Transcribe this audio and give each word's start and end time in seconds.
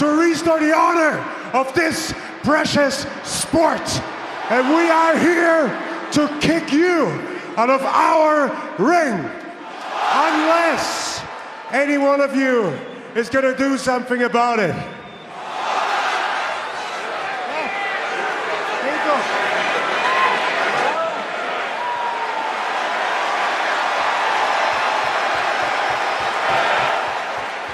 to 0.00 0.06
restore 0.06 0.58
the 0.58 0.74
honor 0.74 1.18
of 1.52 1.74
this 1.74 2.14
precious 2.42 3.06
sport. 3.22 3.82
And 4.48 4.74
we 4.74 4.88
are 4.88 5.18
here 5.18 5.68
to 6.12 6.38
kick 6.40 6.72
you 6.72 7.04
out 7.58 7.68
of 7.68 7.82
our 7.82 8.48
ring. 8.78 9.30
Unless 10.12 11.22
any 11.70 11.98
one 11.98 12.22
of 12.22 12.34
you 12.34 12.68
is 13.14 13.28
going 13.28 13.44
to 13.44 13.54
do 13.54 13.76
something 13.76 14.22
about 14.22 14.58
it. 14.58 14.74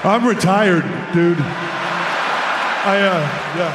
I'm 0.03 0.27
retired, 0.27 0.83
dude. 1.13 1.66
I, 2.87 3.01
uh, 3.01 3.19
yeah. 3.57 3.73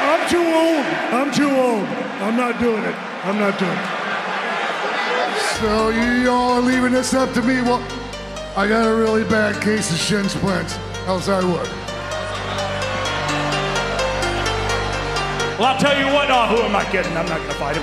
I'm 0.00 0.22
too 0.30 0.38
old. 0.38 0.86
I'm 1.12 1.30
too 1.30 1.50
old. 1.50 1.86
I'm 2.22 2.36
not 2.38 2.58
doing 2.58 2.84
it. 2.84 2.94
I'm 3.26 3.38
not 3.38 3.58
doing 3.58 3.70
it. 3.70 3.96
So 5.60 5.90
you 5.90 6.30
all 6.30 6.52
are 6.52 6.62
leaving 6.62 6.92
this 6.92 7.12
up 7.12 7.34
to 7.34 7.42
me? 7.42 7.60
Well, 7.60 7.82
I 8.56 8.66
got 8.66 8.86
a 8.86 8.94
really 8.96 9.24
bad 9.24 9.62
case 9.62 9.90
of 9.90 9.98
shin 9.98 10.26
splints. 10.26 10.76
How's 11.04 11.26
that 11.26 11.44
work? 11.44 11.85
Well, 15.58 15.72
I'll 15.72 15.78
tell 15.78 15.96
you 15.98 16.04
what. 16.12 16.28
Oh, 16.30 16.54
who 16.54 16.60
am 16.68 16.76
I 16.76 16.84
kidding? 16.84 17.16
I'm 17.16 17.24
not 17.24 17.38
going 17.38 17.48
to 17.48 17.56
fight 17.56 17.76
him. 17.76 17.82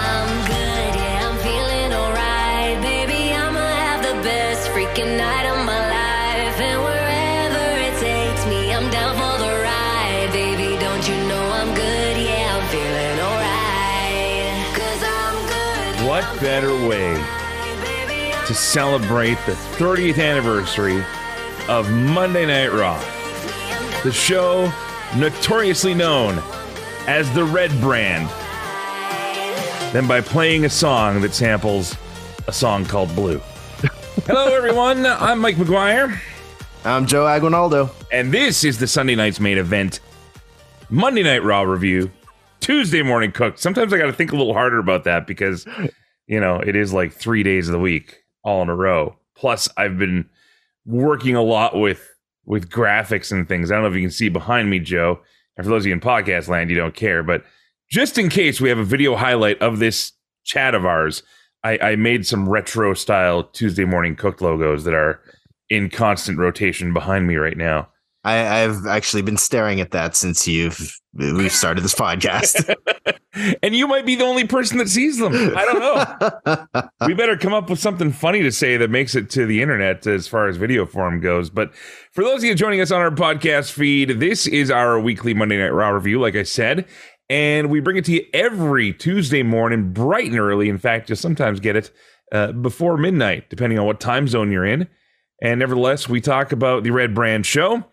I'm 0.00 0.32
good, 0.48 0.92
yeah, 0.96 1.28
I'm 1.28 1.36
feeling 1.44 1.92
alright. 1.92 2.80
Baby, 2.80 3.34
I'ma 3.36 3.60
have 3.60 4.00
the 4.00 4.16
best 4.24 4.70
freaking 4.70 5.18
night 5.18 5.44
of 5.52 5.60
my 5.66 5.76
life. 5.76 6.56
And 6.56 6.80
wherever 6.80 7.64
it 7.84 7.92
takes 8.00 8.46
me, 8.46 8.72
I'm 8.72 8.88
down 8.90 9.12
for 9.12 9.36
the 9.44 9.52
ride. 9.60 10.30
Baby, 10.32 10.80
don't 10.80 11.06
you 11.06 11.16
know 11.28 11.44
I'm 11.52 11.74
good? 11.74 12.16
Yeah, 12.16 12.56
I'm 12.56 12.66
feeling 12.72 13.20
alright. 13.20 14.56
Cause 14.72 15.04
I'm 15.04 15.36
good. 15.52 16.08
What 16.08 16.24
better 16.40 16.72
way 16.88 17.12
to 18.46 18.54
celebrate 18.54 19.36
the 19.44 19.52
30th 19.76 20.18
anniversary 20.18 21.04
of 21.68 21.92
Monday 21.92 22.46
Night 22.46 22.72
Raw? 22.72 22.98
The 24.02 24.12
show 24.12 24.72
notoriously 25.16 25.94
known 25.94 26.42
as 27.06 27.32
the 27.34 27.44
Red 27.44 27.70
Brand, 27.80 28.28
than 29.92 30.06
by 30.08 30.20
playing 30.20 30.64
a 30.64 30.70
song 30.70 31.20
that 31.20 31.34
samples 31.34 31.96
a 32.48 32.52
song 32.52 32.84
called 32.84 33.14
Blue. 33.14 33.38
Hello, 34.26 34.54
everyone. 34.54 35.04
I'm 35.04 35.38
Mike 35.40 35.56
McGuire. 35.56 36.18
I'm 36.84 37.06
Joe 37.06 37.26
Aguinaldo. 37.26 37.90
And 38.10 38.32
this 38.32 38.64
is 38.64 38.78
the 38.78 38.86
Sunday 38.86 39.14
night's 39.14 39.38
main 39.38 39.58
event 39.58 40.00
Monday 40.88 41.22
Night 41.22 41.42
Raw 41.42 41.62
review, 41.62 42.10
Tuesday 42.60 43.02
morning 43.02 43.32
cooked. 43.32 43.58
Sometimes 43.58 43.92
I 43.92 43.98
got 43.98 44.06
to 44.06 44.12
think 44.12 44.32
a 44.32 44.36
little 44.36 44.54
harder 44.54 44.78
about 44.78 45.04
that 45.04 45.26
because, 45.26 45.66
you 46.26 46.40
know, 46.40 46.56
it 46.56 46.74
is 46.74 46.92
like 46.92 47.12
three 47.12 47.42
days 47.42 47.68
of 47.68 47.72
the 47.72 47.78
week 47.78 48.22
all 48.44 48.62
in 48.62 48.68
a 48.68 48.74
row. 48.74 49.16
Plus, 49.34 49.68
I've 49.76 49.98
been 49.98 50.28
working 50.86 51.36
a 51.36 51.42
lot 51.42 51.76
with 51.76 52.11
with 52.44 52.70
graphics 52.70 53.30
and 53.30 53.48
things. 53.48 53.70
I 53.70 53.74
don't 53.74 53.84
know 53.84 53.90
if 53.90 53.94
you 53.94 54.00
can 54.02 54.10
see 54.10 54.28
behind 54.28 54.70
me, 54.70 54.78
Joe. 54.78 55.20
And 55.56 55.64
for 55.64 55.70
those 55.70 55.82
of 55.82 55.86
you 55.86 55.92
in 55.92 56.00
podcast 56.00 56.48
land, 56.48 56.70
you 56.70 56.76
don't 56.76 56.94
care, 56.94 57.22
but 57.22 57.44
just 57.90 58.16
in 58.16 58.30
case 58.30 58.60
we 58.60 58.70
have 58.70 58.78
a 58.78 58.84
video 58.84 59.16
highlight 59.16 59.60
of 59.60 59.78
this 59.78 60.12
chat 60.44 60.74
of 60.74 60.86
ours, 60.86 61.22
I, 61.62 61.78
I 61.78 61.96
made 61.96 62.26
some 62.26 62.48
retro 62.48 62.94
style 62.94 63.44
Tuesday 63.44 63.84
morning 63.84 64.16
cooked 64.16 64.40
logos 64.40 64.84
that 64.84 64.94
are 64.94 65.20
in 65.68 65.90
constant 65.90 66.38
rotation 66.38 66.92
behind 66.92 67.26
me 67.26 67.36
right 67.36 67.56
now. 67.56 67.88
I, 68.24 68.62
I've 68.62 68.86
actually 68.86 69.22
been 69.22 69.36
staring 69.36 69.80
at 69.80 69.90
that 69.90 70.14
since 70.14 70.46
you've 70.46 70.96
we've 71.14 71.52
started 71.52 71.82
this 71.82 71.94
podcast. 71.94 72.74
and 73.62 73.74
you 73.74 73.86
might 73.86 74.06
be 74.06 74.14
the 74.14 74.24
only 74.24 74.46
person 74.46 74.78
that 74.78 74.88
sees 74.88 75.18
them. 75.18 75.32
I 75.56 75.64
don't 75.64 75.80
know. 75.80 76.82
we 77.06 77.14
better 77.14 77.36
come 77.36 77.52
up 77.52 77.68
with 77.68 77.80
something 77.80 78.12
funny 78.12 78.42
to 78.42 78.52
say 78.52 78.76
that 78.76 78.90
makes 78.90 79.14
it 79.14 79.28
to 79.30 79.44
the 79.44 79.60
internet 79.60 80.06
as 80.06 80.28
far 80.28 80.48
as 80.48 80.56
video 80.56 80.86
form 80.86 81.20
goes. 81.20 81.50
But 81.50 81.74
for 82.12 82.22
those 82.22 82.38
of 82.38 82.44
you 82.44 82.54
joining 82.54 82.80
us 82.80 82.90
on 82.90 83.00
our 83.00 83.10
podcast 83.10 83.72
feed, 83.72 84.20
this 84.20 84.46
is 84.46 84.70
our 84.70 85.00
weekly 85.00 85.34
Monday 85.34 85.58
Night 85.58 85.72
Raw 85.72 85.90
review, 85.90 86.20
like 86.20 86.36
I 86.36 86.44
said. 86.44 86.86
And 87.28 87.70
we 87.70 87.80
bring 87.80 87.96
it 87.96 88.04
to 88.06 88.12
you 88.12 88.26
every 88.32 88.92
Tuesday 88.92 89.42
morning, 89.42 89.92
bright 89.92 90.26
and 90.26 90.38
early. 90.38 90.68
In 90.68 90.78
fact, 90.78 91.08
you 91.08 91.16
sometimes 91.16 91.60
get 91.60 91.76
it 91.76 91.90
uh, 92.30 92.52
before 92.52 92.96
midnight, 92.96 93.50
depending 93.50 93.78
on 93.78 93.86
what 93.86 94.00
time 94.00 94.28
zone 94.28 94.52
you're 94.52 94.66
in. 94.66 94.88
And 95.40 95.58
nevertheless, 95.58 96.08
we 96.08 96.20
talk 96.20 96.52
about 96.52 96.84
the 96.84 96.90
Red 96.90 97.14
Brand 97.14 97.46
Show 97.46 97.84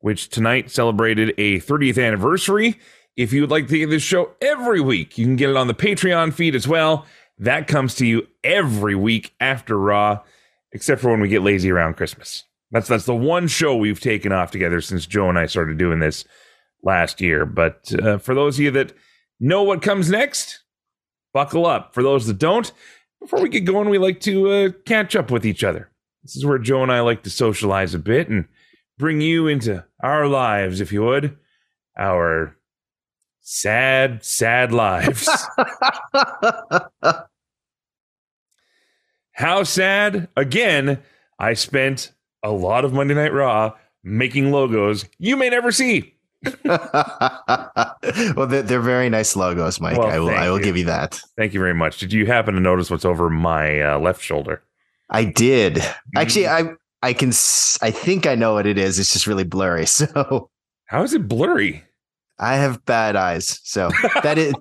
which 0.00 0.28
tonight 0.28 0.70
celebrated 0.70 1.34
a 1.38 1.60
30th 1.60 2.04
anniversary. 2.04 2.78
If 3.16 3.32
you 3.32 3.40
would 3.40 3.50
like 3.50 3.66
to 3.68 3.78
get 3.78 3.90
this 3.90 4.02
show 4.02 4.32
every 4.40 4.80
week, 4.80 5.18
you 5.18 5.24
can 5.24 5.36
get 5.36 5.50
it 5.50 5.56
on 5.56 5.66
the 5.66 5.74
Patreon 5.74 6.32
feed 6.32 6.54
as 6.54 6.68
well. 6.68 7.04
That 7.38 7.66
comes 7.66 7.94
to 7.96 8.06
you 8.06 8.26
every 8.44 8.94
week 8.94 9.34
after 9.40 9.78
Raw, 9.78 10.20
except 10.72 11.00
for 11.00 11.10
when 11.10 11.20
we 11.20 11.28
get 11.28 11.42
lazy 11.42 11.70
around 11.70 11.96
Christmas. 11.96 12.44
That's 12.70 12.88
that's 12.88 13.06
the 13.06 13.14
one 13.14 13.48
show 13.48 13.76
we've 13.76 14.00
taken 14.00 14.32
off 14.32 14.50
together 14.50 14.80
since 14.80 15.06
Joe 15.06 15.28
and 15.28 15.38
I 15.38 15.46
started 15.46 15.78
doing 15.78 16.00
this 16.00 16.24
last 16.82 17.20
year. 17.20 17.46
But 17.46 17.92
uh, 18.00 18.18
for 18.18 18.34
those 18.34 18.56
of 18.56 18.64
you 18.64 18.70
that 18.72 18.92
know 19.40 19.62
what 19.62 19.82
comes 19.82 20.10
next, 20.10 20.60
buckle 21.32 21.66
up. 21.66 21.94
For 21.94 22.02
those 22.02 22.26
that 22.26 22.38
don't, 22.38 22.70
before 23.20 23.40
we 23.42 23.48
get 23.48 23.60
going, 23.64 23.88
we 23.88 23.98
like 23.98 24.20
to 24.20 24.50
uh, 24.50 24.68
catch 24.84 25.16
up 25.16 25.30
with 25.30 25.46
each 25.46 25.64
other. 25.64 25.90
This 26.22 26.36
is 26.36 26.44
where 26.44 26.58
Joe 26.58 26.82
and 26.82 26.92
I 26.92 27.00
like 27.00 27.22
to 27.22 27.30
socialize 27.30 27.94
a 27.94 27.98
bit 27.98 28.28
and 28.28 28.46
bring 28.98 29.20
you 29.20 29.46
into 29.46 29.84
our 30.00 30.26
lives, 30.26 30.80
if 30.80 30.92
you 30.92 31.02
would, 31.02 31.36
our 31.96 32.56
sad, 33.40 34.24
sad 34.24 34.72
lives. 34.72 35.28
How 39.32 39.62
sad? 39.62 40.28
Again, 40.36 41.00
I 41.38 41.54
spent 41.54 42.12
a 42.42 42.50
lot 42.50 42.84
of 42.84 42.92
Monday 42.92 43.14
Night 43.14 43.32
Raw 43.32 43.74
making 44.04 44.50
logos 44.50 45.04
you 45.18 45.36
may 45.36 45.48
never 45.50 45.72
see. 45.72 46.14
well, 46.64 47.96
they're, 48.46 48.62
they're, 48.62 48.80
very 48.80 49.08
nice 49.08 49.34
logos, 49.34 49.80
Mike. 49.80 49.98
Well, 49.98 50.06
I 50.06 50.18
will. 50.20 50.30
I 50.30 50.48
will 50.50 50.58
you. 50.58 50.64
give 50.64 50.76
you 50.76 50.84
that. 50.84 51.20
Thank 51.36 51.52
you 51.52 51.58
very 51.58 51.74
much. 51.74 51.98
Did 51.98 52.12
you 52.12 52.26
happen 52.26 52.54
to 52.54 52.60
notice 52.60 52.90
what's 52.90 53.04
over 53.04 53.28
my 53.28 53.80
uh, 53.80 53.98
left 53.98 54.22
shoulder? 54.22 54.62
I 55.10 55.24
did. 55.24 55.82
Actually, 56.14 56.46
I 56.46 56.74
I 57.02 57.12
can. 57.12 57.28
I 57.28 57.90
think 57.90 58.26
I 58.26 58.34
know 58.34 58.54
what 58.54 58.66
it 58.66 58.78
is. 58.78 58.98
It's 58.98 59.12
just 59.12 59.26
really 59.26 59.44
blurry. 59.44 59.86
So 59.98 60.50
how 60.86 61.02
is 61.02 61.12
it 61.12 61.28
blurry? 61.28 61.84
I 62.38 62.54
have 62.54 62.84
bad 62.86 63.14
eyes, 63.14 63.60
so 63.62 63.90
that 64.22 64.38
is. 64.38 64.54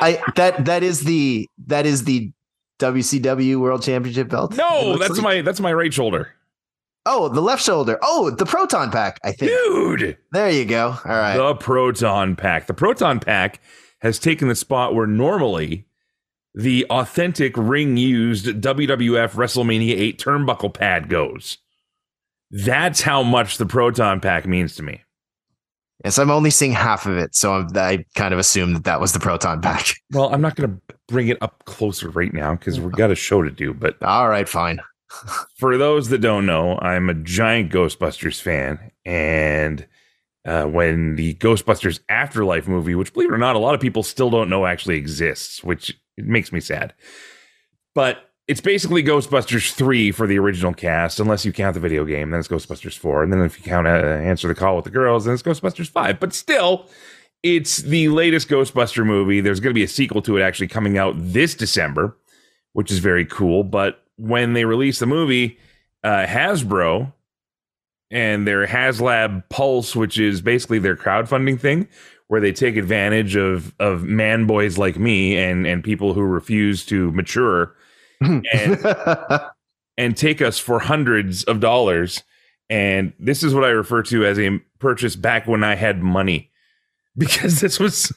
I 0.00 0.22
that 0.36 0.64
that 0.64 0.82
is 0.82 1.04
the 1.04 1.48
that 1.66 1.86
is 1.86 2.04
the 2.04 2.32
WCW 2.80 3.60
World 3.60 3.82
Championship 3.82 4.28
belt. 4.28 4.56
No, 4.56 4.96
that's 4.98 5.18
like. 5.18 5.22
my 5.22 5.42
that's 5.42 5.60
my 5.60 5.72
right 5.72 5.92
shoulder. 5.92 6.34
Oh, 7.06 7.28
the 7.28 7.40
left 7.40 7.64
shoulder. 7.64 7.98
Oh, 8.02 8.30
the 8.30 8.44
proton 8.44 8.90
pack. 8.90 9.18
I 9.24 9.32
think. 9.32 9.50
Dude, 9.50 10.18
there 10.32 10.50
you 10.50 10.64
go. 10.64 10.88
All 11.04 11.12
right. 11.12 11.36
The 11.36 11.54
proton 11.54 12.36
pack. 12.36 12.66
The 12.66 12.74
proton 12.74 13.20
pack 13.20 13.60
has 14.00 14.18
taken 14.18 14.48
the 14.48 14.54
spot 14.54 14.94
where 14.94 15.06
normally 15.06 15.86
the 16.54 16.84
authentic 16.90 17.56
ring 17.56 17.96
used 17.96 18.46
WWF 18.46 19.32
WrestleMania 19.32 19.96
8 19.96 20.18
turnbuckle 20.18 20.74
pad 20.74 21.08
goes. 21.08 21.58
That's 22.50 23.02
how 23.02 23.22
much 23.22 23.58
the 23.58 23.66
Proton 23.66 24.20
Pack 24.20 24.46
means 24.46 24.74
to 24.76 24.82
me. 24.82 25.02
Yes, 26.04 26.18
I'm 26.18 26.30
only 26.30 26.50
seeing 26.50 26.72
half 26.72 27.06
of 27.06 27.18
it, 27.18 27.34
so 27.34 27.52
I'm, 27.52 27.68
i 27.76 28.04
kind 28.14 28.32
of 28.32 28.40
assume 28.40 28.72
that 28.72 28.84
that 28.84 29.00
was 29.00 29.12
the 29.12 29.20
Proton 29.20 29.60
Pack. 29.60 29.94
Well, 30.12 30.34
I'm 30.34 30.40
not 30.40 30.56
going 30.56 30.68
to 30.70 30.94
bring 31.06 31.28
it 31.28 31.38
up 31.40 31.64
closer 31.66 32.10
right 32.10 32.34
now 32.34 32.56
because 32.56 32.80
we've 32.80 32.90
got 32.90 33.12
a 33.12 33.14
show 33.14 33.42
to 33.42 33.50
do. 33.50 33.72
But 33.72 34.02
all 34.02 34.28
right, 34.28 34.48
fine. 34.48 34.80
for 35.56 35.76
those 35.78 36.08
that 36.08 36.18
don't 36.18 36.46
know, 36.46 36.78
I'm 36.80 37.08
a 37.08 37.14
giant 37.14 37.70
Ghostbusters 37.70 38.40
fan, 38.40 38.90
and 39.04 39.86
uh, 40.44 40.64
when 40.64 41.14
the 41.14 41.34
Ghostbusters 41.34 42.00
Afterlife 42.08 42.66
movie, 42.66 42.96
which 42.96 43.12
believe 43.12 43.30
it 43.30 43.34
or 43.34 43.38
not, 43.38 43.54
a 43.54 43.60
lot 43.60 43.74
of 43.74 43.80
people 43.80 44.02
still 44.02 44.30
don't 44.30 44.48
know 44.48 44.66
actually 44.66 44.96
exists, 44.96 45.62
which 45.62 45.99
it 46.20 46.26
makes 46.26 46.52
me 46.52 46.60
sad. 46.60 46.94
But 47.94 48.30
it's 48.46 48.60
basically 48.60 49.02
Ghostbusters 49.02 49.72
3 49.72 50.10
for 50.12 50.26
the 50.26 50.38
original 50.38 50.74
cast, 50.74 51.20
unless 51.20 51.44
you 51.44 51.52
count 51.52 51.74
the 51.74 51.80
video 51.80 52.04
game. 52.04 52.30
Then 52.30 52.40
it's 52.40 52.48
Ghostbusters 52.48 52.98
4. 52.98 53.22
And 53.22 53.32
then 53.32 53.42
if 53.42 53.58
you 53.58 53.64
count 53.64 53.86
uh, 53.86 53.90
Answer 53.90 54.48
the 54.48 54.54
Call 54.54 54.76
with 54.76 54.84
the 54.84 54.90
Girls, 54.90 55.24
then 55.24 55.34
it's 55.34 55.42
Ghostbusters 55.42 55.88
5. 55.88 56.18
But 56.18 56.32
still, 56.32 56.86
it's 57.42 57.78
the 57.78 58.08
latest 58.08 58.48
Ghostbuster 58.48 59.06
movie. 59.06 59.40
There's 59.40 59.60
going 59.60 59.70
to 59.70 59.78
be 59.78 59.84
a 59.84 59.88
sequel 59.88 60.20
to 60.22 60.36
it 60.36 60.42
actually 60.42 60.68
coming 60.68 60.98
out 60.98 61.14
this 61.16 61.54
December, 61.54 62.16
which 62.72 62.90
is 62.90 62.98
very 62.98 63.24
cool. 63.24 63.62
But 63.62 64.02
when 64.16 64.52
they 64.52 64.64
release 64.64 64.98
the 64.98 65.06
movie, 65.06 65.58
uh, 66.02 66.26
Hasbro 66.26 67.12
and 68.10 68.46
their 68.46 68.66
HasLab 68.66 69.48
Pulse, 69.48 69.94
which 69.94 70.18
is 70.18 70.40
basically 70.40 70.80
their 70.80 70.96
crowdfunding 70.96 71.60
thing, 71.60 71.86
where 72.30 72.40
they 72.40 72.52
take 72.52 72.76
advantage 72.76 73.34
of 73.34 73.74
of 73.80 74.04
man 74.04 74.46
boys 74.46 74.78
like 74.78 74.96
me 74.96 75.36
and 75.36 75.66
and 75.66 75.82
people 75.82 76.14
who 76.14 76.22
refuse 76.22 76.86
to 76.86 77.10
mature 77.10 77.74
and 78.20 78.78
and 79.98 80.16
take 80.16 80.40
us 80.40 80.56
for 80.56 80.78
hundreds 80.78 81.42
of 81.42 81.58
dollars. 81.58 82.22
And 82.68 83.12
this 83.18 83.42
is 83.42 83.52
what 83.52 83.64
I 83.64 83.70
refer 83.70 84.04
to 84.04 84.24
as 84.24 84.38
a 84.38 84.60
purchase 84.78 85.16
back 85.16 85.48
when 85.48 85.64
I 85.64 85.74
had 85.74 86.04
money, 86.04 86.52
because 87.18 87.60
this 87.60 87.80
was 87.80 88.16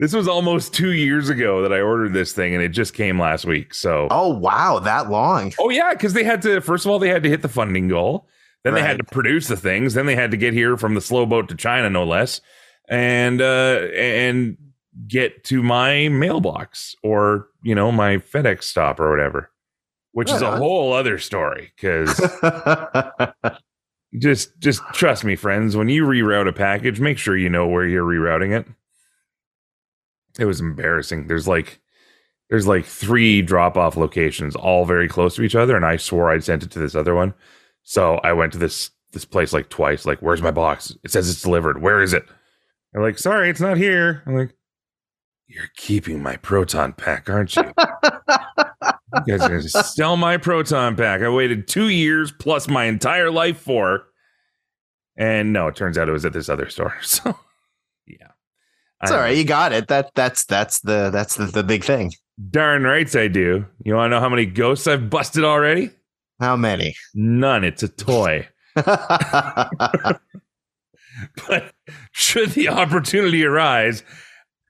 this 0.00 0.12
was 0.12 0.26
almost 0.26 0.74
two 0.74 0.90
years 0.90 1.28
ago 1.28 1.62
that 1.62 1.72
I 1.72 1.80
ordered 1.80 2.12
this 2.12 2.32
thing, 2.32 2.52
and 2.52 2.64
it 2.64 2.70
just 2.70 2.94
came 2.94 3.20
last 3.20 3.44
week. 3.44 3.74
So 3.74 4.08
oh 4.10 4.30
wow, 4.30 4.80
that 4.80 5.08
long. 5.08 5.52
Oh 5.60 5.70
yeah, 5.70 5.92
because 5.92 6.14
they 6.14 6.24
had 6.24 6.42
to. 6.42 6.60
First 6.60 6.84
of 6.84 6.90
all, 6.90 6.98
they 6.98 7.10
had 7.10 7.22
to 7.22 7.28
hit 7.28 7.42
the 7.42 7.48
funding 7.48 7.86
goal. 7.86 8.26
Then 8.64 8.74
they 8.74 8.82
had 8.82 8.98
to 8.98 9.04
produce 9.04 9.46
the 9.46 9.56
things. 9.56 9.94
Then 9.94 10.04
they 10.04 10.16
had 10.16 10.32
to 10.32 10.36
get 10.36 10.52
here 10.52 10.76
from 10.76 10.94
the 10.94 11.00
slow 11.00 11.24
boat 11.24 11.48
to 11.48 11.54
China, 11.54 11.88
no 11.88 12.04
less, 12.04 12.42
and 12.90 13.40
uh, 13.40 13.86
and 13.94 14.58
get 15.06 15.44
to 15.44 15.62
my 15.62 16.08
mailbox 16.08 16.94
or 17.02 17.48
you 17.62 17.74
know 17.74 17.90
my 17.90 18.16
FedEx 18.16 18.64
stop 18.64 19.00
or 19.00 19.08
whatever, 19.10 19.50
which 20.12 20.30
is 20.30 20.42
a 20.42 20.48
on. 20.48 20.58
whole 20.58 20.92
other 20.92 21.18
story. 21.18 21.72
Because 21.76 22.20
just 24.18 24.58
just 24.58 24.82
trust 24.92 25.24
me, 25.24 25.36
friends. 25.36 25.76
When 25.76 25.88
you 25.88 26.04
reroute 26.04 26.48
a 26.48 26.52
package, 26.52 27.00
make 27.00 27.16
sure 27.16 27.36
you 27.36 27.48
know 27.48 27.66
where 27.66 27.86
you're 27.86 28.04
rerouting 28.04 28.58
it. 28.58 28.66
It 30.38 30.44
was 30.44 30.60
embarrassing. 30.60 31.28
There's 31.28 31.48
like 31.48 31.80
there's 32.50 32.66
like 32.66 32.84
three 32.84 33.40
drop 33.40 33.76
off 33.76 33.96
locations, 33.96 34.56
all 34.56 34.84
very 34.84 35.08
close 35.08 35.36
to 35.36 35.42
each 35.42 35.54
other, 35.54 35.76
and 35.76 35.86
I 35.86 35.96
swore 35.96 36.30
I'd 36.30 36.44
sent 36.44 36.64
it 36.64 36.72
to 36.72 36.80
this 36.80 36.96
other 36.96 37.14
one. 37.14 37.34
So 37.84 38.16
I 38.16 38.32
went 38.32 38.52
to 38.52 38.58
this 38.58 38.90
this 39.12 39.24
place 39.24 39.52
like 39.52 39.68
twice. 39.68 40.06
Like, 40.06 40.20
where's 40.20 40.42
my 40.42 40.50
box? 40.50 40.96
It 41.04 41.12
says 41.12 41.30
it's 41.30 41.42
delivered. 41.42 41.80
Where 41.80 42.02
is 42.02 42.12
it? 42.12 42.24
They're 42.92 43.02
like, 43.02 43.18
sorry, 43.18 43.50
it's 43.50 43.60
not 43.60 43.76
here. 43.76 44.22
I'm 44.26 44.36
like, 44.36 44.54
you're 45.46 45.70
keeping 45.76 46.22
my 46.22 46.36
proton 46.36 46.92
pack, 46.92 47.28
aren't 47.28 47.56
you? 47.56 47.62
you 47.72 47.72
guys 49.26 49.42
are 49.42 49.48
gonna 49.48 49.62
sell 49.62 50.16
my 50.16 50.36
proton 50.36 50.96
pack. 50.96 51.22
I 51.22 51.28
waited 51.28 51.66
two 51.66 51.88
years 51.88 52.30
plus 52.30 52.68
my 52.68 52.84
entire 52.84 53.30
life 53.30 53.58
for. 53.58 54.04
And 55.16 55.52
no, 55.52 55.66
it 55.66 55.76
turns 55.76 55.98
out 55.98 56.08
it 56.08 56.12
was 56.12 56.24
at 56.24 56.32
this 56.32 56.48
other 56.48 56.68
store. 56.68 56.94
So 57.02 57.36
yeah. 58.06 58.28
It's 59.02 59.10
all 59.12 59.18
know. 59.18 59.26
You 59.26 59.44
got 59.44 59.72
it. 59.72 59.88
That 59.88 60.12
that's 60.14 60.44
that's 60.44 60.80
the 60.80 61.10
that's 61.10 61.36
the, 61.36 61.46
the 61.46 61.64
big 61.64 61.84
thing. 61.84 62.12
Darn 62.50 62.84
rights 62.84 63.16
I 63.16 63.28
do. 63.28 63.66
You 63.84 63.94
want 63.94 64.10
to 64.10 64.16
know 64.16 64.20
how 64.20 64.28
many 64.28 64.46
ghosts 64.46 64.86
I've 64.86 65.10
busted 65.10 65.44
already? 65.44 65.90
How 66.38 66.56
many? 66.56 66.94
None. 67.14 67.64
It's 67.64 67.82
a 67.82 67.88
toy. 67.88 68.48
But 71.48 71.72
should 72.12 72.50
the 72.50 72.68
opportunity 72.68 73.44
arise, 73.44 74.02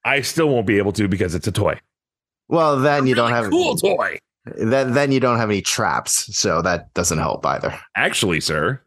I 0.05 0.20
still 0.23 0.49
won't 0.49 0.67
be 0.67 0.79
able 0.79 0.93
to 0.93 1.08
because 1.08 1.35
it's 1.35 1.47
a 1.47 1.52
toy. 1.52 1.79
well, 2.49 2.79
then 2.79 3.06
you 3.06 3.14
don't 3.14 3.31
Really 3.31 3.43
have 3.43 3.50
cool 3.50 3.76
toy. 3.76 4.19
then 4.56 4.93
then 4.94 5.12
you 5.12 5.20
don't 5.20 5.38
have 5.38 5.50
any 5.50 5.61
traps, 5.62 6.35
so 6.37 6.62
that 6.62 6.93
doesn't 6.94 7.19
help 7.19 7.44
either. 7.47 7.79
Actually, 7.97 8.41
sir, 8.41 8.81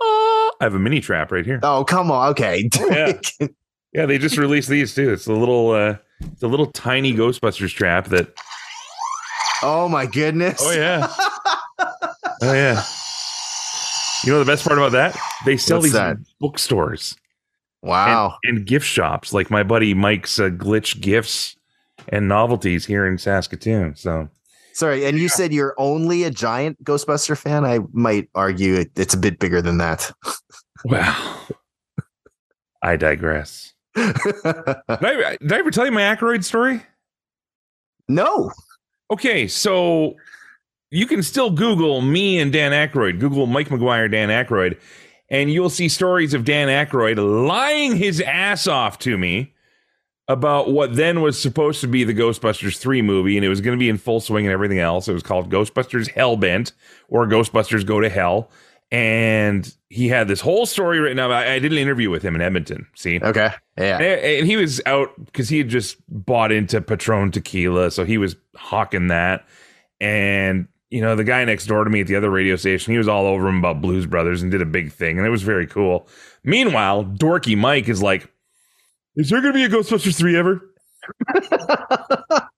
uh, 0.00 0.04
I 0.04 0.56
have 0.60 0.74
a 0.74 0.78
mini 0.78 1.00
trap 1.00 1.32
right 1.32 1.44
here. 1.44 1.60
Oh 1.62 1.84
come 1.84 2.10
on, 2.10 2.30
okay. 2.30 2.68
yeah. 2.90 3.12
Yeah, 3.92 4.06
they 4.06 4.18
just 4.18 4.36
released 4.36 4.68
these 4.68 4.92
too. 4.94 5.12
It's 5.12 5.26
a 5.28 5.32
little, 5.32 5.70
uh, 5.70 5.96
it's 6.20 6.42
a 6.42 6.48
little 6.48 6.66
tiny 6.72 7.12
Ghostbusters 7.14 7.72
trap 7.72 8.08
that. 8.08 8.28
oh 9.62 9.88
my 9.88 10.04
goodness. 10.06 10.60
Oh 10.60 10.72
yeah. 10.72 11.06
oh 12.42 12.52
yeah. 12.52 12.82
You 14.24 14.32
know 14.32 14.38
the 14.38 14.44
best 14.50 14.64
part 14.64 14.78
about 14.78 14.92
that? 14.92 15.16
They 15.44 15.56
sell 15.56 15.78
What's 15.78 15.84
these 15.86 15.92
that? 15.92 16.16
bookstores. 16.40 17.16
Wow. 17.82 18.38
and, 18.44 18.58
and 18.58 18.66
gift 18.66 18.86
shops 18.86 19.34
like 19.34 19.50
my 19.50 19.62
buddy 19.62 19.92
Mike's 19.92 20.38
uh, 20.38 20.44
Glitch 20.48 21.00
Gifts 21.00 21.56
and 22.08 22.26
Novelties 22.26 22.86
here 22.86 23.06
in 23.06 23.18
Saskatoon. 23.18 23.94
So 23.96 24.28
Sorry, 24.72 25.04
and 25.04 25.18
you 25.18 25.28
said 25.28 25.52
you're 25.52 25.74
only 25.78 26.24
a 26.24 26.30
giant 26.30 26.82
Ghostbuster 26.82 27.36
fan. 27.38 27.64
I 27.66 27.80
might 27.92 28.28
argue 28.34 28.74
it, 28.74 28.90
it's 28.96 29.12
a 29.14 29.18
bit 29.18 29.38
bigger 29.38 29.60
than 29.60 29.78
that. 29.78 30.10
well, 30.84 31.46
I 32.82 32.96
digress. 32.96 33.72
Did 33.94 34.10
I, 34.44 35.36
did 35.40 35.52
I 35.52 35.58
ever 35.58 35.70
tell 35.70 35.84
you 35.86 35.92
my 35.92 36.00
Aykroyd 36.00 36.42
story? 36.42 36.82
no. 38.08 38.50
Okay, 39.10 39.46
so 39.46 40.16
you 40.94 41.06
can 41.06 41.22
still 41.22 41.50
Google 41.50 42.00
me 42.00 42.38
and 42.38 42.52
Dan 42.52 42.70
Aykroyd. 42.70 43.18
Google 43.18 43.46
Mike 43.46 43.68
McGuire, 43.68 44.10
Dan 44.10 44.28
Aykroyd, 44.28 44.78
and 45.28 45.52
you'll 45.52 45.70
see 45.70 45.88
stories 45.88 46.34
of 46.34 46.44
Dan 46.44 46.68
Aykroyd 46.68 47.16
lying 47.16 47.96
his 47.96 48.20
ass 48.20 48.68
off 48.68 48.98
to 49.00 49.18
me 49.18 49.52
about 50.28 50.70
what 50.70 50.94
then 50.94 51.20
was 51.20 51.40
supposed 51.40 51.80
to 51.80 51.88
be 51.88 52.04
the 52.04 52.14
Ghostbusters 52.14 52.78
3 52.78 53.02
movie, 53.02 53.36
and 53.36 53.44
it 53.44 53.48
was 53.48 53.60
going 53.60 53.76
to 53.76 53.80
be 53.80 53.88
in 53.88 53.98
full 53.98 54.20
swing 54.20 54.46
and 54.46 54.52
everything 54.52 54.78
else. 54.78 55.08
It 55.08 55.12
was 55.12 55.22
called 55.22 55.50
Ghostbusters 55.50 56.12
Hellbent 56.12 56.72
or 57.08 57.26
Ghostbusters 57.26 57.84
Go 57.84 58.00
to 58.00 58.08
Hell. 58.08 58.50
And 58.92 59.74
he 59.88 60.08
had 60.08 60.28
this 60.28 60.40
whole 60.40 60.66
story 60.66 61.00
written 61.00 61.18
up. 61.18 61.32
I, 61.32 61.54
I 61.54 61.58
did 61.58 61.72
an 61.72 61.78
interview 61.78 62.10
with 62.10 62.22
him 62.22 62.36
in 62.36 62.40
Edmonton. 62.40 62.86
See? 62.94 63.18
Okay. 63.20 63.50
Yeah. 63.76 63.96
And, 63.96 64.02
and 64.02 64.46
he 64.46 64.56
was 64.56 64.80
out 64.86 65.10
because 65.24 65.48
he 65.48 65.58
had 65.58 65.68
just 65.68 65.96
bought 66.08 66.52
into 66.52 66.80
Patron 66.80 67.32
tequila, 67.32 67.90
so 67.90 68.04
he 68.04 68.18
was 68.18 68.36
hawking 68.54 69.08
that. 69.08 69.46
And 70.00 70.68
you 70.94 71.00
know, 71.00 71.16
the 71.16 71.24
guy 71.24 71.44
next 71.44 71.66
door 71.66 71.82
to 71.82 71.90
me 71.90 72.02
at 72.02 72.06
the 72.06 72.14
other 72.14 72.30
radio 72.30 72.54
station, 72.54 72.92
he 72.92 72.98
was 72.98 73.08
all 73.08 73.26
over 73.26 73.48
him 73.48 73.58
about 73.58 73.80
Blues 73.80 74.06
Brothers 74.06 74.42
and 74.42 74.50
did 74.52 74.62
a 74.62 74.66
big 74.66 74.92
thing, 74.92 75.18
and 75.18 75.26
it 75.26 75.30
was 75.30 75.42
very 75.42 75.66
cool. 75.66 76.06
Meanwhile, 76.44 77.04
Dorky 77.04 77.56
Mike 77.58 77.88
is 77.88 78.00
like, 78.00 78.30
"Is 79.16 79.28
there 79.28 79.40
going 79.40 79.52
to 79.54 79.58
be 79.58 79.64
a 79.64 79.68
Ghostbusters 79.68 80.16
three 80.16 80.36
ever?" 80.36 80.60
and 81.34 81.40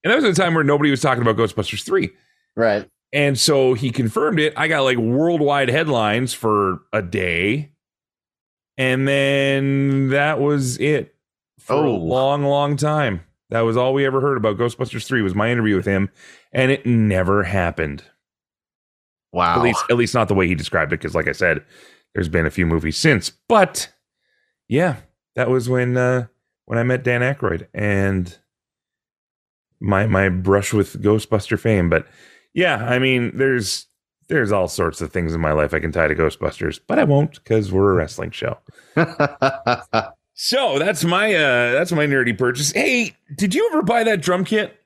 that 0.04 0.16
was 0.16 0.24
a 0.24 0.34
time 0.34 0.54
where 0.54 0.64
nobody 0.64 0.90
was 0.90 1.00
talking 1.00 1.22
about 1.22 1.36
Ghostbusters 1.36 1.82
three. 1.84 2.10
Right. 2.54 2.88
And 3.12 3.38
so 3.38 3.72
he 3.74 3.90
confirmed 3.90 4.38
it. 4.38 4.52
I 4.56 4.68
got 4.68 4.82
like 4.82 4.98
worldwide 4.98 5.68
headlines 5.70 6.34
for 6.34 6.80
a 6.92 7.00
day. 7.02 7.72
And 8.76 9.08
then 9.08 10.10
that 10.10 10.38
was 10.40 10.76
it 10.78 11.14
for 11.58 11.74
a 11.74 11.78
Oh. 11.90 11.94
long, 11.96 12.44
long 12.44 12.76
time. 12.76 13.22
That 13.50 13.60
was 13.62 13.76
all 13.76 13.94
we 13.94 14.04
ever 14.04 14.20
heard 14.20 14.36
about 14.36 14.58
Ghostbusters 14.58 15.06
3 15.06 15.22
was 15.22 15.34
my 15.34 15.50
interview 15.50 15.76
with 15.76 15.86
him. 15.86 16.10
And 16.52 16.70
it 16.70 16.84
never 16.84 17.44
happened. 17.44 18.02
Wow. 19.36 19.56
At 19.56 19.62
least 19.62 19.84
at 19.90 19.96
least 19.96 20.14
not 20.14 20.28
the 20.28 20.34
way 20.34 20.48
he 20.48 20.54
described 20.54 20.92
it, 20.92 21.00
because 21.00 21.14
like 21.14 21.28
I 21.28 21.32
said, 21.32 21.62
there's 22.14 22.28
been 22.28 22.46
a 22.46 22.50
few 22.50 22.66
movies 22.66 22.96
since. 22.96 23.30
But 23.48 23.92
yeah, 24.68 24.96
that 25.34 25.50
was 25.50 25.68
when 25.68 25.96
uh 25.96 26.26
when 26.64 26.78
I 26.78 26.82
met 26.82 27.04
Dan 27.04 27.20
Aykroyd 27.20 27.68
and 27.74 28.36
my 29.80 30.06
my 30.06 30.28
brush 30.28 30.72
with 30.72 31.02
Ghostbuster 31.02 31.58
fame. 31.58 31.90
But 31.90 32.06
yeah, 32.54 32.76
I 32.76 32.98
mean, 32.98 33.36
there's 33.36 33.86
there's 34.28 34.50
all 34.52 34.68
sorts 34.68 35.00
of 35.00 35.12
things 35.12 35.34
in 35.34 35.40
my 35.40 35.52
life 35.52 35.74
I 35.74 35.80
can 35.80 35.92
tie 35.92 36.08
to 36.08 36.14
Ghostbusters, 36.14 36.80
but 36.86 36.98
I 36.98 37.04
won't 37.04 37.34
because 37.34 37.70
we're 37.70 37.92
a 37.92 37.94
wrestling 37.94 38.30
show. 38.30 38.58
So 40.38 40.78
that's 40.78 41.02
my 41.02 41.34
uh 41.34 41.72
that's 41.72 41.92
my 41.92 42.06
nerdy 42.06 42.36
purchase. 42.36 42.70
Hey, 42.70 43.16
did 43.34 43.54
you 43.54 43.68
ever 43.72 43.82
buy 43.82 44.04
that 44.04 44.20
drum 44.20 44.44
kit? 44.44 44.78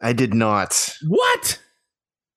I 0.00 0.12
did 0.12 0.32
not. 0.32 0.96
What? 1.08 1.58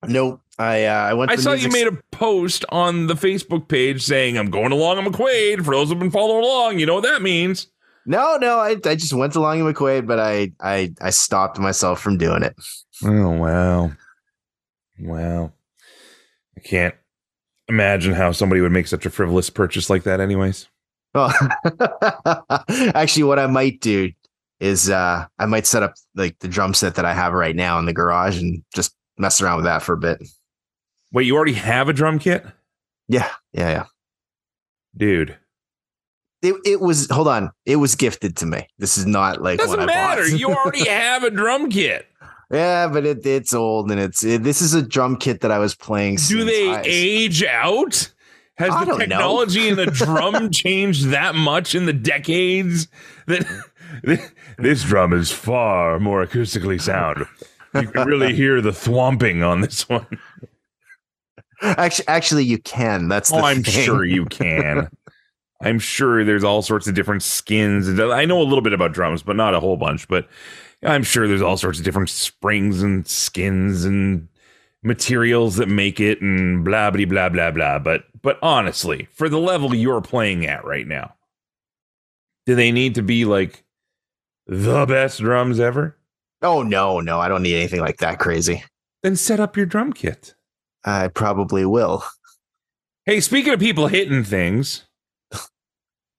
Nope. 0.08 0.42
I 0.58 0.86
uh, 0.86 0.94
I 0.94 1.14
went. 1.14 1.32
I 1.32 1.36
to 1.36 1.42
saw 1.42 1.54
you 1.54 1.70
made 1.70 1.88
a 1.88 1.98
post 2.12 2.64
on 2.70 3.08
the 3.08 3.16
Facebook 3.16 3.68
page 3.68 4.04
saying 4.04 4.38
I'm 4.38 4.50
going 4.50 4.72
along 4.72 4.98
on 4.98 5.06
McQuaid. 5.06 5.66
For 5.66 5.76
those 5.76 5.90
who've 5.90 6.00
been 6.00 6.12
following 6.12 6.44
along, 6.44 6.80
you 6.80 6.86
know 6.86 6.96
what 6.96 7.04
that 7.04 7.22
means. 7.22 7.68
No, 8.06 8.38
no. 8.38 8.60
I, 8.60 8.78
I 8.86 8.96
just 8.96 9.14
went 9.14 9.36
along 9.36 9.60
in 9.60 9.66
McQuaid, 9.66 10.08
but 10.08 10.20
I 10.20 10.54
I 10.62 10.94
I 11.02 11.10
stopped 11.10 11.60
myself 11.60 12.00
from 12.00 12.18
doing 12.18 12.44
it. 12.44 12.56
Oh 13.04 13.32
wow. 13.32 13.92
Wow. 15.00 15.52
I 16.58 16.62
can't 16.62 16.96
imagine 17.68 18.14
how 18.14 18.32
somebody 18.32 18.62
would 18.62 18.72
make 18.72 18.88
such 18.88 19.06
a 19.06 19.10
frivolous 19.10 19.50
purchase 19.50 19.90
like 19.90 20.04
that 20.04 20.22
anyways. 20.22 20.68
Well, 21.14 21.34
actually, 22.96 23.24
what 23.24 23.40
I 23.40 23.48
might 23.48 23.82
do 23.82 24.12
is 24.62 24.90
uh 24.90 25.26
I 25.38 25.46
might 25.48 25.68
set 25.68 25.84
up 25.84 25.96
like 26.16 26.40
the 26.40 26.48
drum 26.48 26.74
set 26.74 26.96
that 26.96 27.06
I 27.06 27.14
have 27.14 27.34
right 27.34 27.56
now 27.56 27.78
in 27.80 27.86
the 27.86 27.94
garage 27.94 28.40
and 28.40 28.64
just 28.74 28.96
mess 29.18 29.42
around 29.42 29.58
with 29.58 29.66
that 29.66 29.82
for 29.82 29.94
a 29.94 29.98
bit. 29.98 30.22
Wait, 31.16 31.26
you 31.26 31.34
already 31.38 31.54
have 31.54 31.88
a 31.88 31.94
drum 31.94 32.20
kit? 32.20 32.46
Yeah, 33.08 33.32
yeah, 33.54 33.70
yeah. 33.70 33.86
Dude. 34.98 35.38
It 36.42 36.56
it 36.66 36.82
was 36.82 37.10
hold 37.10 37.30
on. 37.30 37.52
It 37.66 37.78
was 37.78 37.96
gifted 37.96 38.36
to 38.38 38.46
me. 38.46 38.68
This 38.80 38.98
is 38.98 39.06
not 39.06 39.42
like 39.42 39.60
Doesn't 39.60 39.86
matter. 39.86 40.28
you 40.36 40.50
already 40.50 40.86
have 40.90 41.24
a 41.24 41.32
drum 41.32 41.70
kit. 41.70 42.06
yeah, 42.52 42.90
but 42.90 43.06
it 43.06 43.26
it's 43.26 43.54
old 43.54 43.92
and 43.92 44.00
it's 44.00 44.26
it, 44.26 44.44
this 44.44 44.62
is 44.62 44.74
a 44.74 44.82
drum 44.82 45.16
kit 45.16 45.40
that 45.40 45.52
I 45.52 45.58
was 45.58 45.74
playing. 45.74 46.18
Do 46.28 46.44
they 46.44 46.70
I- 46.70 46.82
age 46.84 47.46
out? 47.46 48.12
Has 48.58 48.72
I 48.72 48.84
the 48.84 48.98
technology 48.98 49.70
in 49.70 49.78
the 49.78 49.86
drum 49.86 50.52
changed 50.52 51.12
that 51.12 51.34
much 51.34 51.76
in 51.76 51.86
the 51.86 51.94
decades 51.94 52.90
that 53.28 53.46
this 54.58 54.84
drum 54.84 55.14
is 55.14 55.32
far 55.32 55.98
more 55.98 56.26
acoustically 56.26 56.82
sound? 56.82 57.26
You 57.74 57.88
can 57.88 58.06
really 58.06 58.36
hear 58.36 58.60
the 58.60 58.72
thwomping 58.72 59.48
on 59.48 59.62
this 59.62 59.88
one. 59.88 60.08
Actually, 61.62 62.08
actually, 62.08 62.44
you 62.46 62.58
can. 62.60 63.08
That's 63.08 63.30
the 63.30 63.38
Oh, 63.38 63.44
I'm 63.46 63.64
thing. 63.64 63.84
sure 63.86 64.04
you 64.06 64.26
can. 64.30 64.90
I'm 65.62 65.80
sure 65.80 66.24
there's 66.24 66.44
all 66.44 66.62
sorts 66.62 66.88
of 66.88 66.96
different 66.96 67.24
skins. 67.24 68.00
I 68.00 68.26
know 68.26 68.42
a 68.42 68.44
little 68.44 68.62
bit 68.62 68.74
about 68.74 68.92
drums, 68.94 69.24
but 69.24 69.36
not 69.36 69.54
a 69.54 69.60
whole 69.60 69.78
bunch. 69.78 70.08
But 70.08 70.28
I'm 70.84 71.04
sure 71.04 71.28
there's 71.28 71.42
all 71.42 71.58
sorts 71.58 71.80
of 71.80 71.86
different 71.86 72.10
springs 72.10 72.84
and 72.84 73.08
skins 73.08 73.86
and 73.86 74.28
materials 74.84 75.56
that 75.56 75.68
make 75.68 76.00
it 76.00 76.22
and 76.22 76.64
blah 76.64 76.92
blah 76.92 77.06
blah 77.06 77.30
blah 77.30 77.52
blah. 77.52 77.80
But 77.80 78.04
but 78.22 78.38
honestly, 78.44 79.08
for 79.14 79.30
the 79.30 79.40
level 79.40 79.74
you're 79.74 80.02
playing 80.02 80.46
at 80.46 80.66
right 80.66 80.88
now, 80.88 81.16
do 82.46 82.54
they 82.56 82.72
need 82.72 82.96
to 82.96 83.02
be 83.02 83.26
like 83.26 83.64
the 84.46 84.86
best 84.86 85.20
drums 85.22 85.60
ever? 85.60 85.98
Oh 86.42 86.62
no, 86.64 87.00
no, 87.00 87.20
I 87.20 87.28
don't 87.30 87.42
need 87.44 87.56
anything 87.56 87.80
like 87.80 87.98
that 88.00 88.20
crazy. 88.20 88.64
Then 89.02 89.16
set 89.16 89.40
up 89.40 89.56
your 89.58 89.66
drum 89.66 89.94
kit. 89.94 90.35
I 90.86 91.08
probably 91.10 91.66
will. 91.66 92.04
Hey, 93.06 93.20
speaking 93.20 93.54
of 93.54 93.60
people 93.60 93.88
hitting 93.88 94.24
things, 94.24 94.86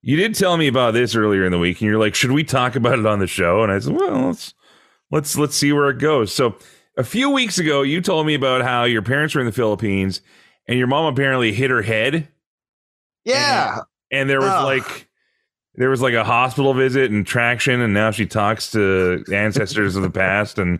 you 0.02 0.16
did 0.16 0.34
tell 0.34 0.56
me 0.56 0.66
about 0.66 0.94
this 0.94 1.14
earlier 1.14 1.44
in 1.44 1.52
the 1.52 1.58
week, 1.58 1.80
and 1.80 1.88
you're 1.90 1.98
like, 2.00 2.14
"Should 2.14 2.32
we 2.32 2.44
talk 2.44 2.76
about 2.76 2.98
it 2.98 3.06
on 3.06 3.18
the 3.18 3.26
show?" 3.26 3.62
And 3.62 3.72
I 3.72 3.78
said, 3.78 3.94
"Well, 3.94 4.26
let's 4.28 4.54
let's 5.10 5.36
let's 5.38 5.56
see 5.56 5.72
where 5.72 5.90
it 5.90 5.98
goes." 5.98 6.32
So, 6.32 6.56
a 6.96 7.04
few 7.04 7.30
weeks 7.30 7.58
ago, 7.58 7.82
you 7.82 8.00
told 8.00 8.26
me 8.26 8.34
about 8.34 8.62
how 8.62 8.84
your 8.84 9.02
parents 9.02 9.34
were 9.34 9.40
in 9.40 9.46
the 9.46 9.52
Philippines, 9.52 10.20
and 10.68 10.78
your 10.78 10.86
mom 10.88 11.12
apparently 11.12 11.52
hit 11.52 11.70
her 11.70 11.82
head, 11.82 12.28
Yeah. 13.24 13.80
and 14.12 14.28
there 14.30 14.40
was 14.40 14.50
Ugh. 14.50 14.64
like 14.64 15.08
there 15.74 15.90
was 15.90 16.00
like 16.02 16.14
a 16.14 16.24
hospital 16.24 16.72
visit 16.72 17.10
and 17.10 17.26
traction, 17.26 17.80
and 17.80 17.92
now 17.92 18.10
she 18.10 18.26
talks 18.26 18.70
to 18.72 19.24
ancestors 19.32 19.96
of 19.96 20.02
the 20.02 20.10
past 20.10 20.58
and 20.58 20.78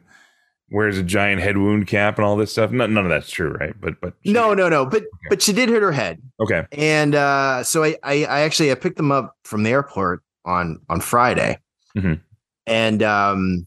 wears 0.70 0.98
a 0.98 1.02
giant 1.02 1.40
head 1.40 1.56
wound 1.58 1.86
cap 1.86 2.18
and 2.18 2.24
all 2.24 2.36
this 2.36 2.52
stuff. 2.52 2.70
None, 2.70 2.92
none 2.94 3.04
of 3.04 3.10
that's 3.10 3.30
true, 3.30 3.52
right? 3.52 3.74
But 3.80 4.00
but 4.00 4.14
she- 4.24 4.32
No, 4.32 4.54
no, 4.54 4.68
no. 4.68 4.84
But 4.86 5.04
but 5.30 5.40
she 5.42 5.52
did 5.52 5.68
hit 5.68 5.82
her 5.82 5.92
head. 5.92 6.20
okay, 6.40 6.66
And 6.72 7.14
uh, 7.14 7.62
so 7.62 7.84
I, 7.84 7.96
I, 8.02 8.24
I 8.24 8.40
actually 8.40 8.70
I 8.72 8.74
picked 8.74 8.96
them 8.96 9.12
up 9.12 9.36
from 9.44 9.62
the 9.62 9.70
airport 9.70 10.22
on 10.44 10.80
on 10.88 11.00
Friday, 11.00 11.58
Mhm. 11.96 12.20
and 12.66 13.02
um, 13.02 13.66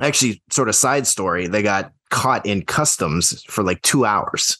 actually, 0.00 0.42
sort 0.50 0.68
of 0.68 0.74
side 0.74 1.06
story, 1.06 1.46
they 1.46 1.62
got 1.62 1.92
caught 2.10 2.44
in 2.46 2.62
customs 2.62 3.42
for 3.44 3.62
like 3.64 3.82
two 3.82 4.04
hours. 4.04 4.58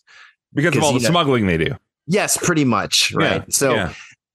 because 0.54 0.76
of 0.76 0.82
all 0.82 0.92
the 0.92 1.00
know- 1.00 1.08
smuggling 1.10 1.46
they 1.46 1.58
do. 1.58 1.74
Yes, 2.08 2.36
pretty 2.36 2.64
much, 2.64 3.12
right? 3.14 3.40
Yeah, 3.42 3.44
so 3.50 3.74
yeah. 3.74 3.92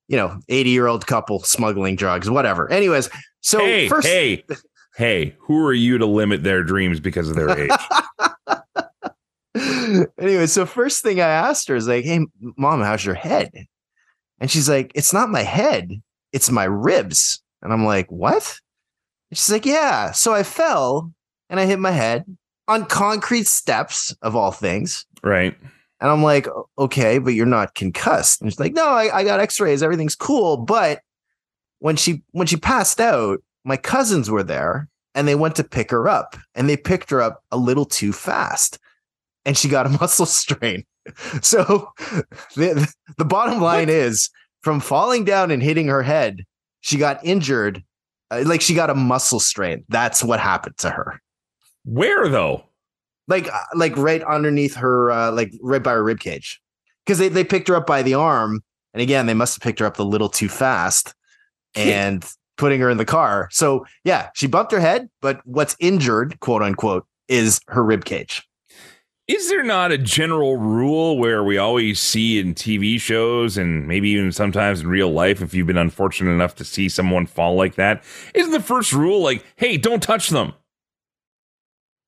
you 0.10 0.18
know, 0.18 0.40
eighty 0.50 0.70
year 0.72 0.88
old 0.88 1.08
couple 1.08 1.40
smuggling 1.44 1.96
drugs, 1.96 2.30
whatever. 2.30 2.70
Anyways, 2.70 3.10
so 3.42 3.60
hey, 3.60 3.88
first, 3.88 4.06
hey, 4.08 4.44
hey, 4.96 5.36
who 5.40 5.64
are 5.66 5.74
you 5.74 5.98
to 5.98 6.06
limit 6.06 6.44
their 6.44 6.64
dreams 6.64 7.00
because 7.00 7.30
of 7.30 7.36
their 7.36 7.50
age? 7.60 7.72
anyway, 10.18 10.46
so 10.48 10.66
first 10.66 11.04
thing 11.04 11.20
I 11.20 11.28
asked 11.28 11.68
her 11.68 11.76
is 11.76 11.88
like, 11.88 12.06
"Hey, 12.06 12.26
mom, 12.58 12.82
how's 12.82 13.06
your 13.06 13.16
head?" 13.16 13.52
And 14.40 14.50
she's 14.50 14.70
like, 14.70 14.92
"It's 14.96 15.14
not 15.14 15.30
my 15.30 15.42
head, 15.44 15.92
it's 16.32 16.50
my 16.50 16.64
ribs." 16.64 17.42
And 17.62 17.72
I'm 17.74 17.86
like, 17.86 18.10
"What?" 18.12 18.60
And 19.30 19.38
she's 19.38 19.52
like, 19.52 19.66
"Yeah." 19.66 20.12
So 20.12 20.34
I 20.34 20.44
fell 20.44 21.12
and 21.50 21.60
I 21.60 21.66
hit 21.66 21.80
my 21.80 21.92
head 21.92 22.26
on 22.68 22.86
concrete 22.86 23.48
steps 23.48 24.16
of 24.22 24.36
all 24.36 24.52
things. 24.52 25.06
right. 25.24 25.56
And 26.00 26.10
I'm 26.10 26.24
like, 26.24 26.48
"Okay, 26.80 27.20
but 27.20 27.34
you're 27.36 27.46
not 27.46 27.76
concussed." 27.76 28.42
And 28.42 28.52
she's 28.52 28.60
like, 28.60 28.74
"No, 28.74 28.88
I, 28.88 29.20
I 29.20 29.24
got 29.24 29.40
X-rays. 29.40 29.84
Everything's 29.84 30.16
cool." 30.16 30.58
But 30.58 31.02
when 31.80 31.96
she 31.96 32.24
when 32.32 32.48
she 32.48 32.58
passed 32.58 33.00
out, 33.00 33.40
my 33.64 33.78
cousins 33.78 34.30
were 34.30 34.44
there 34.44 34.88
and 35.14 35.28
they 35.28 35.36
went 35.36 35.56
to 35.58 35.64
pick 35.64 35.92
her 35.92 36.08
up, 36.08 36.38
and 36.56 36.70
they 36.70 36.78
picked 36.78 37.10
her 37.10 37.22
up 37.22 37.44
a 37.52 37.58
little 37.58 37.84
too 37.86 38.14
fast, 38.14 38.80
and 39.46 39.58
she 39.58 39.68
got 39.68 39.86
a 39.86 39.90
muscle 40.00 40.26
strain. 40.26 40.84
So 41.42 41.92
the 42.56 42.94
the 43.18 43.26
bottom 43.26 43.60
line 43.60 43.90
is, 43.90 44.30
from 44.62 44.80
falling 44.80 45.26
down 45.26 45.50
and 45.52 45.62
hitting 45.62 45.88
her 45.88 46.04
head, 46.04 46.46
she 46.82 46.98
got 46.98 47.20
injured. 47.26 47.84
uh, 48.30 48.44
like 48.46 48.62
she 48.62 48.74
got 48.76 48.90
a 48.92 48.96
muscle 48.96 49.40
strain. 49.40 49.84
That's 49.90 50.24
what 50.24 50.40
happened 50.40 50.78
to 50.78 50.92
her. 50.92 51.20
Where 51.86 52.30
though? 52.30 52.64
Like 53.28 53.48
uh, 53.52 53.58
like 53.76 53.98
right 53.98 54.22
underneath 54.24 54.76
her, 54.76 55.10
uh, 55.12 55.32
like 55.32 55.52
right 55.62 55.82
by 55.82 55.94
her 55.94 56.04
rib 56.04 56.20
cage, 56.20 56.62
because 57.06 57.18
they 57.18 57.28
they 57.30 57.44
picked 57.44 57.68
her 57.68 57.76
up 57.76 57.88
by 57.88 58.04
the 58.04 58.14
arm, 58.14 58.62
and 58.94 59.02
again 59.02 59.26
they 59.26 59.34
must 59.34 59.56
have 59.56 59.64
picked 59.64 59.80
her 59.80 59.86
up 59.88 59.98
a 60.00 60.04
little 60.04 60.30
too 60.30 60.50
fast, 60.50 61.16
and 61.76 62.24
putting 62.62 62.80
her 62.80 62.92
in 62.92 62.98
the 62.98 63.06
car. 63.06 63.50
So 63.52 63.88
yeah, 64.04 64.30
she 64.36 64.46
bumped 64.46 64.72
her 64.72 64.80
head, 64.80 65.10
but 65.20 65.42
what's 65.46 65.76
injured, 65.80 66.40
quote 66.42 66.62
unquote, 66.62 67.08
is 67.28 67.60
her 67.70 67.84
rib 67.84 68.06
cage. 68.06 68.48
Is 69.28 69.50
there 69.50 69.64
not 69.64 69.92
a 69.92 69.98
general 69.98 70.58
rule 70.58 71.18
where 71.18 71.44
we 71.44 71.58
always 71.58 72.00
see 72.00 72.40
in 72.40 72.54
TV 72.54 73.00
shows 73.00 73.58
and 73.58 73.88
maybe 73.88 74.10
even 74.10 74.32
sometimes 74.32 74.82
in 74.82 74.88
real 74.88 75.10
life, 75.10 75.42
if 75.42 75.56
you've 75.56 75.66
been 75.66 75.78
unfortunate 75.78 76.32
enough 76.32 76.54
to 76.56 76.64
see 76.64 76.88
someone 76.88 77.26
fall 77.26 77.56
like 77.56 77.76
that, 77.76 78.04
isn't 78.36 78.52
the 78.52 78.62
first 78.62 78.94
rule 78.94 79.24
like, 79.24 79.44
hey, 79.56 79.78
don't 79.78 80.04
touch 80.04 80.30
them? 80.30 80.54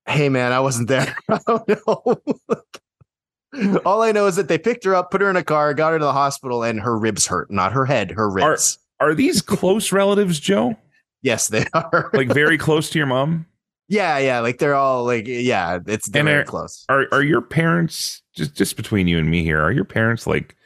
Hey 0.06 0.28
man, 0.28 0.52
I 0.52 0.60
wasn't 0.60 0.86
there. 0.86 1.16
I 1.28 1.40
don't 1.48 1.68
know. 1.68 3.80
All 3.84 4.02
I 4.02 4.12
know 4.12 4.26
is 4.26 4.36
that 4.36 4.46
they 4.46 4.58
picked 4.58 4.84
her 4.84 4.94
up, 4.94 5.10
put 5.10 5.20
her 5.20 5.30
in 5.30 5.36
a 5.36 5.42
car, 5.42 5.74
got 5.74 5.92
her 5.92 5.98
to 5.98 6.04
the 6.04 6.12
hospital, 6.12 6.62
and 6.62 6.80
her 6.80 6.96
ribs 6.96 7.26
hurt. 7.26 7.50
Not 7.50 7.72
her 7.72 7.86
head, 7.86 8.12
her 8.12 8.30
ribs. 8.30 8.78
Are 8.78 8.83
these 9.14 9.42
close 9.56 9.92
relatives, 9.92 10.38
Joe? 10.40 10.76
yes, 11.22 11.48
they 11.48 11.64
are. 11.74 12.10
Like 12.12 12.28
very 12.28 12.58
close 12.58 12.90
to 12.90 12.98
your 12.98 13.06
mom? 13.06 13.46
yeah, 13.88 14.18
yeah. 14.18 14.40
Like 14.40 14.58
they're 14.58 14.74
all 14.74 15.04
like, 15.04 15.26
yeah, 15.26 15.78
it's 15.86 16.06
And 16.06 16.14
very 16.14 16.26
they're- 16.26 16.44
close. 16.44 16.84
Are 16.88 17.06
are 17.12 17.22
your 17.22 17.40
parents 17.42 18.22
just 18.34 18.54
just 18.54 18.76
between 18.76 19.06
you 19.08 19.18
and 19.18 19.30
me 19.30 19.42
here? 19.42 19.60
Are 19.60 19.72
your 19.72 19.84
parents 19.84 20.26
like 20.26 20.56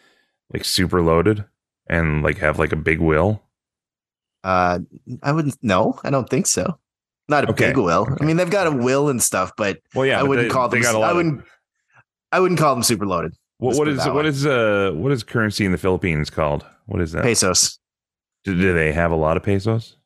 like 0.53 0.65
super 0.65 1.03
loaded 1.03 1.45
and 1.89 2.23
like 2.23 2.39
have 2.39 2.59
like 2.59 2.73
a 2.73 2.77
big 2.77 3.01
will? 3.01 3.43
Uh, 4.45 4.79
I 5.23 5.33
wouldn't. 5.33 5.57
No, 5.63 5.99
I 6.05 6.11
don't 6.11 6.29
think 6.31 6.47
so. 6.47 6.79
Not 7.29 7.45
a 7.45 7.51
Okay, 7.51 7.69
big 7.69 7.77
will. 7.77 8.03
okay. 8.03 8.15
I 8.21 8.25
mean, 8.25 8.37
they've 8.39 8.49
got 8.49 8.67
a 8.67 8.71
will 8.71 9.09
and 9.11 9.23
stuff, 9.23 9.53
but 9.57 9.79
Well, 9.95 10.07
yeah, 10.07 10.19
I 10.19 10.23
wouldn't 10.23 10.49
they- 10.49 10.53
call 10.53 10.69
them. 10.69 10.83
I 10.85 11.13
wouldn't. 11.13 11.45
I 12.33 12.41
wouldn't 12.41 12.61
call 12.61 12.75
them 12.75 12.83
super 12.83 13.07
loaded. 13.07 13.35
What, 13.59 13.77
what 13.77 13.89
is 13.89 13.99
what 14.07 14.15
way. 14.25 14.27
is 14.29 14.47
uh 14.47 14.93
what 14.95 15.11
is 15.13 15.23
currency 15.25 15.65
in 15.67 15.73
the 15.73 15.79
Philippines 15.79 16.31
called? 16.31 16.65
What 16.87 17.01
is 17.03 17.13
that? 17.13 17.25
Pesos. 17.25 17.78
Do, 18.55 18.73
they 18.73 18.93
have 18.93 19.11
a 19.11 19.17
lot 19.17 19.37
of 19.37 19.43
pesos? 19.43 19.97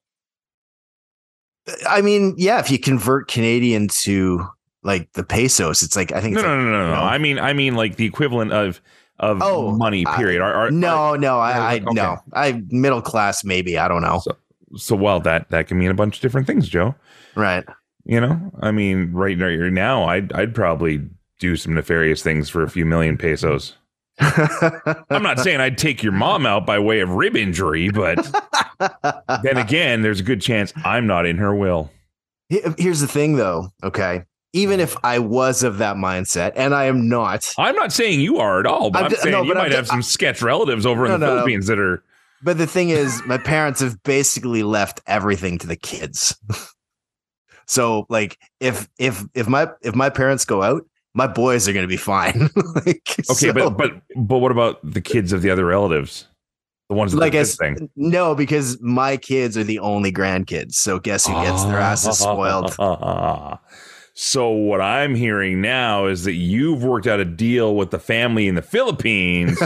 I 1.89 2.01
mean, 2.03 2.35
yeah. 2.37 2.59
If 2.59 2.71
you 2.71 2.79
convert 2.79 3.29
Canadian 3.29 3.89
to 4.03 4.47
like 4.83 5.13
the 5.13 5.23
pesos, 5.25 5.83
it's 5.83 5.95
like 5.97 6.13
I 6.13 6.21
think. 6.21 6.35
No, 6.35 6.43
no, 6.43 6.49
like, 6.49 6.57
no, 6.59 6.65
no, 6.71 6.87
no. 6.89 6.95
no. 6.95 7.01
I 7.01 7.19
mean, 7.19 7.39
I 7.39 7.53
mean, 7.53 7.75
like 7.77 7.97
the 7.97 8.05
equivalent 8.05 8.53
of 8.53 8.81
of 9.21 9.41
Oh, 9.43 9.71
money. 9.77 10.05
I- 10.07 10.17
Period. 10.17 10.41
Are, 10.43 10.53
are, 10.53 10.71
no, 10.71 11.15
no, 11.15 11.39
I, 11.39 11.53
I 11.53 11.75
Okay. 11.77 11.85
no, 11.93 12.17
I 12.33 12.63
middle 12.71 13.01
class 13.03 13.45
maybe. 13.45 13.79
I 13.79 13.87
don't 13.87 14.03
know. 14.03 14.21
So, 14.25 14.37
so 14.77 14.97
well, 14.97 15.21
that 15.21 15.51
that 15.51 15.69
can 15.69 15.79
mean 15.79 15.91
a 15.91 15.95
bunch 15.95 16.17
of 16.17 16.23
different 16.23 16.47
things, 16.47 16.69
Joe. 16.69 16.95
Right. 17.37 17.65
You 18.05 18.21
know, 18.21 18.51
I 18.61 18.73
mean, 18.73 19.13
right 19.13 19.39
now, 19.39 19.47
right 19.47 19.73
now, 19.73 20.05
I'd 20.05 20.33
I'd 20.33 20.55
probably 20.55 21.09
do 21.39 21.55
some 21.55 21.75
nefarious 21.75 22.23
things 22.23 22.49
for 22.49 22.65
a 22.65 22.71
few 22.71 22.85
million 22.85 23.17
pesos. 23.17 23.77
I'm 24.21 25.23
not 25.23 25.41
saying 25.41 25.61
I'd 25.61 25.79
take 25.79 26.03
your 26.03 26.13
mom 26.13 26.47
out 26.47 26.67
by 26.67 26.79
way 26.79 27.01
of 27.01 27.11
rib 27.11 27.37
injury, 27.37 27.91
but 27.91 28.19
then 29.43 29.57
again, 29.57 30.03
there's 30.03 30.21
a 30.21 30.25
good 30.25 30.41
chance 30.41 30.73
I'm 30.85 31.07
not 31.07 31.27
in 31.27 31.39
her 31.39 31.55
will. 31.55 31.91
Here's 32.49 33.01
the 33.01 33.09
thing, 33.09 33.37
though. 33.37 33.69
Okay, 33.83 34.25
even 34.53 34.81
if 34.81 34.97
I 35.03 35.19
was 35.19 35.63
of 35.63 35.79
that 35.79 35.97
mindset, 35.97 36.53
and 36.57 36.75
I 36.75 36.85
am 36.85 37.09
not, 37.09 37.53
I'm 37.59 37.75
not 37.75 37.93
saying 37.93 38.21
you 38.21 38.39
are 38.39 38.61
at 38.61 38.67
all, 38.67 38.91
but 38.91 38.99
I'm 39.01 39.05
I'm, 39.07 39.11
saying 39.17 39.33
no, 39.33 39.43
you 39.43 39.53
I'm 39.53 39.59
might 39.59 39.71
ju- 39.71 39.77
have 39.77 39.87
some 39.87 40.03
sketch 40.03 40.43
relatives 40.43 40.85
over 40.85 41.07
in 41.07 41.13
the 41.13 41.19
no, 41.19 41.27
no. 41.27 41.33
Philippines 41.37 41.67
that 41.69 41.79
are. 41.79 42.03
But 42.43 42.59
the 42.59 42.67
thing 42.67 42.91
is, 42.91 43.23
my 43.25 43.39
parents 43.39 43.81
have 43.81 44.03
basically 44.03 44.63
left 44.63 45.01
everything 45.07 45.59
to 45.59 45.67
the 45.67 45.77
kids. 45.77 46.37
so, 47.67 48.05
like, 48.09 48.39
if 48.61 48.89
if 48.99 49.25
if 49.35 49.49
my 49.49 49.69
if 49.81 49.95
my 49.95 50.11
parents 50.11 50.45
go 50.45 50.63
out, 50.63 50.85
my 51.15 51.27
boys 51.27 51.69
are 51.69 51.73
going 51.73 51.85
to 51.85 51.89
be 51.89 51.97
fine. 51.97 52.49
like, 52.75 53.17
Okay, 53.19 53.23
so- 53.23 53.53
but 53.53 53.77
but 53.77 53.93
but 54.17 54.39
what 54.39 54.53
about 54.53 54.79
the 54.83 55.01
kids 55.01 55.33
of 55.33 55.43
the 55.43 55.51
other 55.51 55.67
relatives? 55.67 56.27
The 56.89 56.97
ones 56.97 57.13
that 57.13 57.19
like 57.19 57.33
this 57.33 57.57
thing. 57.57 57.89
no, 57.97 58.35
because 58.35 58.81
my 58.83 59.17
kids 59.17 59.57
are 59.57 59.65
the 59.65 59.79
only 59.79 60.13
grandkids. 60.13 60.75
So 60.75 60.99
guess 60.99 61.27
who 61.27 61.33
gets 61.33 61.65
their 61.65 61.79
asses 61.79 62.21
ah. 62.21 62.35
spoiled? 62.35 63.59
So 64.15 64.51
what 64.51 64.83
I'm 64.83 65.15
hearing 65.15 65.63
now 65.63 66.05
is 66.07 66.25
that 66.25 66.35
you've 66.35 66.85
worked 66.85 67.07
out 67.07 67.19
a 67.19 67.25
deal 67.25 67.77
with 67.77 67.91
the 67.91 67.99
family 67.99 68.47
in 68.47 68.57
the 68.57 68.63
Philippines. 68.63 69.59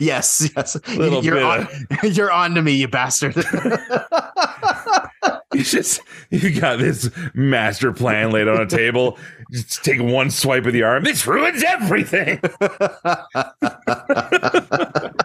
yes, 0.00 0.50
yes. 0.56 0.78
Little 0.96 1.22
you're 1.22 1.34
bit 1.34 1.44
on, 1.44 1.68
you're 2.04 2.32
on 2.32 2.54
to 2.54 2.62
me, 2.62 2.72
you 2.72 2.88
bastard. 2.88 3.34
You 5.58 5.64
just 5.64 6.00
you 6.30 6.58
got 6.60 6.78
this 6.78 7.10
master 7.34 7.92
plan 7.92 8.30
laid 8.30 8.46
on 8.48 8.60
a 8.60 8.66
table. 8.66 9.18
Just 9.52 9.84
take 9.84 10.00
one 10.00 10.30
swipe 10.30 10.64
of 10.66 10.72
the 10.72 10.82
arm. 10.84 11.02
This 11.04 11.26
ruins 11.26 11.62
everything. 11.64 12.40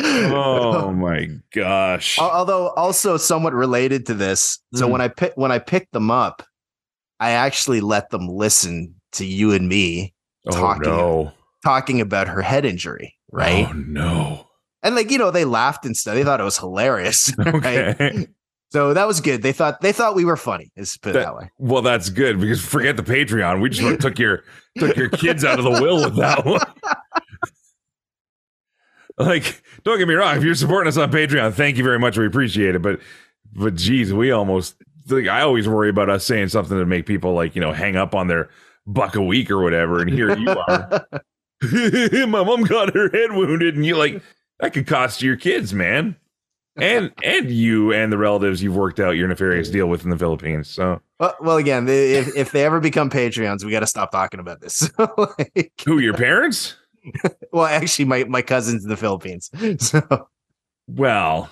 oh 0.00 0.92
my 0.92 1.28
gosh. 1.54 2.18
Although 2.18 2.68
also 2.70 3.16
somewhat 3.16 3.54
related 3.54 4.06
to 4.06 4.14
this. 4.14 4.58
So 4.74 4.86
Mm. 4.86 4.90
when 4.92 5.00
I 5.00 5.08
pick 5.08 5.32
when 5.36 5.52
I 5.52 5.58
picked 5.58 5.92
them 5.92 6.10
up, 6.10 6.42
I 7.20 7.30
actually 7.30 7.80
let 7.80 8.10
them 8.10 8.28
listen 8.28 8.94
to 9.12 9.24
you 9.24 9.52
and 9.52 9.68
me 9.68 10.12
Oh 10.48 10.52
Talking. 10.52 10.82
no! 10.82 11.32
talking 11.64 12.00
about 12.00 12.28
her 12.28 12.40
head 12.42 12.64
injury, 12.64 13.14
right? 13.32 13.66
Oh 13.68 13.72
no! 13.72 14.46
And 14.82 14.94
like 14.94 15.10
you 15.10 15.18
know, 15.18 15.30
they 15.32 15.44
laughed 15.44 15.84
and 15.86 15.96
stuff. 15.96 16.14
They 16.14 16.22
thought 16.24 16.40
it 16.40 16.44
was 16.44 16.58
hilarious, 16.58 17.32
right? 17.38 17.88
Okay. 18.00 18.26
So 18.70 18.94
that 18.94 19.06
was 19.06 19.20
good. 19.20 19.42
They 19.42 19.52
thought 19.52 19.80
they 19.80 19.92
thought 19.92 20.14
we 20.14 20.24
were 20.24 20.36
funny. 20.36 20.72
Let's 20.76 20.96
put 20.96 21.10
it 21.10 21.12
That- 21.14 21.24
that 21.26 21.36
way. 21.36 21.50
Well, 21.58 21.82
that's 21.82 22.10
good 22.10 22.40
because 22.40 22.64
forget 22.64 22.96
the 22.96 23.02
Patreon. 23.02 23.60
We 23.60 23.70
just 23.70 24.00
took 24.00 24.18
your 24.18 24.42
took 24.78 24.96
your 24.96 25.08
kids 25.08 25.44
out 25.44 25.58
of 25.58 25.64
the 25.64 25.70
will 25.82 26.04
with 26.04 26.16
that 26.16 26.44
one. 26.44 26.60
like, 29.18 29.62
don't 29.84 29.98
get 29.98 30.08
me 30.08 30.14
wrong. 30.14 30.36
If 30.36 30.42
you're 30.44 30.54
supporting 30.54 30.88
us 30.88 30.96
on 30.96 31.10
Patreon, 31.10 31.54
thank 31.54 31.76
you 31.76 31.84
very 31.84 31.98
much. 31.98 32.18
We 32.18 32.26
appreciate 32.26 32.74
it. 32.74 32.82
But, 32.82 33.00
but 33.52 33.74
geez, 33.74 34.12
we 34.12 34.30
almost. 34.30 34.76
Like, 35.08 35.28
I 35.28 35.42
always 35.42 35.68
worry 35.68 35.88
about 35.88 36.10
us 36.10 36.24
saying 36.26 36.48
something 36.48 36.76
to 36.76 36.84
make 36.84 37.06
people 37.06 37.32
like 37.32 37.54
you 37.54 37.60
know 37.60 37.72
hang 37.72 37.94
up 37.94 38.14
on 38.14 38.26
their 38.26 38.50
buck 38.88 39.14
a 39.14 39.22
week 39.22 39.50
or 39.50 39.62
whatever. 39.62 40.00
And 40.00 40.10
here 40.10 40.36
you 40.36 40.50
are. 40.50 41.06
My 41.62 42.42
mom 42.44 42.64
got 42.64 42.94
her 42.94 43.08
head 43.10 43.32
wounded, 43.32 43.76
and 43.76 43.86
you 43.86 43.96
like 43.96 44.20
that 44.60 44.72
could 44.72 44.86
cost 44.86 45.22
your 45.22 45.36
kids, 45.36 45.72
man. 45.72 46.16
And 46.76 47.12
and 47.22 47.50
you 47.50 47.92
and 47.92 48.12
the 48.12 48.18
relatives 48.18 48.62
you've 48.62 48.76
worked 48.76 49.00
out 49.00 49.12
your 49.12 49.28
nefarious 49.28 49.70
deal 49.70 49.86
with 49.86 50.04
in 50.04 50.10
the 50.10 50.18
Philippines. 50.18 50.68
So 50.68 51.00
Well, 51.18 51.34
well 51.40 51.56
again, 51.56 51.86
they, 51.86 52.14
if 52.14 52.36
if 52.36 52.52
they 52.52 52.64
ever 52.64 52.80
become 52.80 53.08
Patreons, 53.08 53.64
we 53.64 53.70
got 53.70 53.80
to 53.80 53.86
stop 53.86 54.10
talking 54.10 54.40
about 54.40 54.60
this. 54.60 54.90
like, 55.16 55.72
who 55.84 55.98
your 55.98 56.14
parents? 56.14 56.76
well, 57.52 57.66
actually, 57.66 58.04
my 58.04 58.24
my 58.24 58.42
cousins 58.42 58.84
in 58.84 58.90
the 58.90 58.96
Philippines. 58.96 59.50
So 59.80 60.28
Well, 60.86 61.50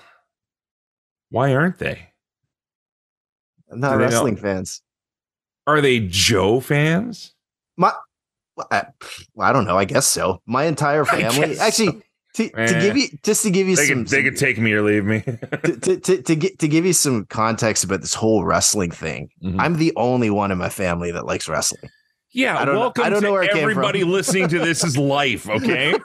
why 1.29 1.53
aren't 1.53 1.79
they? 1.79 2.09
I'm 3.71 3.79
not 3.79 3.93
Do 3.93 3.99
wrestling 3.99 4.37
fans. 4.37 4.81
Are 5.67 5.81
they 5.81 5.99
Joe 5.99 6.59
fans? 6.59 7.33
My, 7.75 7.91
well, 8.55 8.67
I, 8.71 8.85
I 9.39 9.51
don't 9.51 9.65
know. 9.65 9.77
I 9.77 9.85
guess 9.85 10.05
so. 10.05 10.41
My 10.45 10.65
entire 10.65 11.03
family, 11.03 11.57
actually, 11.59 11.87
to, 11.87 12.03
to 12.35 12.51
Eh. 12.59 12.81
give 12.81 12.97
you 12.97 13.07
just 13.23 13.43
to 13.43 13.49
give 13.51 13.67
you 13.67 13.75
They 13.75 13.87
some, 13.87 14.03
could, 14.05 14.07
they 14.09 14.23
could 14.23 14.37
take 14.37 14.57
me 14.59 14.71
or 14.73 14.81
leave 14.81 15.05
me. 15.05 15.21
to, 15.21 15.77
to, 15.79 15.97
to, 15.99 16.21
to, 16.21 16.35
get, 16.35 16.59
to 16.59 16.67
give 16.67 16.85
you 16.85 16.93
some 16.93 17.25
context 17.25 17.83
about 17.83 18.01
this 18.01 18.13
whole 18.13 18.43
wrestling 18.43 18.91
thing. 18.91 19.29
Mhm. 19.43 19.55
I'm 19.59 19.77
the 19.77 19.93
only 19.95 20.29
one 20.29 20.51
in 20.51 20.57
my 20.57 20.69
family 20.69 21.11
that 21.11 21.25
likes 21.25 21.47
wrestling. 21.49 21.89
yeah, 22.33 22.57
I 22.59 22.65
don't 22.65 22.75
know- 22.75 22.81
welcome 22.81 23.03
I 23.05 23.09
don't 23.09 23.21
to 23.21 23.27
know 23.27 23.31
where 23.33 23.49
everybody 23.55 24.03
listening 24.03 24.47
to 24.49 24.59
this 24.59 24.83
is 24.83 24.97
life, 24.97 25.47
okay? 25.49 25.95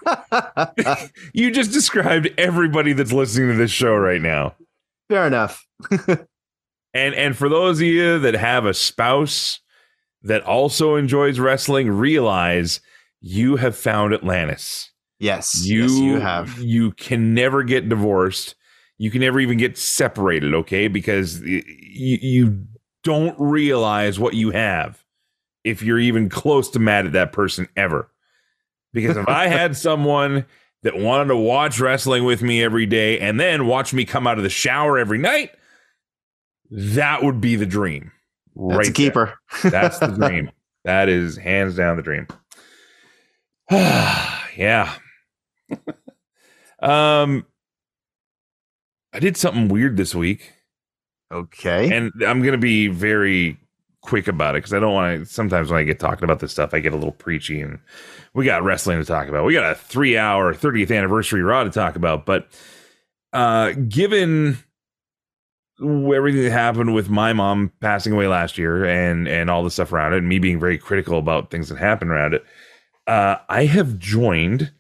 you 1.33 1.51
just 1.51 1.73
described 1.73 2.29
everybody 2.39 2.93
that's 2.93 3.13
listening 3.13 3.49
to 3.51 3.57
this 3.57 3.71
show 3.71 3.95
right 3.97 4.21
now. 4.23 4.55
Fair 5.09 5.27
enough. 5.27 5.67
And 6.93 7.15
and 7.15 7.37
for 7.37 7.49
those 7.49 7.79
of 7.79 7.87
you 7.87 8.19
that 8.19 8.35
have 8.35 8.67
a 8.67 8.75
spouse 8.75 9.61
that 10.25 10.43
also 10.43 10.97
enjoys 10.97 11.39
wrestling, 11.39 11.89
realize 11.89 12.81
you 13.21 13.57
have 13.57 13.77
found 13.77 14.13
Atlantis. 14.13 14.91
Yes, 15.21 15.65
You 15.65 15.83
yes, 15.83 15.93
you 15.99 16.21
have. 16.21 16.59
you 16.59 16.93
can 16.93 17.35
never 17.35 17.63
get 17.63 17.89
divorced. 17.89 18.55
You 18.99 19.11
can 19.11 19.21
never 19.21 19.39
even 19.39 19.59
get 19.59 19.79
separated, 19.79 20.55
okay? 20.55 20.89
Because 20.89 21.41
you 21.43 21.63
you 22.21 22.67
don't 23.05 23.39
realize 23.39 24.19
what 24.19 24.35
you 24.35 24.51
have 24.51 25.05
if 25.63 25.83
you're 25.83 25.99
even 25.99 26.29
close 26.31 26.69
to 26.71 26.79
mad 26.79 27.07
at 27.07 27.13
that 27.13 27.33
person 27.33 27.69
ever. 27.77 28.11
Because 28.93 29.17
if 29.17 29.29
I 29.29 29.47
had 29.47 29.77
someone 29.77 30.47
that 30.83 30.97
wanted 30.97 31.29
to 31.29 31.37
watch 31.37 31.79
wrestling 31.81 32.25
with 32.25 32.41
me 32.43 32.63
every 32.63 32.87
day 32.87 33.19
and 33.21 33.39
then 33.39 33.67
watch 33.67 33.93
me 33.93 34.05
come 34.07 34.27
out 34.27 34.39
of 34.39 34.43
the 34.43 34.51
shower 34.51 34.99
every 34.99 35.19
night, 35.19 35.51
that 36.71 37.23
would 37.23 37.41
be 37.43 37.57
the 37.57 37.67
dream. 37.67 38.11
That's 38.57 38.77
right 38.79 38.89
a 38.89 38.93
keeper. 38.93 39.39
That's 39.65 39.99
the 39.99 40.07
dream. 40.19 40.51
That 40.85 41.09
is 41.11 41.37
hands 41.37 41.77
down 41.77 41.97
the 41.97 42.03
dream. 42.03 42.27
yeah. 43.71 44.95
um 46.81 47.47
I 49.13 49.19
did 49.19 49.37
something 49.37 49.69
weird 49.69 49.97
this 49.97 50.15
week 50.15 50.53
Okay. 51.33 51.97
and 51.97 52.13
I'm 52.27 52.41
going 52.41 52.53
to 52.53 52.59
be 52.59 52.89
very 52.89 53.59
quick 54.03 54.29
about 54.29 54.55
it 54.55 54.59
because 54.59 54.73
I 54.75 54.81
don't 54.81 54.95
want 54.95 55.21
to. 55.21 55.27
Sometimes 55.27 55.71
when 55.71 55.81
I 55.81 55.85
get 55.85 56.01
talking 56.01 56.25
about 56.25 56.41
this 56.41 56.53
stuff, 56.53 56.75
I 56.75 56.81
get 56.81 56.93
a 56.93 56.97
little 56.97 57.13
preachy, 57.13 57.61
and 57.61 57.79
we 58.35 58.45
got 58.45 58.65
wrestling 58.65 58.99
to 58.99 59.05
talk 59.05 59.29
about. 59.29 59.45
We 59.45 59.53
got 59.55 59.71
a 59.71 59.75
three 59.75 60.17
hour 60.19 60.55
30th 60.55 60.97
anniversary 60.97 61.43
Raw 61.43 61.65
to 61.65 61.71
talk 61.71 61.97
about. 61.97 62.27
But 62.27 62.49
uh, 63.33 63.73
given 63.73 64.59
everything 65.81 66.43
that 66.43 66.51
happened 66.51 66.95
with 66.95 67.09
my 67.09 67.33
mom 67.33 67.73
passing 67.81 68.13
away 68.13 68.27
last 68.27 68.59
year 68.59 68.85
and 68.85 69.29
and 69.29 69.51
all 69.51 69.63
the 69.63 69.71
stuff 69.71 69.93
around 69.93 70.15
it, 70.15 70.19
and 70.19 70.29
me 70.29 70.39
being 70.41 70.59
very 70.59 70.79
critical 70.79 71.19
about 71.19 71.51
things 71.51 71.69
that 71.69 71.79
happened 71.79 72.11
around 72.11 72.35
it, 72.35 72.45
uh, 73.07 73.37
I 73.49 73.67
have 73.67 73.99
joined 73.99 74.73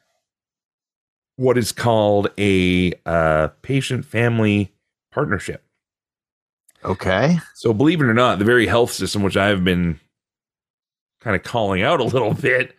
what 1.40 1.56
is 1.56 1.72
called 1.72 2.28
a 2.36 2.92
uh, 3.06 3.48
patient 3.62 4.04
family 4.04 4.70
partnership. 5.10 5.64
okay. 6.84 7.38
So, 7.54 7.72
believe 7.72 8.02
it 8.02 8.04
or 8.04 8.12
not, 8.12 8.38
the 8.38 8.44
very 8.44 8.66
health 8.66 8.92
system, 8.92 9.22
which 9.22 9.38
I've 9.38 9.64
been 9.64 9.98
kind 11.22 11.34
of 11.34 11.42
calling 11.42 11.82
out 11.82 11.98
a 11.98 12.04
little 12.04 12.34
bit, 12.34 12.76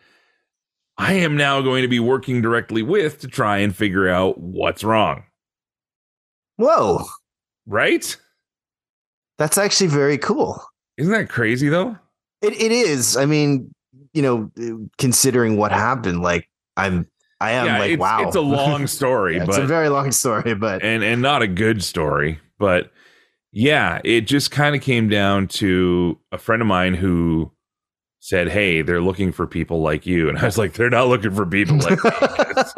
I 0.95 1.13
am 1.13 1.35
now 1.35 1.61
going 1.61 1.81
to 1.81 1.87
be 1.87 1.99
working 1.99 2.39
directly 2.39 2.83
with 2.83 3.19
to 3.21 3.27
try 3.27 3.57
and 3.57 3.75
figure 3.75 4.07
out 4.07 4.37
what's 4.37 4.83
wrong. 4.83 5.23
Whoa. 6.57 7.03
Right? 7.65 8.15
That's 9.39 9.57
actually 9.57 9.87
very 9.87 10.19
cool. 10.19 10.63
Isn't 10.97 11.13
that 11.13 11.29
crazy 11.29 11.67
though? 11.67 11.97
It 12.43 12.53
it 12.53 12.71
is. 12.71 13.17
I 13.17 13.25
mean, 13.25 13.71
you 14.13 14.21
know, 14.21 14.51
considering 14.99 15.57
what 15.57 15.71
happened, 15.71 16.21
like 16.21 16.47
I'm 16.77 17.07
I 17.41 17.51
am 17.51 17.79
like, 17.79 17.91
it's, 17.91 17.99
wow. 17.99 18.27
it's 18.27 18.35
a 18.35 18.41
long 18.41 18.87
story, 18.87 19.35
Yeah, 19.37 19.45
but 19.45 19.55
it's 19.55 19.57
a 19.63 19.67
very 19.67 19.89
long 19.89 20.11
story, 20.11 20.53
but 20.53 20.83
and 20.83 21.03
and 21.03 21.21
not 21.21 21.41
a 21.41 21.47
good 21.47 21.83
story, 21.83 22.39
but 22.59 22.91
yeah, 23.51 23.99
it 24.03 24.21
just 24.21 24.51
kind 24.51 24.75
of 24.75 24.81
came 24.81 25.09
down 25.09 25.47
to 25.47 26.17
a 26.31 26.37
friend 26.37 26.61
of 26.61 26.67
mine 26.67 26.93
who 26.93 27.51
said, 28.19 28.47
"Hey, 28.49 28.81
they're 28.81 29.01
looking 29.01 29.31
for 29.31 29.45
people 29.47 29.81
like 29.81 30.05
you," 30.05 30.29
and 30.29 30.37
I 30.37 30.45
was 30.45 30.57
like, 30.57 30.73
"They're 30.73 30.89
not 30.89 31.07
looking 31.07 31.31
for 31.31 31.45
people 31.45 31.77
like 31.77 32.03
me." 32.03 32.09
'cause- 32.11 32.73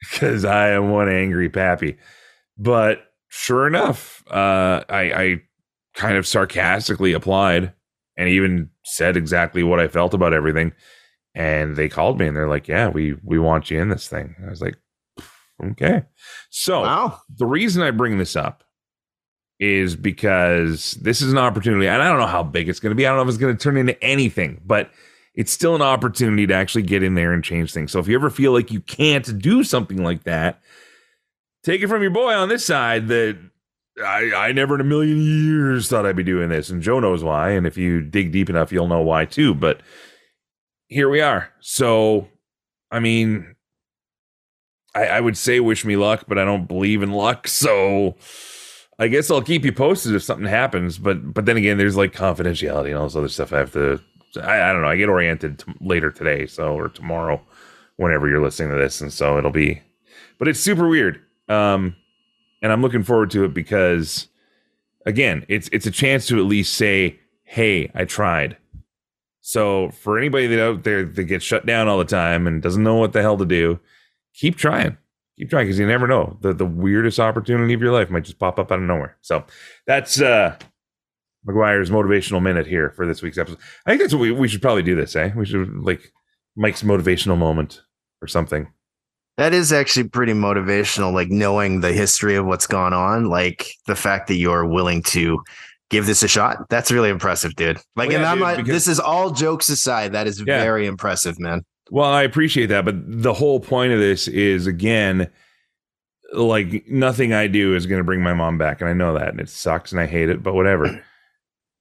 because 0.00 0.44
I 0.44 0.70
am 0.70 0.90
one 0.90 1.08
angry 1.08 1.48
pappy. 1.48 1.96
But 2.58 3.06
sure 3.28 3.66
enough, 3.66 4.22
uh, 4.30 4.84
I, 4.88 5.00
I 5.12 5.40
kind 5.94 6.16
of 6.16 6.26
sarcastically 6.26 7.12
applied 7.14 7.72
and 8.16 8.28
even 8.28 8.70
said 8.84 9.16
exactly 9.16 9.62
what 9.62 9.80
I 9.80 9.88
felt 9.88 10.12
about 10.14 10.34
everything. 10.34 10.72
And 11.34 11.76
they 11.76 11.88
called 11.88 12.18
me 12.18 12.26
and 12.26 12.36
they're 12.36 12.48
like, 12.48 12.68
"Yeah, 12.68 12.88
we 12.88 13.16
we 13.22 13.38
want 13.38 13.70
you 13.70 13.80
in 13.80 13.88
this 13.88 14.08
thing." 14.08 14.36
I 14.46 14.50
was 14.50 14.60
like, 14.60 14.76
"Okay." 15.62 16.04
So 16.50 16.82
wow. 16.82 17.20
the 17.34 17.46
reason 17.46 17.82
I 17.82 17.90
bring 17.90 18.18
this 18.18 18.36
up 18.36 18.62
is 19.58 19.96
because 19.96 20.92
this 20.92 21.20
is 21.20 21.32
an 21.32 21.38
opportunity, 21.38 21.88
and 21.88 22.02
I 22.02 22.08
don't 22.08 22.20
know 22.20 22.26
how 22.26 22.42
big 22.42 22.68
it's 22.68 22.80
going 22.80 22.90
to 22.90 22.96
be. 22.96 23.06
I 23.06 23.10
don't 23.10 23.18
know 23.18 23.22
if 23.22 23.28
it's 23.28 23.38
going 23.38 23.56
to 23.56 23.62
turn 23.62 23.76
into 23.76 24.00
anything, 24.02 24.60
but 24.64 24.90
it's 25.34 25.52
still 25.52 25.74
an 25.74 25.82
opportunity 25.82 26.46
to 26.46 26.54
actually 26.54 26.82
get 26.82 27.02
in 27.02 27.14
there 27.14 27.32
and 27.32 27.42
change 27.42 27.72
things. 27.72 27.90
So 27.90 27.98
if 27.98 28.06
you 28.06 28.14
ever 28.14 28.30
feel 28.30 28.52
like 28.52 28.70
you 28.70 28.80
can't 28.80 29.38
do 29.38 29.64
something 29.64 30.02
like 30.02 30.24
that, 30.24 30.60
take 31.64 31.82
it 31.82 31.88
from 31.88 32.02
your 32.02 32.12
boy 32.12 32.32
on 32.32 32.48
this 32.48 32.64
side 32.64 33.08
that 33.08 33.38
I, 34.02 34.32
I 34.34 34.52
never 34.52 34.76
in 34.76 34.80
a 34.80 34.84
million 34.84 35.20
years 35.20 35.88
thought 35.88 36.06
I'd 36.06 36.16
be 36.16 36.22
doing 36.22 36.48
this. 36.48 36.70
And 36.70 36.82
Joe 36.82 37.00
knows 37.00 37.24
why. 37.24 37.50
And 37.50 37.66
if 37.66 37.76
you 37.76 38.00
dig 38.00 38.32
deep 38.32 38.48
enough, 38.48 38.72
you'll 38.72 38.88
know 38.88 39.02
why 39.02 39.24
too. 39.24 39.54
But 39.54 39.80
here 40.94 41.08
we 41.08 41.20
are. 41.20 41.50
So, 41.58 42.28
I 42.92 43.00
mean, 43.00 43.56
I, 44.94 45.06
I 45.06 45.20
would 45.20 45.36
say 45.36 45.58
wish 45.58 45.84
me 45.84 45.96
luck, 45.96 46.26
but 46.28 46.38
I 46.38 46.44
don't 46.44 46.68
believe 46.68 47.02
in 47.02 47.10
luck. 47.12 47.48
So 47.64 48.14
I 48.98 49.08
guess 49.08 49.28
I'll 49.28 49.42
keep 49.42 49.64
you 49.64 49.72
posted 49.72 50.14
if 50.14 50.22
something 50.22 50.46
happens. 50.46 50.98
But 50.98 51.34
but 51.34 51.46
then 51.46 51.56
again, 51.56 51.78
there's 51.78 51.96
like 51.96 52.12
confidentiality 52.12 52.88
and 52.88 52.96
all 52.96 53.04
this 53.04 53.16
other 53.16 53.28
stuff. 53.28 53.52
I 53.52 53.58
have 53.58 53.72
to. 53.72 54.00
I, 54.40 54.70
I 54.70 54.72
don't 54.72 54.82
know. 54.82 54.88
I 54.88 54.96
get 54.96 55.08
oriented 55.08 55.58
t- 55.58 55.72
later 55.80 56.12
today, 56.12 56.46
so 56.46 56.74
or 56.74 56.88
tomorrow, 56.88 57.40
whenever 57.96 58.28
you're 58.28 58.42
listening 58.42 58.70
to 58.70 58.76
this, 58.76 59.00
and 59.00 59.12
so 59.12 59.36
it'll 59.36 59.50
be. 59.50 59.82
But 60.38 60.46
it's 60.46 60.60
super 60.60 60.86
weird, 60.88 61.20
um, 61.48 61.96
and 62.62 62.70
I'm 62.70 62.82
looking 62.82 63.02
forward 63.02 63.30
to 63.32 63.44
it 63.44 63.52
because, 63.54 64.28
again, 65.06 65.44
it's 65.48 65.68
it's 65.72 65.86
a 65.86 65.90
chance 65.90 66.28
to 66.28 66.38
at 66.38 66.44
least 66.44 66.74
say, 66.74 67.18
"Hey, 67.42 67.90
I 67.96 68.04
tried." 68.04 68.56
So 69.46 69.90
for 69.90 70.18
anybody 70.18 70.46
that 70.46 70.64
out 70.64 70.84
there 70.84 71.04
that 71.04 71.24
gets 71.24 71.44
shut 71.44 71.66
down 71.66 71.86
all 71.86 71.98
the 71.98 72.06
time 72.06 72.46
and 72.46 72.62
doesn't 72.62 72.82
know 72.82 72.94
what 72.94 73.12
the 73.12 73.20
hell 73.20 73.36
to 73.36 73.44
do, 73.44 73.78
keep 74.32 74.56
trying. 74.56 74.96
Keep 75.38 75.50
trying 75.50 75.66
because 75.66 75.78
you 75.78 75.86
never 75.86 76.06
know. 76.06 76.38
The 76.40 76.54
the 76.54 76.64
weirdest 76.64 77.20
opportunity 77.20 77.74
of 77.74 77.82
your 77.82 77.92
life 77.92 78.08
might 78.08 78.24
just 78.24 78.38
pop 78.38 78.58
up 78.58 78.72
out 78.72 78.78
of 78.78 78.86
nowhere. 78.86 79.18
So 79.20 79.44
that's 79.86 80.18
uh 80.18 80.56
McGuire's 81.46 81.90
motivational 81.90 82.40
minute 82.40 82.66
here 82.66 82.94
for 82.96 83.06
this 83.06 83.20
week's 83.20 83.36
episode. 83.36 83.58
I 83.84 83.90
think 83.90 84.00
that's 84.00 84.14
what 84.14 84.22
we, 84.22 84.32
we 84.32 84.48
should 84.48 84.62
probably 84.62 84.82
do 84.82 84.96
this, 84.96 85.14
eh? 85.14 85.30
We 85.36 85.44
should 85.44 85.76
like 85.76 86.10
Mike's 86.56 86.82
motivational 86.82 87.36
moment 87.36 87.82
or 88.22 88.28
something. 88.28 88.72
That 89.36 89.52
is 89.52 89.74
actually 89.74 90.08
pretty 90.08 90.32
motivational, 90.32 91.12
like 91.12 91.28
knowing 91.28 91.82
the 91.82 91.92
history 91.92 92.36
of 92.36 92.46
what's 92.46 92.66
gone 92.66 92.94
on, 92.94 93.28
like 93.28 93.66
the 93.86 93.96
fact 93.96 94.28
that 94.28 94.36
you're 94.36 94.64
willing 94.64 95.02
to 95.02 95.42
give 95.90 96.06
this 96.06 96.22
a 96.22 96.28
shot. 96.28 96.68
That's 96.70 96.90
really 96.90 97.10
impressive, 97.10 97.54
dude. 97.56 97.76
Like, 97.96 98.08
Well, 98.08 98.16
and 98.16 98.22
yeah, 98.22 98.30
I'm 98.30 98.38
dude, 98.38 98.46
not, 98.46 98.56
because- 98.56 98.72
this 98.72 98.88
is 98.88 98.98
all 99.00 99.30
jokes 99.30 99.68
aside. 99.68 100.12
That 100.12 100.26
is 100.26 100.42
Yeah. 100.46 100.62
very 100.62 100.86
impressive, 100.86 101.38
man. 101.38 101.64
Well, 101.90 102.10
I 102.10 102.22
appreciate 102.22 102.66
that, 102.66 102.84
but 102.84 102.94
the 103.06 103.34
whole 103.34 103.60
point 103.60 103.92
of 103.92 103.98
this 103.98 104.26
is 104.26 104.66
again, 104.66 105.28
like 106.32 106.84
nothing 106.88 107.32
I 107.32 107.46
do 107.46 107.74
is 107.76 107.86
going 107.86 108.00
to 108.00 108.04
bring 108.04 108.22
my 108.22 108.32
mom 108.34 108.58
back, 108.58 108.80
and 108.80 108.88
I 108.88 108.94
know 108.94 109.14
that, 109.18 109.28
and 109.28 109.40
it 109.40 109.48
sucks, 109.48 109.92
and 109.92 110.00
I 110.00 110.06
hate 110.06 110.28
it, 110.30 110.42
but 110.42 110.54
whatever. 110.54 111.02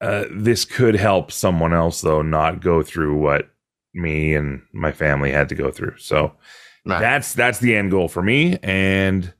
Uh, 0.01 0.25
this 0.31 0.65
could 0.65 0.95
help 0.95 1.31
someone 1.31 1.73
else 1.73 2.01
though 2.01 2.21
not 2.21 2.59
go 2.59 2.83
through 2.83 3.15
what 3.15 3.47
me 3.93 4.35
and 4.35 4.61
my 4.73 4.91
family 4.91 5.31
had 5.31 5.47
to 5.47 5.55
go 5.55 5.71
through. 5.71 5.95
So 5.97 6.33
Right. 6.85 6.99
that's 6.99 7.33
that's 7.33 7.59
the 7.59 7.73
end 7.73 7.91
goal 7.91 8.09
for 8.09 8.21
me, 8.21 8.57
and 8.61 9.31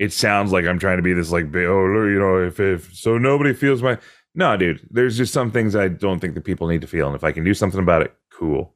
it 0.00 0.14
sounds 0.14 0.50
like 0.50 0.64
I'm 0.64 0.78
trying 0.78 0.96
to 0.96 1.02
be 1.02 1.12
this 1.12 1.30
like 1.30 1.54
oh 1.54 2.06
you 2.06 2.18
know 2.18 2.42
if 2.42 2.58
if 2.58 2.92
so 2.96 3.18
nobody 3.18 3.52
feels 3.52 3.82
my 3.82 3.98
no 4.34 4.56
dude. 4.56 4.86
There's 4.90 5.16
just 5.16 5.32
some 5.32 5.50
things 5.50 5.74
I 5.74 5.88
don't 5.88 6.20
think 6.20 6.34
that 6.34 6.44
people 6.44 6.68
need 6.68 6.80
to 6.80 6.86
feel, 6.86 7.06
and 7.06 7.16
if 7.16 7.24
I 7.24 7.32
can 7.32 7.44
do 7.44 7.54
something 7.54 7.80
about 7.80 8.02
it, 8.02 8.14
cool. 8.32 8.74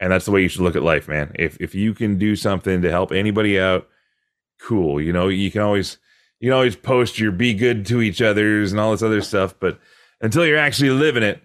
And 0.00 0.12
that's 0.12 0.26
the 0.26 0.30
way 0.30 0.42
you 0.42 0.48
should 0.48 0.60
look 0.60 0.76
at 0.76 0.82
life, 0.82 1.08
man. 1.08 1.32
If 1.34 1.60
if 1.60 1.74
you 1.74 1.94
can 1.94 2.18
do 2.18 2.36
something 2.36 2.82
to 2.82 2.90
help 2.90 3.10
anybody 3.10 3.58
out, 3.58 3.88
cool. 4.60 5.00
You 5.00 5.12
know, 5.12 5.28
you 5.28 5.50
can 5.50 5.62
always 5.62 5.98
you 6.38 6.48
can 6.50 6.54
always 6.54 6.76
post 6.76 7.18
your 7.18 7.32
be 7.32 7.54
good 7.54 7.86
to 7.86 8.02
each 8.02 8.20
others 8.20 8.72
and 8.72 8.80
all 8.80 8.92
this 8.92 9.02
other 9.02 9.22
stuff, 9.22 9.54
but 9.58 9.78
until 10.20 10.46
you're 10.46 10.58
actually 10.58 10.90
living 10.90 11.22
it, 11.22 11.42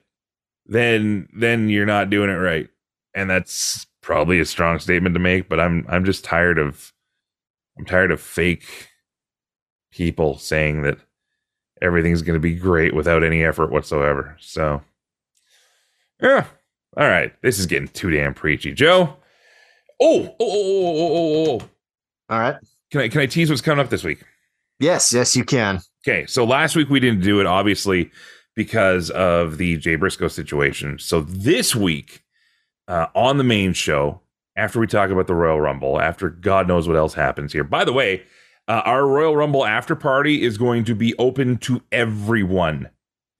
then 0.65 1.29
then 1.33 1.69
you're 1.69 1.85
not 1.85 2.09
doing 2.09 2.29
it 2.29 2.33
right. 2.33 2.67
And 3.15 3.29
that's 3.29 3.87
probably 4.01 4.39
a 4.39 4.45
strong 4.45 4.79
statement 4.79 5.15
to 5.15 5.19
make, 5.19 5.47
but 5.47 5.59
I'm 5.59 5.85
I'm 5.87 6.05
just 6.05 6.25
tired 6.25 6.59
of 6.59 6.91
I'm 7.77 7.85
tired 7.85 8.11
of 8.11 8.19
fake 8.19 8.88
people 9.91 10.37
saying 10.37 10.83
that 10.83 10.97
everything's 11.81 12.21
going 12.21 12.35
to 12.35 12.39
be 12.39 12.55
great 12.55 12.93
without 12.93 13.23
any 13.23 13.43
effort 13.43 13.71
whatsoever. 13.71 14.35
So 14.39 14.81
yeah. 16.21 16.45
All 16.97 17.07
right, 17.07 17.31
this 17.41 17.59
is 17.59 17.65
getting 17.65 17.87
too 17.87 18.09
damn 18.09 18.33
preachy, 18.33 18.73
Joe. 18.73 19.15
Oh, 20.01 20.23
oh, 20.23 20.35
oh, 20.39 20.85
oh, 20.85 20.97
oh, 20.97 21.45
oh, 21.47 21.59
oh. 21.61 21.69
All 22.29 22.39
right. 22.39 22.55
Can 22.91 23.01
I 23.01 23.07
can 23.07 23.21
I 23.21 23.25
tease 23.27 23.49
what's 23.49 23.61
coming 23.61 23.83
up 23.83 23.89
this 23.89 24.03
week? 24.03 24.23
Yes, 24.79 25.13
yes, 25.13 25.35
you 25.35 25.43
can. 25.43 25.81
Okay, 26.07 26.25
so 26.25 26.45
last 26.45 26.75
week 26.75 26.89
we 26.89 26.99
didn't 26.99 27.21
do 27.21 27.39
it, 27.39 27.45
obviously, 27.45 28.09
because 28.55 29.09
of 29.11 29.57
the 29.57 29.77
Jay 29.77 29.95
Briscoe 29.95 30.29
situation. 30.29 30.97
So 30.99 31.21
this 31.21 31.75
week, 31.75 32.23
uh, 32.87 33.07
on 33.13 33.37
the 33.37 33.43
main 33.43 33.73
show, 33.73 34.21
after 34.55 34.79
we 34.79 34.87
talk 34.87 35.09
about 35.11 35.27
the 35.27 35.35
Royal 35.35 35.61
Rumble, 35.61 36.01
after 36.01 36.29
God 36.29 36.67
knows 36.67 36.87
what 36.87 36.97
else 36.97 37.13
happens 37.13 37.53
here. 37.53 37.63
By 37.63 37.85
the 37.85 37.93
way, 37.93 38.23
uh, 38.69 38.83
our 38.85 39.05
Royal 39.05 39.35
Rumble 39.35 39.65
after 39.65 39.95
party 39.95 40.43
is 40.43 40.57
going 40.57 40.85
to 40.85 40.95
be 40.95 41.13
open 41.17 41.57
to 41.57 41.81
everyone. 41.91 42.89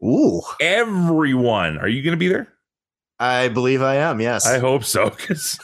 Ooh, 0.03 0.41
Everyone. 0.59 1.77
Are 1.77 1.87
you 1.87 2.01
going 2.01 2.13
to 2.13 2.17
be 2.17 2.27
there? 2.27 2.47
I 3.19 3.49
believe 3.49 3.81
I 3.81 3.95
am. 3.95 4.19
Yes. 4.19 4.45
I 4.47 4.59
hope 4.59 4.83
so, 4.83 5.09
because 5.09 5.59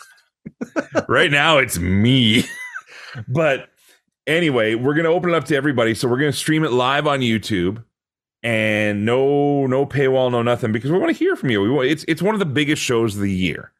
right 1.07 1.31
now 1.31 1.57
it's 1.57 1.79
me. 1.79 2.43
but 3.27 3.69
anyway, 4.27 4.75
we're 4.75 4.93
gonna 4.93 5.09
open 5.09 5.29
it 5.29 5.35
up 5.35 5.45
to 5.45 5.55
everybody. 5.55 5.95
So 5.95 6.07
we're 6.07 6.17
gonna 6.17 6.33
stream 6.33 6.63
it 6.63 6.71
live 6.71 7.07
on 7.07 7.21
YouTube, 7.21 7.83
and 8.43 9.05
no 9.05 9.67
no 9.67 9.85
paywall, 9.85 10.31
no 10.31 10.41
nothing, 10.41 10.71
because 10.71 10.91
we 10.91 10.99
want 10.99 11.11
to 11.11 11.17
hear 11.17 11.35
from 11.35 11.49
you. 11.49 11.61
We 11.61 11.69
want 11.69 11.87
it's 11.87 12.03
it's 12.07 12.21
one 12.21 12.35
of 12.35 12.39
the 12.39 12.45
biggest 12.45 12.81
shows 12.81 13.15
of 13.15 13.21
the 13.21 13.31
year, 13.31 13.71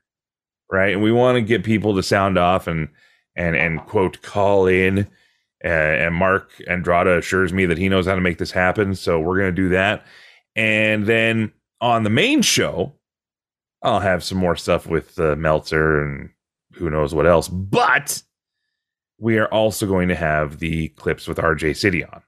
right? 0.71 0.93
And 0.93 1.03
we 1.03 1.11
want 1.11 1.35
to 1.35 1.41
get 1.41 1.63
people 1.63 1.95
to 1.95 2.03
sound 2.03 2.37
off 2.37 2.67
and 2.67 2.87
and 3.35 3.55
and 3.55 3.81
quote 3.85 4.21
call 4.21 4.67
in. 4.67 5.07
Uh, 5.65 5.67
and 5.67 6.13
Mark 6.13 6.51
Andrada 6.69 7.17
assures 7.17 7.51
me 7.51 7.65
that 7.65 7.79
he 7.79 7.89
knows 7.89 8.05
how 8.05 8.13
to 8.13 8.21
make 8.21 8.37
this 8.37 8.51
happen. 8.51 8.93
So 8.93 9.19
we're 9.19 9.37
gonna 9.39 9.51
do 9.51 9.69
that, 9.69 10.05
and 10.55 11.05
then 11.05 11.51
on 11.81 12.03
the 12.03 12.09
main 12.09 12.41
show, 12.41 12.93
I'll 13.81 13.99
have 13.99 14.23
some 14.23 14.37
more 14.37 14.55
stuff 14.55 14.87
with 14.87 15.19
uh, 15.19 15.35
Meltzer 15.35 16.01
and 16.03 16.29
who 16.73 16.89
knows 16.89 17.13
what 17.13 17.25
else. 17.27 17.47
But 17.47 18.21
we 19.19 19.37
are 19.37 19.47
also 19.47 19.85
going 19.87 20.09
to 20.09 20.15
have 20.15 20.59
the 20.59 20.89
clips 20.89 21.27
with 21.27 21.37
RJ 21.37 21.75
City 21.77 22.03
on. 22.03 22.21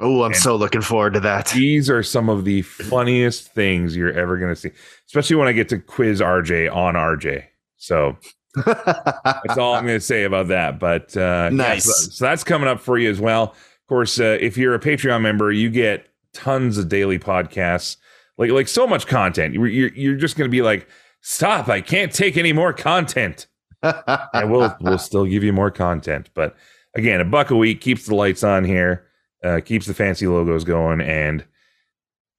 oh, 0.00 0.22
I'm 0.22 0.32
and- 0.32 0.36
so 0.40 0.56
looking 0.56 0.80
forward 0.82 1.14
to 1.14 1.20
that. 1.20 1.48
These 1.48 1.88
are 1.88 2.02
some 2.02 2.28
of 2.28 2.44
the 2.44 2.62
funniest 2.62 3.52
things 3.52 3.96
you're 3.96 4.12
ever 4.12 4.36
going 4.38 4.54
to 4.54 4.60
see, 4.60 4.70
especially 5.06 5.36
when 5.36 5.48
I 5.48 5.52
get 5.52 5.68
to 5.70 5.78
quiz 5.78 6.20
RJ 6.20 6.74
on 6.74 6.94
RJ. 6.94 7.44
So 7.76 8.16
that's 8.64 9.58
all 9.58 9.74
I'm 9.74 9.84
going 9.86 9.98
to 9.98 10.04
say 10.04 10.24
about 10.24 10.48
that. 10.48 10.78
But 10.78 11.16
uh, 11.16 11.48
yeah, 11.50 11.56
Nice. 11.56 11.84
so, 11.84 12.10
so 12.10 12.24
that's 12.24 12.44
coming 12.44 12.68
up 12.68 12.80
for 12.80 12.98
you 12.98 13.10
as 13.10 13.20
well. 13.20 13.44
Of 13.52 13.86
course, 13.88 14.18
uh, 14.18 14.38
if 14.40 14.56
you're 14.56 14.74
a 14.74 14.80
Patreon 14.80 15.20
member, 15.22 15.52
you 15.52 15.70
get 15.70 16.08
tons 16.32 16.76
of 16.78 16.88
daily 16.88 17.18
podcasts, 17.18 17.96
like 18.38 18.50
like 18.50 18.68
so 18.68 18.86
much 18.86 19.06
content. 19.06 19.54
You're 19.54 19.66
you're, 19.68 19.92
you're 19.94 20.16
just 20.16 20.36
going 20.36 20.48
to 20.48 20.52
be 20.52 20.62
like, 20.62 20.88
stop! 21.20 21.68
I 21.68 21.80
can't 21.80 22.12
take 22.12 22.36
any 22.36 22.52
more 22.52 22.72
content. 22.72 23.46
and 23.82 24.50
we'll 24.50 24.74
we'll 24.80 24.98
still 24.98 25.24
give 25.26 25.44
you 25.44 25.52
more 25.52 25.70
content. 25.70 26.30
But 26.34 26.56
again, 26.94 27.20
a 27.20 27.24
buck 27.24 27.50
a 27.50 27.56
week 27.56 27.80
keeps 27.80 28.06
the 28.06 28.14
lights 28.14 28.42
on 28.42 28.64
here, 28.64 29.06
uh, 29.44 29.60
keeps 29.64 29.86
the 29.86 29.94
fancy 29.94 30.26
logos 30.26 30.64
going, 30.64 31.00
and 31.00 31.44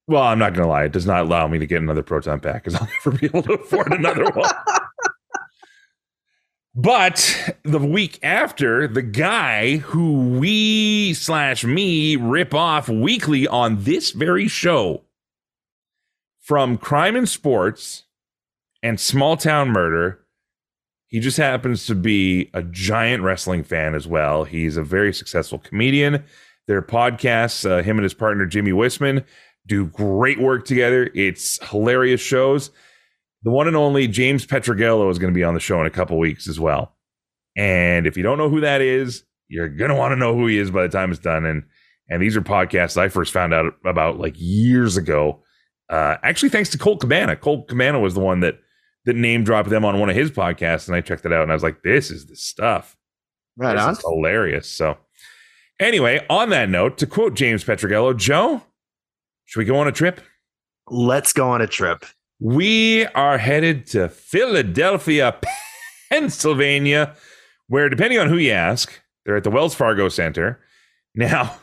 well, 0.08 0.23
I'm 0.23 0.39
not 0.39 0.53
gonna 0.53 0.67
lie, 0.67 0.84
it 0.86 0.91
does 0.91 1.06
not 1.06 1.21
allow 1.21 1.47
me 1.47 1.60
to 1.60 1.65
get 1.67 1.82
another 1.82 2.03
proton 2.03 2.39
pack 2.39 2.63
because 2.63 2.75
I'll 2.75 2.88
never 3.06 3.17
be 3.17 3.25
able 3.27 3.43
to 3.43 3.53
afford 3.53 3.93
another 3.93 4.25
one. 4.32 4.49
But 6.79 7.55
the 7.63 7.79
week 7.79 8.19
after, 8.21 8.87
the 8.87 9.01
guy 9.01 9.77
who 9.77 10.37
we 10.37 11.15
slash 11.15 11.63
me 11.63 12.15
rip 12.15 12.53
off 12.53 12.87
weekly 12.87 13.47
on 13.47 13.83
this 13.83 14.11
very 14.11 14.47
show 14.47 15.01
from 16.39 16.77
Crime 16.77 17.15
in 17.15 17.25
Sports 17.25 18.03
and 18.83 18.99
Small 18.99 19.37
Town 19.37 19.69
Murder, 19.69 20.19
he 21.07 21.19
just 21.19 21.37
happens 21.37 21.87
to 21.87 21.95
be 21.95 22.51
a 22.53 22.61
giant 22.61 23.23
wrestling 23.23 23.63
fan 23.63 23.95
as 23.95 24.07
well. 24.07 24.43
He's 24.43 24.77
a 24.77 24.83
very 24.83 25.15
successful 25.15 25.57
comedian. 25.57 26.25
Their 26.67 26.83
podcasts, 26.83 27.67
uh, 27.67 27.81
him 27.81 27.97
and 27.97 28.03
his 28.03 28.13
partner 28.13 28.45
Jimmie 28.45 28.71
Whisman, 28.71 29.25
do 29.65 29.87
great 29.87 30.39
work 30.39 30.65
together. 30.65 31.09
It's 31.15 31.57
hilarious 31.69 32.21
shows. 32.21 32.69
The 33.43 33.52
one 33.52 33.67
and 33.67 33.76
only 33.76 34.08
James 34.08 34.45
Pietragallo 34.45 35.10
is 35.12 35.19
going 35.19 35.32
to 35.32 35.38
be 35.38 35.43
on 35.43 35.54
the 35.54 35.60
show 35.60 35.80
in 35.80 35.86
a 35.86 35.91
couple 35.91 36.17
weeks 36.17 36.47
as 36.47 36.60
well. 36.60 36.95
And 37.56 38.06
if 38.08 38.17
you 38.17 38.23
don't 38.23 38.38
know 38.38 38.50
who 38.50 38.62
that 38.62 38.82
is, 38.82 39.23
you're 39.47 39.69
going 39.69 39.89
to 39.89 39.95
want 39.95 40.12
to 40.12 40.15
know 40.15 40.36
who 40.36 40.47
he 40.47 40.58
is 40.58 40.71
by 40.71 40.84
the 40.84 40.89
time 40.89 41.12
it's 41.12 41.19
done. 41.19 41.45
And 41.45 41.63
and 42.10 42.21
these 42.21 42.38
are 42.38 42.41
podcasts 42.41 42.97
I 42.97 43.10
first 43.10 43.34
found 43.34 43.54
out 43.54 43.73
about 43.86 44.19
like 44.19 44.36
years 44.38 44.97
ago. 44.97 45.43
Uh, 45.89 46.17
actually, 46.23 46.50
thanks 46.50 46.69
to 46.69 46.78
Colt 46.78 47.00
Cabana. 47.00 47.36
Colt 47.36 47.67
Cabana 47.67 48.00
was 48.00 48.13
the 48.13 48.19
one 48.19 48.41
that 48.41 48.60
that 49.06 49.15
name 49.15 49.43
dropped 49.43 49.69
them 49.69 49.86
on 49.86 50.00
one 50.00 50.10
of 50.10 50.15
his 50.15 50.32
podcasts, 50.32 50.88
and 50.88 50.95
I 50.95 51.02
checked 51.02 51.26
it 51.26 51.34
out, 51.34 51.43
and 51.43 51.52
I 51.52 51.56
was 51.56 51.63
like, 51.63 51.82
"This 51.84 52.12
is 52.12 52.26
the 52.28 52.36
stuff." 52.36 52.97
right 53.58 53.73
this 53.73 53.84
on. 53.84 53.93
is 53.93 54.02
hilarious. 54.02 54.69
So, 54.69 54.97
anyway, 55.80 56.26
on 56.30 56.50
that 56.50 56.69
note, 56.69 56.97
to 57.00 57.08
quote 57.08 57.34
James 57.34 57.63
Pietragallo, 57.63 58.15
Joe, 58.15 58.62
should 59.45 59.60
we 59.60 59.65
go 59.65 59.78
on 59.78 59.88
a 59.88 59.91
trip? 59.91 60.21
Let's 60.89 61.34
go 61.34 61.50
on 61.50 61.62
a 61.62 61.67
trip. 61.67 62.06
We 62.39 63.06
are 63.08 63.38
headed 63.38 63.88
to 63.88 64.10
Philadelphia, 64.10 65.39
Pennsylvania, 66.12 67.15
where, 67.67 67.89
depending 67.89 68.19
on 68.19 68.30
who 68.30 68.38
you 68.38 68.52
ask, 68.52 69.02
they're 69.26 69.38
at 69.38 69.43
the 69.43 69.50
Wells 69.50 69.76
Fargo 69.76 70.10
Center. 70.10 70.62
Now, 71.15 71.58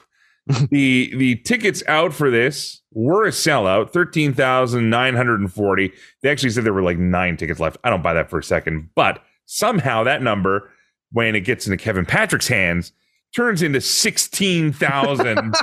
the 0.49 1.15
the 1.15 1.37
tickets 1.37 1.85
out 1.87 2.13
for 2.13 2.29
this 2.29 2.83
were 2.91 3.25
a 3.25 3.31
sellout, 3.31 3.91
thirteen 3.93 4.35
thousand 4.35 4.91
nine 4.91 5.15
hundred 5.15 5.39
and 5.39 5.53
forty. 5.53 5.93
They 6.23 6.31
actually 6.31 6.51
said 6.51 6.65
there 6.65 6.73
were 6.73 6.83
like 6.83 6.99
nine 6.99 7.37
tickets 7.37 7.61
left. 7.61 7.77
I 7.85 7.91
don't 7.91 8.03
buy 8.03 8.15
that 8.15 8.31
for 8.31 8.41
a 8.41 8.43
second, 8.43 8.91
but 8.97 9.23
somehow 9.47 10.03
that 10.03 10.23
number, 10.23 10.73
when 11.13 11.37
it 11.37 11.43
gets 11.43 11.69
into 11.69 11.77
Kevin 11.77 12.05
Patrick's 12.05 12.49
hands, 12.49 12.91
turns 13.37 13.63
into 13.63 13.81
sixteen 13.81 14.73
thousand 14.73 15.55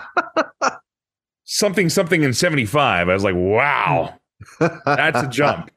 something 1.43 1.89
something 1.89 2.23
in 2.23 2.33
seventy 2.33 2.65
five. 2.65 3.09
I 3.09 3.13
was 3.13 3.25
like, 3.25 3.35
wow. 3.35 4.20
That's 4.59 5.21
a 5.21 5.27
jump. 5.27 5.71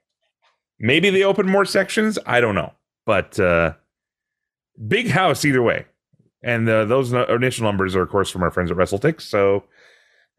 Maybe 0.79 1.11
they 1.11 1.23
open 1.23 1.47
more 1.47 1.65
sections. 1.65 2.19
I 2.27 2.41
don't 2.41 2.55
know, 2.55 2.73
but 3.07 3.39
uh, 3.39 3.75
big 4.89 5.09
house 5.09 5.45
either 5.45 5.63
way. 5.63 5.87
And 6.43 6.69
uh, 6.69 6.85
those 6.85 7.13
initial 7.13 7.65
numbers 7.65 7.97
are, 7.97 8.03
of 8.03 8.11
course, 8.11 8.31
from 8.31 8.43
our 8.43 8.51
friends 8.51 8.71
at 8.71 8.77
WrestleTix. 8.77 9.23
So 9.23 9.65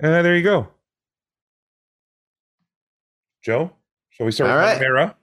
uh, 0.04 0.22
there 0.22 0.36
you 0.36 0.44
go. 0.44 0.68
Joe, 3.44 3.72
shall 4.10 4.26
we 4.26 4.32
start 4.32 4.52
All 4.52 4.58
with 4.58 4.66
right. 4.66 5.14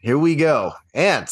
Here 0.00 0.18
we 0.18 0.34
go. 0.34 0.72
And 0.94 1.28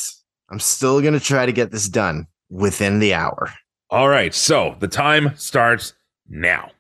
I'm 0.51 0.61
still 0.61 1.01
going 1.01 1.15
to 1.15 1.21
try 1.21 1.47
to 1.47 1.53
get 1.53 1.71
this 1.71 1.89
done 1.89 2.27
within 2.51 2.99
the 2.99 3.15
hour. 3.15 3.51
All 3.91 4.09
right. 4.09 4.35
So 4.35 4.77
the 4.79 4.89
time 4.89 5.33
starts 5.37 5.95
now. 6.29 6.71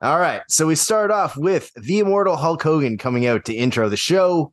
All 0.00 0.20
right. 0.20 0.42
So 0.48 0.68
we 0.68 0.76
start 0.76 1.10
off 1.10 1.36
with 1.36 1.72
the 1.74 1.98
immortal 1.98 2.36
Hulk 2.36 2.62
Hogan 2.62 2.98
coming 2.98 3.26
out 3.26 3.44
to 3.46 3.54
intro 3.54 3.88
the 3.88 3.96
show. 3.96 4.52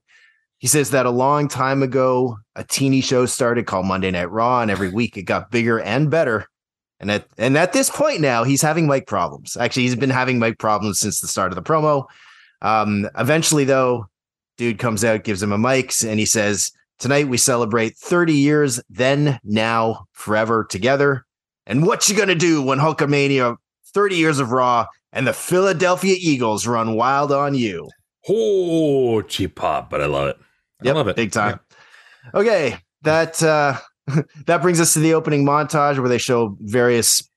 He 0.58 0.66
says 0.66 0.90
that 0.90 1.06
a 1.06 1.12
long 1.12 1.48
time 1.48 1.84
ago, 1.84 2.38
a 2.56 2.64
teeny 2.64 3.02
show 3.02 3.28
started 3.28 3.68
called 3.68 3.86
Monday 3.86 4.10
Night 4.10 4.32
Raw, 4.32 4.62
and 4.62 4.72
every 4.72 4.90
week 4.90 5.18
it 5.18 5.24
got 5.24 5.52
bigger 5.52 5.80
and 5.80 6.10
better. 6.10 6.48
And 7.00 7.12
at 7.12 7.28
and 7.38 7.58
at 7.58 7.74
this 7.74 7.92
point 7.92 8.22
now, 8.22 8.44
he's 8.44 8.64
having 8.64 8.88
mic 8.88 9.06
problems. 9.06 9.56
Actually, 9.56 9.84
he's 9.84 9.96
been 9.96 10.10
having 10.10 10.40
mic 10.40 10.58
problems 10.58 11.00
since 11.00 11.20
the 11.20 11.28
start 11.28 11.52
of 11.52 11.56
the 11.56 11.62
promo. 11.62 12.06
Um, 12.64 13.08
eventually, 13.16 13.66
though, 13.66 14.08
dude 14.58 14.80
comes 14.80 15.04
out, 15.04 15.26
gives 15.26 15.44
him 15.44 15.52
a 15.52 15.58
mic, 15.60 15.94
and 16.04 16.18
he 16.18 16.26
says, 16.26 16.72
Tonight 16.98 17.28
we 17.28 17.38
celebrate 17.38 17.98
30 17.98 18.34
years, 18.34 18.82
then, 18.90 19.38
now, 19.44 20.06
forever 20.14 20.64
together. 20.64 21.26
And 21.68 21.86
what 21.86 22.10
you 22.10 22.16
gonna 22.16 22.34
do 22.34 22.64
when 22.64 22.80
Hulkamania 22.80 23.58
30 23.94 24.16
years 24.16 24.40
of 24.40 24.52
Raw 24.52 24.88
and 25.16 25.26
the 25.26 25.34
Philadelphia 25.34 26.16
Eagles 26.20 26.68
run 26.68 26.96
wild 26.96 27.32
on 27.32 27.56
you? 27.56 27.90
Oh, 28.30 29.22
cheap 29.24 29.56
pop, 29.56 29.90
but 29.90 30.02
I 30.02 30.06
love 30.06 30.28
it. 30.28 30.38
I 30.82 30.86
Yep, 30.86 30.96
love 30.96 31.08
it. 31.08 31.16
big 31.16 31.32
time. 31.32 31.60
Okay, 32.34 32.78
that 33.04 33.42
uh 33.42 33.78
that 34.46 34.62
brings 34.62 34.80
us 34.80 34.94
to 34.94 35.00
the 35.00 35.14
opening 35.16 35.46
montage 35.46 35.98
where 36.00 36.10
they 36.10 36.18
show 36.20 36.56
various 36.62 37.28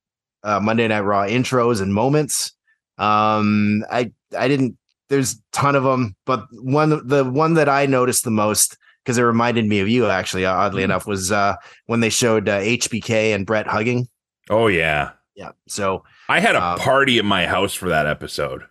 uh, 0.44 0.60
Monday 0.60 0.86
Night 0.88 1.00
Raw 1.00 1.24
intros 1.24 1.80
and 1.80 1.94
moments. 1.94 2.52
Um, 2.98 3.84
I 3.90 4.12
I 4.36 4.48
didn't. 4.48 4.76
There's 5.08 5.34
a 5.34 5.36
ton 5.52 5.74
of 5.76 5.84
them, 5.84 6.14
but 6.26 6.46
one 6.52 7.06
the 7.06 7.24
one 7.24 7.54
that 7.54 7.68
I 7.68 7.86
noticed 7.86 8.24
the 8.24 8.30
most 8.30 8.76
because 9.04 9.16
it 9.16 9.22
reminded 9.22 9.64
me 9.66 9.80
of 9.80 9.88
you 9.88 10.06
actually. 10.06 10.44
Oddly 10.44 10.82
Mhm. 10.82 10.84
enough, 10.86 11.06
was 11.06 11.32
uh 11.32 11.54
when 11.86 12.00
they 12.00 12.10
showed 12.10 12.48
uh, 12.48 12.58
HBK 12.60 13.34
and 13.34 13.46
Bret 13.46 13.66
hugging. 13.66 14.08
Oh 14.50 14.66
yeah. 14.66 15.12
Yeah. 15.34 15.52
So, 15.68 16.02
I 16.28 16.40
had 16.40 16.54
a 16.56 16.62
Um, 16.62 16.78
party 16.78 17.18
at 17.18 17.24
my 17.24 17.46
house 17.46 17.74
for 17.74 17.88
that 17.88 18.06
episode. 18.06 18.62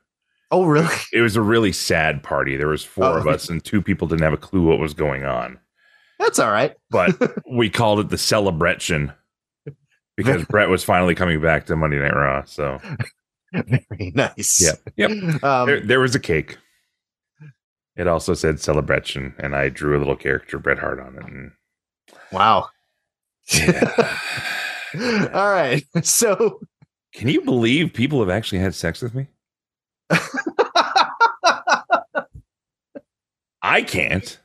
oh 0.52 0.66
really? 0.66 0.94
It 1.14 1.22
was 1.22 1.36
a 1.36 1.42
really 1.42 1.72
sad 1.72 2.24
party. 2.24 2.56
There 2.58 2.68
was 2.68 2.84
four 2.84 3.06
Oh. 3.06 3.18
of 3.18 3.28
us 3.28 3.50
and 3.50 3.64
two 3.64 3.82
people 3.82 4.08
didn't 4.08 4.24
have 4.24 4.34
a 4.34 4.38
clue 4.38 4.64
what 4.64 4.80
was 4.80 4.94
going 4.94 5.26
on. 5.26 5.60
That's 6.20 6.40
all 6.40 6.52
right. 6.52 6.76
But 6.90 7.16
we 7.52 7.70
called 7.70 8.00
it 8.00 8.10
the 8.10 8.18
celebration 8.18 9.12
because 10.16 10.46
Bret 10.46 10.70
was 10.70 10.84
finally 10.84 11.14
coming 11.16 11.42
back 11.42 11.66
to 11.68 11.76
Monday 11.76 12.00
Night 12.00 12.16
Raw. 12.16 12.44
So 12.46 12.80
Very 13.54 14.12
nice. 14.16 14.62
Yep. 14.62 14.94
Yep. 14.98 15.44
Um, 15.44 15.68
there, 15.68 15.80
there 15.82 16.00
was 16.00 16.16
a 16.16 16.20
cake. 16.20 16.58
It 17.96 18.08
also 18.08 18.34
said 18.36 18.60
celebration, 18.60 19.34
and 19.40 19.56
I 19.56 19.70
drew 19.70 19.98
a 19.98 20.00
little 20.00 20.16
character 20.16 20.60
Bret 20.60 20.78
Hart 20.80 21.00
on 21.00 21.16
it. 21.18 21.24
And 21.24 21.52
wow. 22.32 22.70
yeah. 23.52 24.18
All 25.34 25.50
right. 25.52 25.84
So 26.04 26.60
Can 27.18 27.30
you 27.30 27.42
believe 27.42 27.94
people 27.94 28.20
have 28.20 28.30
actually 28.30 28.60
had 28.60 28.76
sex 28.76 29.02
with 29.02 29.16
me? 29.16 29.26
I 33.60 33.82
can't. 33.82 34.40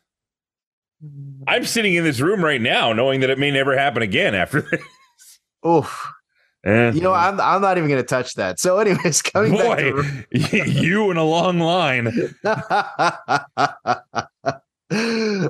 I'm 1.46 1.66
sitting 1.66 1.94
in 1.96 2.04
this 2.04 2.20
room 2.20 2.42
right 2.42 2.62
now 2.62 2.94
knowing 2.94 3.20
that 3.20 3.28
it 3.28 3.38
may 3.38 3.50
never 3.50 3.76
happen 3.76 4.00
again 4.02 4.34
after 4.34 4.62
this. 4.70 4.80
Oof. 5.68 6.10
Eh. 6.64 6.92
You 6.92 7.02
know, 7.02 7.12
I'm 7.12 7.38
I'm 7.42 7.60
not 7.60 7.76
even 7.76 7.90
gonna 7.90 8.04
touch 8.04 8.36
that. 8.36 8.58
So, 8.58 8.78
anyways, 8.78 9.20
coming 9.32 9.52
back 9.52 9.78
boy, 9.78 9.92
to 10.32 10.66
you 10.66 11.10
in 11.10 11.18
a 11.18 11.24
long 11.24 11.58
line. 11.58 12.06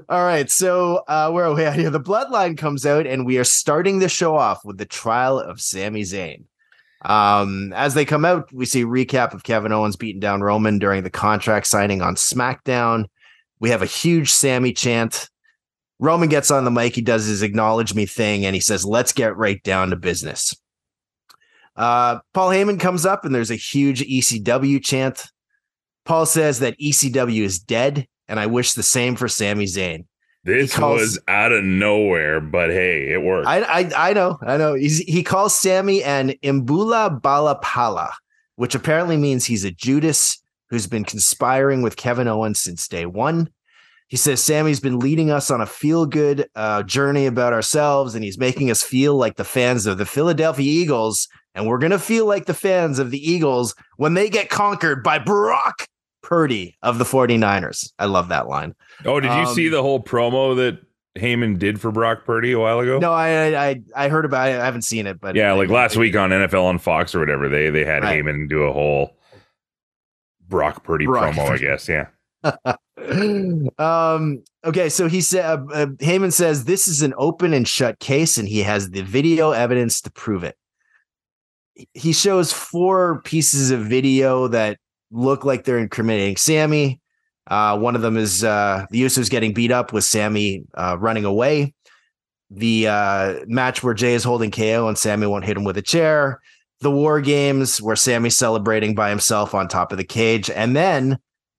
All 0.09 0.25
right, 0.25 0.51
so 0.51 1.05
uh, 1.07 1.31
where 1.31 1.45
are 1.45 1.55
we 1.55 1.65
at 1.65 1.79
here? 1.79 1.91
The 1.91 2.01
bloodline 2.01 2.59
comes 2.59 2.85
out, 2.85 3.07
and 3.07 3.25
we 3.25 3.39
are 3.39 3.45
starting 3.45 4.01
the 4.01 4.09
show 4.09 4.37
off 4.37 4.65
with 4.65 4.79
the 4.79 4.87
trial 4.87 5.39
of 5.39 5.61
Sami 5.61 6.03
Zayn. 6.03 6.47
Um, 7.05 7.73
as 7.75 7.95
they 7.95 8.05
come 8.05 8.25
out, 8.25 8.53
we 8.53 8.65
see 8.65 8.85
recap 8.85 9.35
of 9.35 9.43
Kevin 9.43 9.73
Owens 9.73 9.97
beating 9.97 10.21
down 10.21 10.43
Roman 10.43 10.79
during 10.79 11.03
the 11.03 11.11
contract 11.11 11.67
signing 11.67 12.01
on 12.01 12.15
SmackDown. 12.15 13.07
We 13.61 13.71
have 13.71 13.83
a 13.83 13.87
huge 13.87 14.31
Sami 14.31 14.73
chant. 14.73 15.29
Roman 15.99 16.29
gets 16.29 16.51
on 16.51 16.65
the 16.65 16.71
mic, 16.71 16.95
he 16.95 17.01
does 17.01 17.27
his 17.27 17.43
acknowledge 17.43 17.95
me 17.95 18.07
thing, 18.07 18.45
and 18.45 18.55
he 18.55 18.61
says, 18.61 18.85
Let's 18.85 19.12
get 19.12 19.37
right 19.37 19.62
down 19.62 19.91
to 19.91 19.97
business. 19.97 20.55
Uh, 21.77 22.19
Paul 22.35 22.51
Heyman 22.51 22.81
comes 22.81 23.07
up, 23.07 23.25
and 23.25 23.35
there's 23.35 23.53
a 23.53 23.57
huge 23.57 24.03
ECW 24.03 24.83
chant. 24.83 25.27
Paul 26.05 26.27
says 26.27 26.59
that 26.59 26.79
ECW 26.79 27.43
is 27.43 27.59
dead, 27.59 28.07
and 28.29 28.41
I 28.41 28.47
wish 28.47 28.73
the 28.73 28.83
same 28.83 29.15
for 29.15 29.29
Sami 29.29 29.67
Zayn. 29.67 30.07
This 30.45 30.75
calls- 30.75 31.01
was 31.01 31.19
out 31.29 31.53
of 31.53 31.63
nowhere, 31.65 32.41
but 32.41 32.71
hey, 32.71 33.13
it 33.13 33.23
worked. 33.23 33.47
I 33.47 33.61
I, 33.61 34.11
I 34.11 34.13
know, 34.13 34.39
I 34.43 34.57
know. 34.57 34.75
He's, 34.75 34.99
he 34.99 35.23
calls 35.23 35.55
Sami 35.55 36.03
an 36.03 36.31
Imbula 36.43 37.21
Balapala, 37.21 38.13
which 38.57 38.75
apparently 38.75 39.17
means 39.17 39.45
he's 39.45 39.65
a 39.65 39.71
Judas 39.71 40.43
who's 40.69 40.87
been 40.87 41.05
conspiring 41.05 41.83
with 41.83 41.97
Kevin 41.97 42.29
Owens 42.29 42.61
since 42.61 42.89
day 42.89 43.07
one. 43.07 43.51
He 44.09 44.17
says 44.17 44.43
Sami's 44.43 44.81
been 44.81 44.99
leading 44.99 45.31
us 45.31 45.51
on 45.51 45.63
a 45.63 45.67
feel 45.67 46.05
good 46.05 46.47
uh, 46.55 46.83
journey 46.83 47.27
about 47.27 47.53
ourselves, 47.55 48.15
and 48.15 48.23
he's 48.23 48.37
making 48.37 48.71
us 48.71 48.83
feel 48.83 49.17
like 49.17 49.37
the 49.37 49.45
fans 49.45 49.87
of 49.87 49.97
the 49.97 50.05
Philadelphia 50.05 50.71
Eagles. 50.71 51.29
And 51.55 51.67
we're 51.67 51.79
going 51.79 51.93
to 51.93 51.99
feel 51.99 52.27
like 52.27 52.47
the 52.47 52.53
fans 52.55 52.99
of 52.99 53.11
the 53.11 53.31
Eagles 53.31 53.75
when 53.97 54.15
they 54.15 54.29
get 54.29 54.51
conquered 54.51 55.03
by 55.03 55.19
Brock 55.19 55.87
Purdy 56.23 56.77
of 56.83 56.99
the 56.99 57.05
49ers. 57.05 57.93
I 57.99 58.07
love 58.07 58.29
that 58.29 58.49
line. 58.49 58.75
oh, 59.05 59.21
did 59.21 59.29
you 59.29 59.47
um, 59.47 59.55
see 59.55 59.69
the 59.69 59.83
whole 59.83 60.03
promo 60.03 60.57
that 60.57 60.79
Heyman 61.19 61.59
did 61.59 61.81
for 61.81 61.91
Brock 61.91 62.25
Purdy 62.25 62.53
a 62.53 62.59
while 62.59 62.81
ago? 62.81 62.99
No, 62.99 63.13
I 63.13 63.69
I 63.71 63.83
I 63.95 64.09
heard 64.09 64.25
about 64.25 64.49
it. 64.49 64.61
I 64.61 64.65
haven't 64.65 64.83
seen 64.83 65.07
it, 65.07 65.21
but 65.21 65.35
Yeah, 65.35 65.53
like 65.53 65.69
last 65.69 65.97
week 65.97 66.17
on 66.17 66.31
NFL 66.31 66.65
on 66.65 66.79
Fox 66.79 67.15
or 67.15 67.21
whatever, 67.21 67.49
they 67.49 67.71
they 67.71 67.85
had 67.85 68.03
Right. 68.03 68.23
Heyman 68.25 68.49
do 68.49 68.63
a 68.63 68.73
whole 68.73 69.17
Brock 70.49 70.85
Purdy 70.85 71.07
Brock 71.07 71.35
promo, 71.35 71.51
I 71.51 71.59
guess. 71.59 71.89
Yeah. 71.89 72.07
um 73.79 74.43
okay 74.65 74.89
so 74.89 75.09
he 75.09 75.21
said 75.21 75.45
uh, 75.45 75.65
uh, 75.73 75.87
Heyman 75.87 76.33
says 76.33 76.65
this 76.65 76.89
is 76.89 77.03
an 77.03 77.15
open 77.17 77.53
and 77.53 77.67
shut 77.67 77.99
case 78.01 78.37
and 78.37 78.49
he 78.49 78.61
has 78.61 78.91
the 78.91 79.03
video 79.03 79.53
evidence 79.53 80.01
to 80.03 80.11
prove 80.11 80.43
it 80.43 80.57
he 81.95 82.13
shows 82.13 82.53
four 82.53 83.23
pieces 83.23 83.71
of 83.71 83.81
video 83.81 84.49
that 84.49 84.79
look 85.12 85.44
like 85.44 85.64
they're 85.64 85.79
incriminating 85.79 86.37
Sami. 86.37 87.01
Uh 87.46 87.79
one 87.79 87.94
of 87.94 88.03
them 88.03 88.16
is 88.16 88.42
uh 88.42 88.87
the 88.90 89.03
Usos 89.03 89.31
getting 89.31 89.53
beat 89.53 89.70
up 89.70 89.92
with 89.92 90.05
Sami 90.05 90.64
uh 90.75 90.96
running 90.98 91.25
away. 91.25 91.75
The 92.51 92.88
uh 92.88 93.35
match 93.46 93.83
where 93.83 93.94
Jay 93.94 94.14
is 94.14 94.25
holding 94.25 94.51
KO 94.51 94.88
and 94.88 94.98
Sami 94.98 95.27
won't 95.27 95.44
hit 95.44 95.57
him 95.57 95.64
with 95.64 95.77
a 95.77 95.83
chair. 95.83 96.40
The 96.81 96.90
war 96.90 97.20
games 97.20 97.81
where 97.81 97.96
Sami's 97.96 98.37
celebrating 98.37 98.94
by 98.94 99.09
himself 99.11 99.55
on 99.55 99.68
top 99.68 99.92
of 99.92 99.98
the 99.98 100.05
cage. 100.05 100.51
And 100.51 100.75
then 100.75 101.18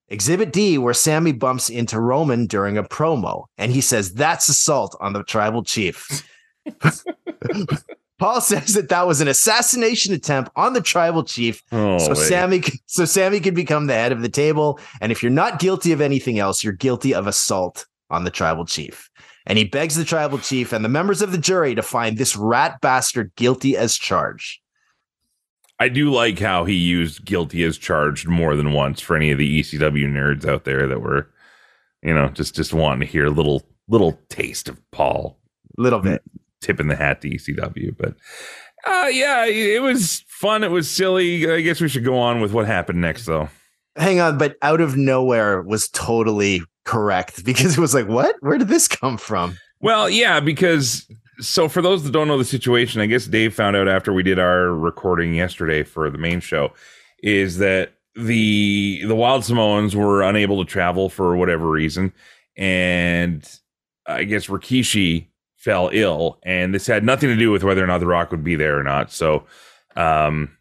Exhibit 0.09 0.51
D, 0.51 0.77
where 0.77 0.93
Sami 0.93 1.31
bumps 1.31 1.69
into 1.69 1.99
Roman 1.99 2.45
during 2.45 2.77
a 2.77 2.83
promo, 2.83 3.45
and 3.57 3.71
he 3.71 3.81
says 3.81 4.13
that's 4.13 4.49
assault 4.49 4.95
on 4.99 5.13
the 5.13 5.23
tribal 5.23 5.63
chief. 5.63 6.27
Paul 8.19 8.41
says 8.41 8.73
that 8.75 8.89
that 8.89 9.07
was 9.07 9.21
an 9.21 9.27
assassination 9.27 10.13
attempt 10.13 10.51
on 10.55 10.73
the 10.73 10.81
tribal 10.81 11.23
chief, 11.23 11.61
Oh, 11.71 11.97
so 11.97 12.09
wait. 12.09 12.17
Sami, 12.17 12.63
so 12.85 13.05
Sami 13.05 13.39
could 13.39 13.55
become 13.55 13.87
the 13.87 13.93
head 13.93 14.11
of 14.11 14.21
the 14.21 14.29
table. 14.29 14.79
And 15.01 15.11
if 15.11 15.23
you're 15.23 15.31
not 15.31 15.59
guilty 15.59 15.91
of 15.91 16.01
anything 16.01 16.39
else, 16.39 16.63
you're 16.63 16.73
guilty 16.73 17.13
of 17.13 17.27
assault 17.27 17.85
on 18.09 18.23
the 18.23 18.31
tribal 18.31 18.65
chief. 18.65 19.09
And 19.45 19.57
he 19.57 19.65
begs 19.65 19.95
the 19.95 20.05
tribal 20.05 20.37
chief 20.37 20.71
and 20.71 20.85
the 20.85 20.89
members 20.89 21.21
of 21.21 21.31
the 21.31 21.37
jury 21.37 21.75
to 21.75 21.81
find 21.81 22.17
this 22.17 22.35
rat 22.37 22.79
bastard 22.81 23.31
guilty 23.35 23.75
as 23.75 23.95
charged. 23.95 24.59
I 25.79 25.89
do 25.89 26.11
like 26.11 26.39
how 26.39 26.63
he 26.63 26.75
used 26.75 27.25
guilty 27.25 27.63
as 27.63 27.77
charged 27.77 28.27
more 28.27 28.55
than 28.55 28.71
once 28.71 29.01
for 29.01 29.17
any 29.17 29.31
of 29.31 29.37
the 29.37 29.59
ECW 29.59 30.07
nerds 30.07 30.45
out 30.47 30.63
there 30.63 30.87
that 30.87 31.01
were, 31.01 31.29
you 32.01 32.13
know, 32.13 32.29
just 32.29 32.55
just 32.55 32.73
wanting 32.73 33.01
to 33.05 33.11
hear 33.11 33.25
a 33.25 33.31
little 33.31 33.63
little 33.89 34.17
taste 34.29 34.69
of 34.69 34.79
Paul 34.91 35.37
Little 35.77 35.99
bit. 35.99 36.21
Tipping 36.63 36.87
the 36.87 36.95
hat 36.95 37.21
to 37.21 37.29
ECW. 37.29 37.95
But 37.97 38.15
uh 38.85 39.07
yeah, 39.07 39.45
it 39.45 39.81
was 39.81 40.23
fun. 40.27 40.63
It 40.63 40.71
was 40.71 40.89
silly. 40.89 41.49
I 41.51 41.61
guess 41.61 41.79
we 41.81 41.89
should 41.89 42.03
go 42.05 42.17
on 42.17 42.41
with 42.41 42.51
what 42.53 42.65
happened 42.65 43.01
next 43.01 43.25
though. 43.25 43.49
hang 43.95 44.19
on, 44.19 44.37
but 44.37 44.55
out 44.61 44.81
of 44.81 44.97
nowhere 44.97 45.61
was 45.61 45.87
totally 45.89 46.61
correct 46.85 47.45
because 47.49 47.77
it 47.77 47.81
was 47.81 47.93
like, 47.93 48.07
what? 48.07 48.35
Where 48.41 48.57
did 48.57 48.67
this 48.69 48.87
come 48.87 49.17
from? 49.17 49.57
Well, 49.79 50.09
yeah, 50.09 50.39
because 50.39 51.05
so 51.39 51.67
for 51.67 51.81
those 51.81 52.03
that 52.03 52.11
don't 52.11 52.27
know 52.27 52.37
the 52.37 52.45
situation, 52.45 53.01
I 53.01 53.05
guess 53.05 53.25
Dave 53.25 53.53
found 53.53 53.75
out 53.75 53.87
after 53.87 54.13
we 54.13 54.23
did 54.23 54.39
our 54.39 54.69
recording 54.69 55.33
yesterday 55.33 55.83
for 55.83 56.09
the 56.09 56.17
main 56.17 56.39
show, 56.39 56.71
is 57.21 57.57
that 57.57 57.93
the 58.15 59.03
the 59.07 59.15
Wild 59.15 59.43
Samoans 59.43 59.95
were 59.95 60.21
unable 60.21 60.63
to 60.63 60.69
travel 60.71 61.09
for 61.09 61.35
whatever 61.35 61.69
reason, 61.69 62.13
and 62.55 63.43
I 64.05 64.23
guess 64.23 64.47
Rikishi 64.47 65.27
fell 65.63 65.89
ill, 65.93 66.39
and 66.43 66.73
this 66.73 66.87
had 66.87 67.03
nothing 67.03 67.29
to 67.29 67.35
do 67.37 67.51
with 67.51 67.63
whether 67.63 67.83
or 67.83 67.87
not 67.87 67.99
The 67.99 68.07
Rock 68.07 68.31
would 68.31 68.43
be 68.43 68.55
there 68.55 68.77
or 68.77 68.83
not. 68.83 69.11
So, 69.11 69.45
um, 69.95 70.57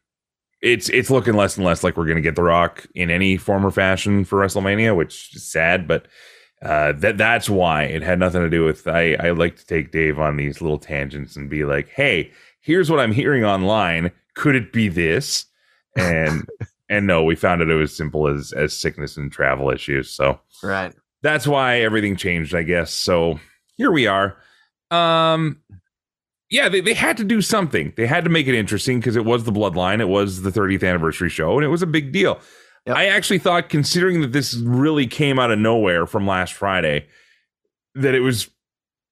it's 0.61 0.88
it's 0.91 1.11
looking 1.11 1.35
less 1.35 1.57
and 1.57 1.67
less 1.67 1.83
like 1.83 1.97
we're 1.97 2.07
going 2.07 2.17
to 2.17 2.23
get 2.23 2.37
The 2.37 2.43
Rock 2.45 2.87
in 2.95 3.11
any 3.11 3.37
form 3.37 3.67
or 3.67 3.71
fashion 3.73 4.25
for 4.25 4.38
WrestleMania, 4.38 4.97
which 4.97 5.35
is 5.35 5.45
sad, 5.45 5.88
but 5.88 6.07
uh, 6.62 6.93
that 6.93 7.19
that's 7.19 7.51
why 7.51 7.83
it 7.83 8.03
had 8.03 8.21
nothing 8.21 8.43
to 8.43 8.49
do 8.51 8.65
with. 8.65 8.87
I 8.87 9.15
I 9.15 9.31
like 9.31 9.57
to 9.57 9.67
take 9.67 9.91
Dave 9.91 10.21
on 10.21 10.37
these 10.37 10.61
little 10.61 10.79
tangents 10.79 11.37
and 11.37 11.51
be 11.51 11.65
like, 11.65 11.88
hey, 11.88 12.31
here's 12.61 12.88
what 12.91 13.01
I'm 13.01 13.11
hearing 13.12 13.45
online. 13.45 14.12
Could 14.35 14.55
it 14.55 14.73
be 14.73 14.88
this? 14.88 15.47
And 15.97 16.47
and 16.88 17.09
no, 17.09 17.25
we 17.25 17.35
found 17.35 17.61
out 17.61 17.69
it 17.69 17.75
was 17.75 17.97
simple 17.97 18.29
as 18.29 18.53
as 18.53 18.73
sickness 18.77 19.17
and 19.17 19.33
travel 19.33 19.69
issues. 19.71 20.11
So 20.12 20.38
Right. 20.62 20.95
that's 21.23 21.49
why 21.49 21.81
everything 21.81 22.15
changed, 22.15 22.55
I 22.55 22.62
guess. 22.62 22.93
So 22.93 23.41
here 23.75 23.91
we 23.91 24.07
are. 24.07 24.37
Um, 24.92 25.61
yeah, 26.50 26.68
they, 26.68 26.81
they 26.81 26.94
had 26.94 27.16
to 27.16 27.24
do 27.24 27.40
something. 27.40 27.94
They 27.96 28.07
had 28.07 28.24
to 28.24 28.31
make 28.31 28.46
it 28.46 28.55
interesting 28.55 29.00
because 29.00 29.16
it 29.16 29.24
was 29.24 29.44
the 29.44 29.52
bloodline. 29.52 30.00
It 30.00 30.09
was 30.09 30.42
the 30.42 30.50
30th 30.50 30.87
anniversary 30.87 31.31
show, 31.31 31.57
and 31.57 31.64
it 31.64 31.68
was 31.68 31.83
a 31.83 31.87
big 31.87 32.12
deal. 32.12 32.38
Yep. 32.87 32.96
I 32.96 33.07
actually 33.07 33.38
thought, 33.38 33.68
considering 33.68 34.20
that 34.20 34.33
this 34.33 34.55
really 34.55 35.07
came 35.07 35.38
out 35.38 35.50
of 35.50 35.59
nowhere 35.59 36.07
from 36.07 36.26
last 36.26 36.52
Friday, 36.52 37.07
that 37.94 38.14
it 38.14 38.20
was 38.20 38.50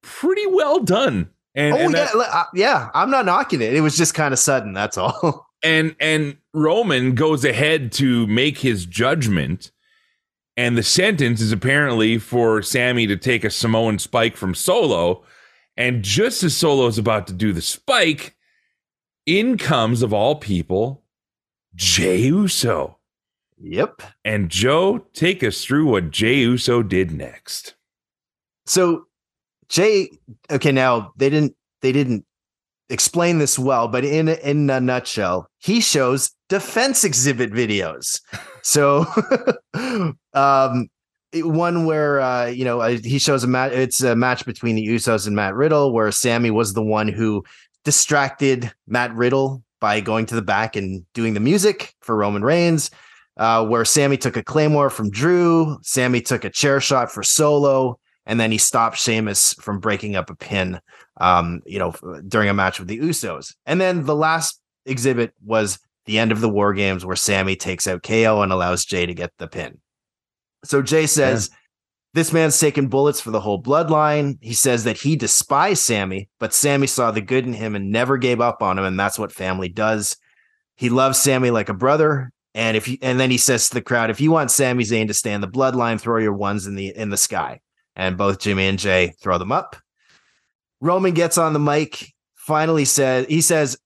pretty 0.02 0.46
well 0.46 0.80
done. 0.80 1.30
And, 1.54 1.74
oh 1.74 1.78
and 1.78 1.92
yeah, 1.92 2.08
that- 2.14 2.34
uh, 2.34 2.44
yeah. 2.54 2.90
I'm 2.94 3.10
not 3.10 3.24
knocking 3.26 3.62
it. 3.62 3.74
It 3.74 3.80
was 3.80 3.96
just 3.96 4.12
kind 4.14 4.32
of 4.32 4.38
sudden. 4.38 4.72
That's 4.72 4.98
all. 4.98 5.48
and 5.62 5.94
and 5.98 6.36
Roman 6.52 7.14
goes 7.14 7.44
ahead 7.44 7.92
to 7.92 8.26
make 8.26 8.58
his 8.58 8.86
judgment, 8.86 9.70
and 10.56 10.76
the 10.76 10.82
sentence 10.82 11.40
is 11.40 11.52
apparently 11.52 12.18
for 12.18 12.60
Sami 12.62 13.06
to 13.06 13.16
take 13.16 13.44
a 13.44 13.50
Samoan 13.50 13.98
spike 13.98 14.36
from 14.36 14.54
Solo, 14.54 15.22
and 15.80 16.04
just 16.04 16.42
as 16.42 16.54
Solo 16.54 16.86
is 16.88 16.98
about 16.98 17.26
to 17.28 17.32
do 17.32 17.54
the 17.54 17.62
spike, 17.62 18.36
in 19.24 19.56
comes 19.56 20.02
of 20.02 20.12
all 20.12 20.36
people, 20.36 21.02
Jey 21.74 22.18
Uso. 22.18 22.98
yep. 23.58 24.02
And 24.22 24.50
Joe, 24.50 24.98
take 25.14 25.42
us 25.42 25.64
through 25.64 25.86
what 25.86 26.10
Jey 26.10 26.40
Uso 26.40 26.82
did 26.82 27.12
next. 27.12 27.76
So 28.66 29.06
Jey, 29.70 30.10
okay, 30.50 30.70
now 30.70 31.14
they 31.16 31.30
didn't 31.30 31.56
they 31.80 31.92
didn't 31.92 32.26
explain 32.90 33.38
this 33.38 33.58
well, 33.58 33.88
but 33.88 34.04
in 34.04 34.28
in 34.28 34.68
a 34.68 34.82
nutshell, 34.82 35.48
he 35.60 35.80
shows 35.80 36.32
defense 36.50 37.04
exhibit 37.04 37.52
videos. 37.52 38.20
So 38.60 39.06
um 40.34 40.90
one 41.34 41.86
where 41.86 42.20
uh 42.20 42.46
you 42.46 42.64
know 42.64 42.80
uh, 42.80 42.98
he 43.04 43.18
shows 43.18 43.44
a 43.44 43.46
match 43.46 43.72
it's 43.72 44.02
a 44.02 44.16
match 44.16 44.44
between 44.44 44.74
the 44.74 44.86
Usos 44.86 45.26
and 45.26 45.36
Matt 45.36 45.54
Riddle 45.54 45.92
where 45.92 46.10
Sami 46.10 46.50
was 46.50 46.72
the 46.72 46.82
one 46.82 47.08
who 47.08 47.44
distracted 47.84 48.72
Matt 48.86 49.14
Riddle 49.14 49.62
by 49.80 50.00
going 50.00 50.26
to 50.26 50.34
the 50.34 50.42
back 50.42 50.76
and 50.76 51.04
doing 51.14 51.34
the 51.34 51.40
music 51.40 51.94
for 52.00 52.16
Roman 52.16 52.42
Reigns. 52.42 52.90
Uh, 53.36 53.64
where 53.64 53.86
Sami 53.86 54.18
took 54.18 54.36
a 54.36 54.42
claymore 54.42 54.90
from 54.90 55.08
Drew, 55.08 55.78
Sami 55.82 56.20
took 56.20 56.44
a 56.44 56.50
chair 56.50 56.78
shot 56.78 57.10
for 57.10 57.22
Solo, 57.22 57.98
and 58.26 58.38
then 58.38 58.52
he 58.52 58.58
stopped 58.58 58.98
Sheamus 58.98 59.54
from 59.54 59.80
breaking 59.80 60.14
up 60.14 60.28
a 60.28 60.34
pin, 60.34 60.78
um, 61.20 61.62
you 61.64 61.78
know, 61.78 61.94
during 62.28 62.50
a 62.50 62.54
match 62.54 62.78
with 62.78 62.88
the 62.88 62.98
Usos. 62.98 63.54
And 63.64 63.80
then 63.80 64.04
the 64.04 64.16
last 64.16 64.60
exhibit 64.84 65.32
was 65.42 65.78
the 66.04 66.18
end 66.18 66.32
of 66.32 66.42
the 66.42 66.50
War 66.50 66.74
Games, 66.74 67.06
where 67.06 67.16
Sami 67.16 67.56
takes 67.56 67.86
out 67.86 68.02
KO 68.02 68.42
and 68.42 68.52
allows 68.52 68.84
Jey 68.84 69.06
to 69.06 69.14
get 69.14 69.32
the 69.38 69.48
pin. 69.48 69.78
So 70.64 70.82
Jey 70.82 71.06
says, 71.06 71.50
This 72.14 72.32
man's 72.32 72.58
taking 72.58 72.88
bullets 72.88 73.20
for 73.20 73.30
the 73.30 73.40
whole 73.40 73.62
bloodline. 73.62 74.38
He 74.40 74.54
says 74.54 74.84
that 74.84 74.98
he 74.98 75.16
despised 75.16 75.82
Sami, 75.82 76.28
but 76.38 76.54
Sami 76.54 76.86
saw 76.86 77.10
the 77.10 77.20
good 77.20 77.46
in 77.46 77.52
him 77.52 77.74
and 77.74 77.90
never 77.90 78.18
gave 78.18 78.40
up 78.40 78.62
on 78.62 78.78
him. 78.78 78.84
And 78.84 78.98
that's 78.98 79.18
what 79.18 79.32
family 79.32 79.68
does. 79.68 80.16
He 80.76 80.88
loves 80.88 81.18
Sami 81.18 81.50
like 81.50 81.68
a 81.68 81.74
brother. 81.74 82.32
And 82.54 82.76
if 82.76 82.88
you, 82.88 82.98
and 83.00 83.20
then 83.20 83.30
he 83.30 83.38
says 83.38 83.68
to 83.68 83.74
the 83.74 83.82
crowd, 83.82 84.10
if 84.10 84.20
you 84.20 84.30
want 84.32 84.50
Sami 84.50 84.84
Zayn 84.84 85.06
to 85.06 85.14
stay 85.14 85.32
in 85.32 85.40
the 85.40 85.48
bloodline, 85.48 86.00
throw 86.00 86.18
your 86.18 86.32
ones 86.32 86.66
in 86.66 86.74
the 86.74 86.88
in 86.88 87.10
the 87.10 87.16
sky. 87.16 87.60
And 87.94 88.16
both 88.16 88.40
Jimmy 88.40 88.66
and 88.66 88.78
Jey 88.78 89.14
throw 89.20 89.38
them 89.38 89.52
up. 89.52 89.76
Roman 90.80 91.14
gets 91.14 91.38
on 91.38 91.52
the 91.52 91.58
mic, 91.58 92.12
finally 92.34 92.84
says 92.84 93.26
he 93.28 93.40
says 93.40 93.78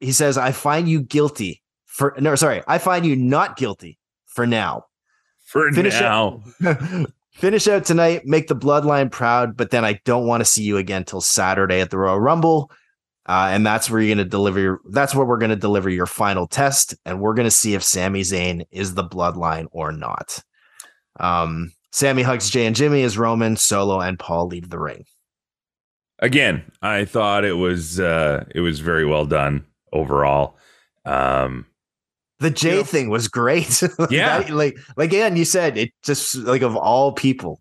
he 0.00 0.10
says, 0.10 0.36
I 0.36 0.52
find 0.52 0.88
you 0.88 1.02
guilty 1.02 1.62
for 1.98 2.14
no, 2.18 2.34
sorry, 2.34 2.62
I 2.66 2.78
find 2.78 3.04
you 3.04 3.16
not 3.16 3.56
guilty 3.56 3.98
for 4.26 4.46
now. 4.46 4.84
For 5.48 5.72
Finish 5.72 5.98
now. 5.98 6.42
Finish 7.32 7.68
out 7.68 7.86
tonight, 7.86 8.26
make 8.26 8.48
the 8.48 8.56
bloodline 8.56 9.10
proud, 9.10 9.56
but 9.56 9.70
then 9.70 9.82
I 9.82 9.94
don't 10.04 10.26
want 10.26 10.42
to 10.42 10.44
see 10.44 10.62
you 10.62 10.76
again 10.76 11.04
till 11.04 11.22
Saturday 11.22 11.80
at 11.80 11.88
the 11.88 11.96
Royal 11.96 12.20
Rumble. 12.20 12.70
Uh, 13.26 13.48
and 13.50 13.64
that's 13.64 13.88
where 13.88 13.98
you're 14.00 14.14
going 14.14 14.24
to 14.24 14.28
deliver. 14.28 14.60
Your, 14.60 14.80
that's 14.90 15.14
where 15.14 15.24
we're 15.24 15.38
going 15.38 15.50
to 15.50 15.56
deliver 15.56 15.88
your 15.88 16.04
final 16.04 16.46
test, 16.46 16.94
and 17.06 17.20
we're 17.20 17.32
going 17.32 17.46
to 17.46 17.50
see 17.50 17.72
if 17.72 17.82
Sami 17.82 18.20
Zayn 18.20 18.66
is 18.70 18.92
the 18.92 19.04
bloodline 19.04 19.68
or 19.70 19.90
not. 19.90 20.42
Um, 21.18 21.72
Sami 21.92 22.22
hugs 22.22 22.50
Jey 22.50 22.66
and 22.66 22.76
Jimmy 22.76 23.02
as 23.02 23.16
Roman, 23.16 23.56
Solo, 23.56 24.00
and 24.00 24.18
Paul 24.18 24.48
leave 24.48 24.68
the 24.68 24.78
ring. 24.78 25.06
Again, 26.18 26.70
I 26.82 27.06
thought 27.06 27.44
it 27.44 27.54
was 27.54 27.98
uh 27.98 28.44
it 28.54 28.60
was 28.60 28.80
very 28.80 29.06
well 29.06 29.24
done 29.24 29.64
overall. 29.92 30.58
Um 31.04 31.66
The 32.40 32.50
Jey 32.50 32.76
Yeah. 32.78 32.82
thing 32.84 33.08
was 33.10 33.26
great. 33.28 33.82
Like, 33.98 34.10
Yeah. 34.10 34.38
that- 34.40 34.50
like 34.50 34.78
like 34.96 35.10
again, 35.10 35.36
you 35.36 35.44
said 35.44 35.76
it 35.76 35.90
just 36.04 36.34
like 36.36 36.62
of 36.62 36.76
all 36.76 37.12
people, 37.12 37.60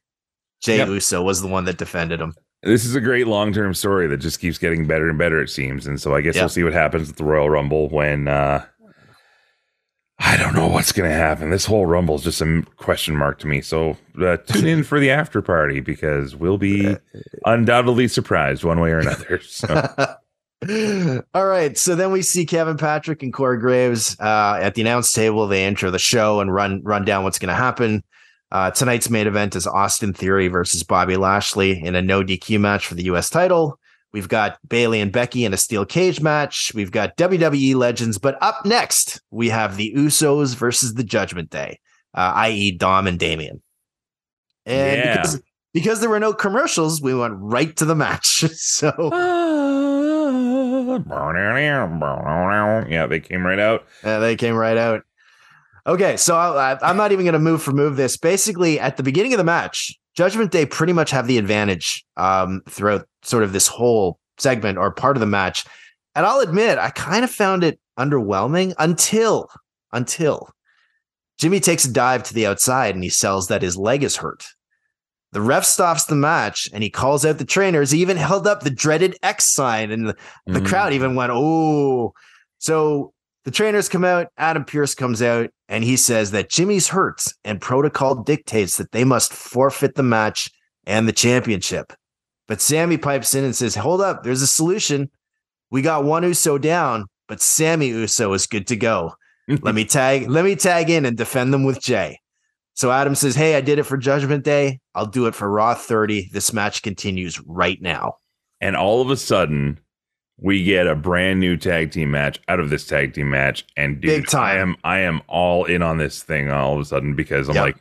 Jey 0.61 0.77
Yep. 0.77 0.87
Uso 0.89 1.21
was 1.23 1.41
the 1.41 1.47
one 1.47 1.65
that 1.65 1.77
defended 1.77 2.19
him. 2.21 2.33
this 2.63 2.85
is 2.85 2.95
a 2.95 3.01
great 3.01 3.27
long-term 3.27 3.73
story 3.73 4.07
that 4.07 4.17
just 4.17 4.39
keeps 4.39 4.57
getting 4.57 4.87
better 4.87 5.07
and 5.09 5.17
better 5.17 5.41
it 5.41 5.49
seems. 5.49 5.85
And 5.87 5.99
so 6.01 6.15
I 6.15 6.21
guess 6.21 6.35
Yeah. 6.35 6.43
we'll 6.43 6.49
see 6.49 6.63
what 6.63 6.73
happens 6.73 7.09
at 7.09 7.15
the 7.17 7.23
Royal 7.23 7.49
Rumble 7.49 7.89
when 7.89 8.27
uh 8.27 8.65
I 10.19 10.35
don't 10.35 10.55
know 10.55 10.67
what's 10.67 10.91
going 10.91 11.07
to 11.09 11.15
happen. 11.15 11.51
This 11.51 11.65
whole 11.65 11.85
Rumble 11.85 12.15
is 12.15 12.23
just 12.23 12.41
a 12.41 12.63
question 12.77 13.15
mark 13.15 13.37
to 13.39 13.47
me. 13.47 13.61
So 13.61 13.97
uh, 14.19 14.37
tune 14.37 14.65
in 14.65 14.83
for 14.83 14.99
the 14.99 15.11
after 15.11 15.43
party 15.43 15.79
because 15.79 16.35
we'll 16.35 16.57
be 16.57 16.97
undoubtedly 17.45 18.07
surprised 18.07 18.63
one 18.63 18.79
way 18.79 18.89
or 18.91 18.97
another. 18.99 19.39
So. 19.43 19.87
All 20.63 21.45
right. 21.45 21.77
So 21.77 21.95
then 21.95 22.11
we 22.11 22.21
see 22.21 22.45
Kevin 22.45 22.77
Patrick 22.77 23.21
and 23.21 23.31
Corey 23.31 23.59
Graves 23.59 24.19
uh, 24.19 24.57
at 24.61 24.73
the 24.73 24.81
announce 24.81 25.11
table. 25.13 25.47
They 25.47 25.63
enter 25.63 25.91
the 25.91 25.99
show 25.99 26.39
and 26.41 26.51
run 26.53 26.81
run 26.83 27.05
down 27.05 27.23
what's 27.23 27.37
going 27.39 27.49
to 27.49 27.55
happen. 27.55 28.03
Uh, 28.51 28.71
tonight's 28.71 29.09
main 29.09 29.27
event 29.27 29.55
is 29.55 29.67
Austin 29.67 30.13
Theory 30.13 30.47
versus 30.47 30.81
Bobby 30.81 31.17
Lashley 31.17 31.83
in 31.83 31.95
a 31.95 32.01
no 32.01 32.23
DQ 32.23 32.59
match 32.59 32.87
for 32.87 32.95
the 32.95 33.03
U.S. 33.03 33.29
title. 33.29 33.77
We've 34.13 34.29
got 34.29 34.57
Bayley 34.67 35.01
and 35.01 35.11
Becky 35.11 35.45
in 35.45 35.53
a 35.53 35.57
steel 35.57 35.85
cage 35.85 36.21
match. 36.21 36.71
We've 36.73 36.91
got 36.91 37.17
WWE 37.17 37.75
legends, 37.75 38.17
but 38.17 38.41
up 38.41 38.65
next 38.65 39.21
we 39.31 39.49
have 39.49 39.75
the 39.75 39.93
Usos 39.95 40.55
versus 40.55 40.93
the 40.93 41.03
Judgment 41.03 41.49
Day, 41.49 41.79
uh, 42.15 42.31
i.e., 42.35 42.71
Dom 42.71 43.05
and 43.05 43.19
Damian. 43.19 43.61
And 44.65 44.97
Yeah. 44.97 45.15
because, 45.17 45.41
because 45.73 45.99
there 45.99 46.09
were 46.09 46.19
no 46.19 46.33
commercials, 46.33 47.01
we 47.01 47.13
went 47.13 47.35
right 47.37 47.75
to 47.75 47.85
the 47.85 47.95
match. 47.95 48.45
So. 48.55 48.91
yeah, 52.89 53.07
they 53.07 53.19
came 53.19 53.45
right 53.45 53.59
out. 53.59 53.85
Yeah, 54.03 54.19
they 54.19 54.35
came 54.35 54.55
right 54.55 54.77
out. 54.77 55.03
Okay, 55.85 56.17
so 56.17 56.35
I, 56.35 56.77
I'm 56.81 56.97
not 56.97 57.11
even 57.11 57.25
going 57.25 57.33
to 57.33 57.39
move 57.39 57.61
for 57.61 57.71
move 57.71 57.95
this. 57.95 58.17
Basically, 58.17 58.79
at 58.79 58.97
the 58.97 59.03
beginning 59.03 59.33
of 59.33 59.37
the 59.37 59.43
match, 59.43 59.97
Judgment 60.15 60.51
Day 60.51 60.65
pretty 60.65 60.93
much 60.93 61.11
have 61.11 61.27
the 61.27 61.37
advantage 61.37 62.05
um, 62.17 62.61
throughout 62.69 63.07
sort 63.21 63.43
of 63.43 63.53
this 63.53 63.67
whole 63.67 64.19
segment 64.37 64.77
or 64.77 64.91
part 64.91 65.15
of 65.15 65.21
the 65.21 65.27
match. 65.27 65.65
And 66.15 66.25
I'll 66.25 66.39
admit, 66.39 66.77
I 66.77 66.89
kind 66.89 67.23
of 67.23 67.29
found 67.29 67.63
it 67.63 67.79
underwhelming 67.97 68.73
until 68.79 69.49
until 69.93 70.49
Jimmy 71.37 71.59
takes 71.59 71.85
a 71.85 71.91
dive 71.91 72.23
to 72.23 72.33
the 72.33 72.47
outside 72.47 72.95
and 72.95 73.03
he 73.03 73.09
sells 73.09 73.47
that 73.47 73.61
his 73.61 73.77
leg 73.77 74.03
is 74.03 74.17
hurt. 74.17 74.45
The 75.33 75.41
ref 75.41 75.65
stops 75.65 76.05
the 76.05 76.15
match 76.15 76.69
and 76.73 76.81
he 76.81 76.89
calls 76.89 77.25
out 77.25 77.37
the 77.37 77.45
trainers. 77.45 77.91
He 77.91 77.99
even 78.01 78.17
held 78.17 78.47
up 78.47 78.61
the 78.61 78.69
dreaded 78.69 79.17
X 79.21 79.45
sign, 79.53 79.91
and 79.91 80.07
the, 80.09 80.15
the 80.45 80.61
Mm. 80.61 80.67
crowd 80.67 80.93
even 80.93 81.15
went, 81.15 81.31
"Oh!" 81.33 82.13
So 82.59 83.13
the 83.43 83.51
trainers 83.51 83.89
come 83.89 84.05
out. 84.05 84.27
Adam 84.37 84.63
Pearce 84.65 84.95
comes 84.95 85.21
out, 85.21 85.49
and 85.67 85.83
he 85.83 85.97
says 85.97 86.31
that 86.31 86.49
Jimmy's 86.49 86.87
hurt, 86.89 87.23
and 87.43 87.59
protocol 87.61 88.15
dictates 88.23 88.77
that 88.77 88.91
they 88.93 89.03
must 89.03 89.33
forfeit 89.33 89.95
the 89.95 90.03
match 90.03 90.49
and 90.85 91.07
the 91.07 91.13
championship. 91.13 91.93
But 92.47 92.61
Sami 92.61 92.97
pipes 92.97 93.35
in 93.35 93.43
and 93.43 93.55
says, 93.55 93.75
"Hold 93.75 93.99
up, 94.01 94.23
there's 94.23 94.41
a 94.41 94.47
solution. 94.47 95.09
We 95.69 95.81
got 95.81 96.05
one 96.05 96.23
Uso 96.23 96.57
down, 96.57 97.05
but 97.27 97.41
Sami 97.41 97.87
Uso 97.87 98.31
is 98.31 98.47
good 98.47 98.65
to 98.67 98.77
go. 98.77 99.13
let 99.61 99.75
me 99.75 99.83
tag, 99.83 100.29
let 100.29 100.45
me 100.45 100.55
tag 100.55 100.89
in 100.89 101.05
and 101.05 101.17
defend 101.17 101.53
them 101.53 101.65
with 101.65 101.81
Jey." 101.81 102.19
So 102.77 102.91
Adam 102.91 103.15
says, 103.15 103.35
"Hey, 103.35 103.55
I 103.55 103.61
did 103.61 103.79
it 103.79 103.83
for 103.83 103.97
Judgment 103.97 104.43
Day. 104.43 104.79
I'll 104.93 105.07
do 105.07 105.25
it 105.25 105.33
for 105.33 105.49
Raw 105.49 105.73
30. 105.73 106.29
This 106.31 106.53
match 106.53 106.83
continues 106.83 107.39
right 107.41 107.81
now." 107.81 108.17
and 108.59 108.75
all 108.75 109.01
of 109.01 109.11
a 109.11 109.15
sudden 109.17 109.79
we 110.39 110.63
get 110.63 110.87
a 110.87 110.95
brand 110.95 111.39
new 111.39 111.55
tag 111.57 111.91
team 111.91 112.09
match 112.09 112.39
out 112.47 112.59
of 112.59 112.69
this 112.71 112.85
tag 112.87 113.13
team 113.13 113.29
match 113.29 113.63
and 113.75 114.01
dude, 114.01 114.21
Big 114.23 114.27
time. 114.27 114.55
I 114.55 114.59
am 114.59 114.75
I 114.83 114.97
am 114.99 115.21
all 115.27 115.65
in 115.65 115.81
on 115.83 115.97
this 115.97 116.23
thing 116.23 116.49
all 116.49 116.73
of 116.73 116.79
a 116.79 116.85
sudden 116.85 117.15
because 117.15 117.49
I'm 117.49 117.55
Yep. 117.55 117.63
like 117.63 117.77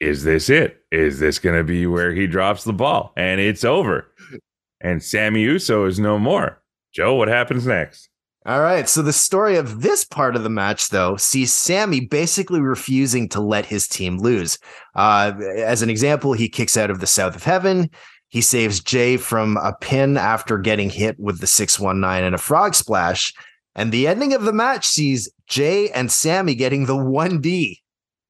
is 0.00 0.24
this 0.24 0.48
it 0.50 0.82
is 0.90 1.20
this 1.20 1.38
going 1.38 1.56
to 1.56 1.62
be 1.64 1.86
where 1.86 2.12
he 2.12 2.26
drops 2.26 2.64
the 2.64 2.72
ball 2.72 3.12
and 3.16 3.40
it's 3.40 3.64
over 3.64 4.06
and 4.80 5.02
Sami 5.02 5.42
Uso 5.42 5.84
is 5.86 6.00
no 6.00 6.18
more 6.18 6.60
Joe 6.92 7.14
what 7.14 7.28
happens 7.28 7.64
next 7.66 8.07
All 8.48 8.62
right. 8.62 8.88
So 8.88 9.02
the 9.02 9.12
story 9.12 9.56
of 9.56 9.82
this 9.82 10.06
part 10.06 10.34
of 10.34 10.42
the 10.42 10.48
match, 10.48 10.88
though, 10.88 11.18
sees 11.18 11.52
Sami 11.52 12.00
basically 12.00 12.62
refusing 12.62 13.28
to 13.28 13.42
let 13.42 13.66
his 13.66 13.86
team 13.86 14.16
lose. 14.16 14.58
Uh, 14.94 15.32
as 15.58 15.82
an 15.82 15.90
example, 15.90 16.32
he 16.32 16.48
kicks 16.48 16.74
out 16.74 16.88
of 16.90 17.00
the 17.00 17.06
South 17.06 17.36
of 17.36 17.44
Heaven. 17.44 17.90
He 18.28 18.40
saves 18.40 18.80
Jey 18.80 19.18
from 19.18 19.58
a 19.58 19.74
pin 19.78 20.16
after 20.16 20.56
getting 20.56 20.88
hit 20.88 21.20
with 21.20 21.40
the 21.40 21.46
619 21.46 22.24
and 22.24 22.34
a 22.34 22.38
frog 22.38 22.74
splash. 22.74 23.34
And 23.74 23.92
the 23.92 24.08
ending 24.08 24.32
of 24.32 24.44
the 24.44 24.52
match 24.54 24.86
sees 24.86 25.30
Jey 25.46 25.90
and 25.90 26.10
Sami 26.10 26.54
getting 26.54 26.86
the 26.86 26.96
1D 26.96 27.80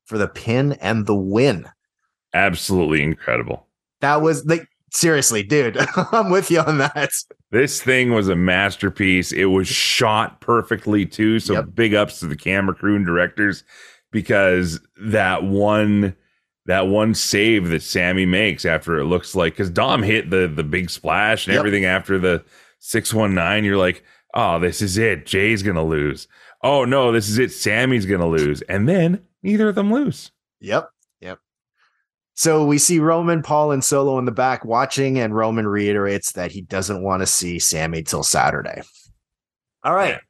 for 0.07 0.19
the 0.19 0.27
pin 0.27 0.73
and 0.81 1.07
the 1.07 1.15
win. 1.15 1.69
absolutely 2.35 3.05
incredible 3.05 3.69
That 4.01 4.21
was 4.21 4.45
like, 4.47 4.67
seriously, 4.93 5.43
dude, 5.43 5.77
I'm 6.13 6.31
with 6.31 6.51
you 6.51 6.61
on 6.61 6.79
that. 6.79 7.11
This 7.51 7.83
thing 7.83 8.13
was 8.13 8.29
a 8.29 8.37
masterpiece. 8.37 9.33
It 9.33 9.47
was 9.47 9.67
shot 9.69 10.41
perfectly 10.41 11.07
too. 11.07 11.41
So 11.41 11.55
Yep. 11.55 11.67
big 11.75 11.95
ups 11.95 12.21
to 12.21 12.27
the 12.27 12.37
camera 12.37 12.75
crew 12.75 12.97
and 12.97 13.07
directors. 13.07 13.65
because 14.11 14.81
that 15.01 15.45
one 15.45 16.17
that 16.67 16.87
one 16.87 17.15
save 17.15 17.69
that 17.69 17.83
Sami 17.83 18.27
makes 18.27 18.65
after 18.67 18.99
it 18.99 19.05
looks 19.07 19.35
like 19.35 19.53
because 19.55 19.71
Dom 19.71 20.03
hit 20.03 20.31
the 20.31 20.49
the 20.49 20.65
big 20.65 20.91
splash 20.91 21.47
and 21.47 21.55
Yep. 21.55 21.59
everything 21.61 21.85
after 21.85 22.19
the 22.19 22.45
six 22.79 23.13
one 23.15 23.35
nine, 23.35 23.65
you're 23.65 23.77
like, 23.77 24.03
oh, 24.35 24.59
this 24.59 24.81
is 24.83 24.97
it. 24.99 25.27
Jey's 25.27 25.63
gonna 25.63 25.85
lose. 25.85 26.27
Oh 26.63 26.85
no, 26.85 27.13
this 27.13 27.29
is 27.29 27.39
it. 27.39 27.53
Sami's 27.53 28.07
gonna 28.07 28.29
lose, 28.29 28.63
and 28.63 28.89
then 28.89 29.21
neither 29.43 29.69
of 29.69 29.75
them 29.75 29.93
lose. 29.93 30.31
Yep. 30.61 30.91
Yep. 32.39 32.43
So 32.43 32.65
we 32.65 32.79
see 32.79 32.99
Roman, 33.01 33.43
Paul, 33.43 33.73
and 33.73 33.83
Solo 33.85 34.19
in 34.19 34.25
the 34.25 34.31
back 34.33 34.65
watching, 34.65 35.19
and 35.19 35.35
Roman 35.35 35.67
reiterates 35.67 36.33
that 36.33 36.53
he 36.53 36.61
doesn't 36.63 37.03
want 37.03 37.21
to 37.23 37.27
see 37.27 37.59
Sami 37.59 38.03
till 38.03 38.23
Saturday. 38.23 38.83
All 39.83 39.95
right. 39.95 40.21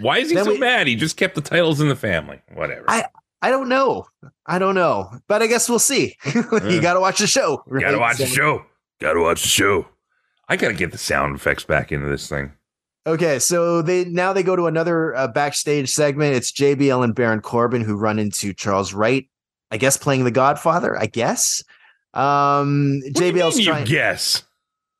Why 0.00 0.18
is 0.18 0.30
he 0.30 0.34
Then 0.36 0.44
so 0.46 0.52
we- 0.52 0.58
mad? 0.58 0.86
He 0.86 0.96
just 0.96 1.16
kept 1.16 1.34
the 1.34 1.40
titles 1.40 1.80
in 1.80 1.88
the 1.88 1.96
family. 1.96 2.40
Whatever. 2.54 2.84
I- 2.88 3.06
I 3.40 3.50
don't 3.50 3.68
know. 3.68 4.04
I 4.46 4.58
don't 4.58 4.74
know, 4.74 5.10
but 5.28 5.42
I 5.42 5.46
guess 5.46 5.68
we'll 5.68 5.78
see. 5.78 6.16
you 6.34 6.80
got 6.80 6.94
to 6.94 7.00
watch 7.00 7.18
the 7.20 7.28
show. 7.28 7.62
right? 7.68 7.82
Gotta 7.84 7.98
watch 7.98 8.16
the 8.18 8.26
So- 8.26 8.34
show. 8.34 8.64
Gotta 9.00 9.20
watch 9.20 9.42
the 9.42 9.48
show. 9.48 9.86
I 10.48 10.56
gotta 10.56 10.74
get 10.74 10.90
the 10.90 10.98
sound 10.98 11.36
effects 11.36 11.62
back 11.62 11.92
into 11.92 12.08
this 12.08 12.28
thing. 12.28 12.50
Okay, 13.06 13.38
so 13.38 13.80
they 13.80 14.06
now 14.06 14.32
they 14.32 14.42
go 14.42 14.56
to 14.56 14.66
another 14.66 15.14
uh, 15.14 15.28
backstage 15.28 15.88
segment. 15.90 16.34
It's 16.34 16.50
JBL 16.50 17.04
and 17.04 17.14
Baron 17.14 17.40
Corbin 17.40 17.82
who 17.84 17.96
run 17.96 18.18
into 18.18 18.52
Charles 18.52 18.92
Wright. 18.92 19.26
I 19.70 19.76
guess 19.76 19.96
playing 19.96 20.24
the 20.24 20.30
Godfather. 20.30 20.98
I 20.98 21.06
guess. 21.06 21.62
Um, 22.14 23.00
What 23.04 23.14
do 23.14 23.26
you 23.26 23.32
JBL's 23.32 23.56
mean 23.56 23.66
you 23.66 23.84
guess. 23.84 24.42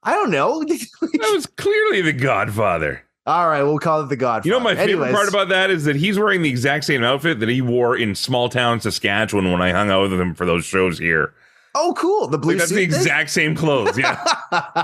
I 0.02 0.12
don't 0.12 0.30
know. 0.30 0.62
That 1.00 1.32
was 1.34 1.46
clearly 1.46 2.02
the 2.02 2.12
Godfather. 2.12 3.02
All 3.26 3.46
right, 3.48 3.62
we'll 3.62 3.78
call 3.78 4.02
it 4.02 4.08
the 4.08 4.16
Godfather. 4.16 4.48
You 4.48 4.52
know, 4.52 4.60
my 4.60 4.74
favorite 4.74 5.08
Anyways, 5.08 5.14
part 5.14 5.28
about 5.28 5.48
that 5.50 5.70
is 5.70 5.84
that 5.84 5.96
he's 5.96 6.18
wearing 6.18 6.40
the 6.40 6.48
exact 6.48 6.84
same 6.84 7.04
outfit 7.04 7.40
that 7.40 7.48
he 7.50 7.60
wore 7.60 7.94
in 7.96 8.14
small 8.14 8.48
town 8.48 8.80
Saskatchewan 8.80 9.52
when 9.52 9.60
I 9.60 9.70
hung 9.72 9.90
out 9.90 10.08
with 10.08 10.18
him 10.18 10.34
for 10.34 10.46
those 10.46 10.64
shows 10.64 10.98
here. 10.98 11.34
Oh, 11.74 11.92
cool. 11.98 12.26
The 12.28 12.38
blue 12.38 12.52
Like, 12.52 12.60
that's 12.60 12.70
the 12.70 12.76
thing? 12.76 12.84
exact 12.84 13.28
same 13.30 13.54
clothes. 13.54 13.98
Yeah. 13.98 14.18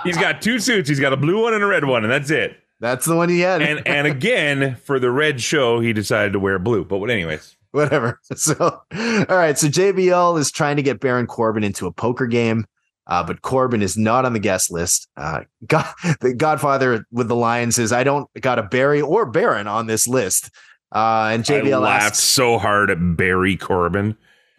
he's 0.05 0.19
got 0.19 0.43
two 0.43 0.59
suits. 0.59 0.89
He's 0.89 1.01
got 1.01 1.15
a 1.15 1.17
blue 1.17 1.43
one 1.43 1.55
and 1.55 1.63
a 1.63 1.67
red 1.67 1.87
one, 1.87 2.05
and 2.05 2.13
that's 2.13 2.31
it. 2.31 2.59
That's 2.81 3.07
the 3.07 3.17
one 3.17 3.31
he 3.31 3.41
had. 3.41 3.63
And 3.63 3.87
and 3.89 4.07
again, 4.07 4.77
for 4.77 4.99
the 4.99 5.11
red 5.11 5.41
show, 5.41 5.81
he 5.81 5.95
decided 5.95 6.35
to 6.35 6.39
wear 6.39 6.59
blue. 6.59 6.85
But 6.85 6.99
what 6.99 7.09
anyways. 7.11 7.57
Whatever. 7.75 8.21
So, 8.37 8.55
all 8.59 9.37
right. 9.37 9.59
So 9.59 9.69
JBL 9.69 10.39
is 10.39 10.51
trying 10.51 10.77
to 10.77 10.83
get 10.83 11.01
Baron 11.01 11.27
Corbin 11.27 11.65
into 11.65 11.87
a 11.87 11.93
poker 11.93 12.27
game, 12.27 12.67
uh, 13.07 13.23
but 13.23 13.43
Corbin 13.43 13.83
is 13.83 13.97
not 13.97 14.25
on 14.25 14.33
the 14.33 14.39
guest 14.39 14.71
list. 14.71 15.09
Uh, 15.17 15.43
God, 15.67 15.87
the 16.21 16.35
Godfather 16.35 17.07
with 17.11 17.29
the 17.29 17.37
line 17.37 17.73
says, 17.73 17.93
"I 17.93 18.05
don't 18.05 18.29
got 18.41 18.59
a 18.59 18.63
Barry 18.63 19.01
or 19.01 19.27
Baron 19.27 19.67
on 19.67 19.87
this 19.87 20.09
list." 20.09 20.51
Uh, 20.93 21.31
and 21.33 21.43
I 21.43 21.45
JBL 21.45 21.81
laughed 21.81 22.13
asks, 22.13 22.25
so 22.25 22.59
hard 22.59 22.91
at 22.91 22.99
Barry 23.17 23.57
Corbin. 23.57 24.17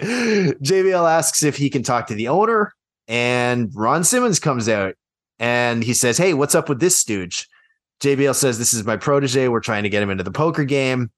JBL 0.00 1.10
asks 1.10 1.42
if 1.42 1.56
he 1.56 1.70
can 1.70 1.82
talk 1.82 2.06
to 2.08 2.14
the 2.14 2.28
owner, 2.28 2.72
and 3.08 3.70
Ron 3.74 4.04
Simmons 4.04 4.40
comes 4.40 4.68
out 4.68 4.94
and 5.38 5.82
he 5.82 5.94
says, 5.94 6.16
Hey, 6.16 6.34
what's 6.34 6.54
up 6.54 6.68
with 6.68 6.80
this 6.80 6.96
stooge? 6.96 7.48
JBL 8.00 8.34
says, 8.34 8.58
This 8.58 8.72
is 8.72 8.84
my 8.84 8.96
protege. 8.96 9.48
We're 9.48 9.60
trying 9.60 9.82
to 9.82 9.88
get 9.88 10.02
him 10.02 10.10
into 10.10 10.24
the 10.24 10.30
poker 10.30 10.64
game. 10.64 11.10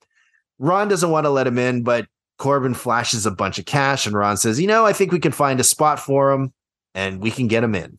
Ron 0.58 0.88
doesn't 0.88 1.10
want 1.10 1.24
to 1.24 1.30
let 1.30 1.46
him 1.46 1.58
in, 1.58 1.82
but 1.82 2.06
Corbin 2.38 2.74
flashes 2.74 3.26
a 3.26 3.30
bunch 3.30 3.58
of 3.58 3.66
cash, 3.66 4.06
and 4.06 4.16
Ron 4.16 4.36
says, 4.36 4.60
You 4.60 4.66
know, 4.66 4.84
I 4.86 4.92
think 4.92 5.12
we 5.12 5.20
can 5.20 5.32
find 5.32 5.60
a 5.60 5.64
spot 5.64 6.00
for 6.00 6.32
him 6.32 6.52
and 6.94 7.20
we 7.20 7.30
can 7.30 7.46
get 7.46 7.62
him 7.62 7.74
in. 7.74 7.98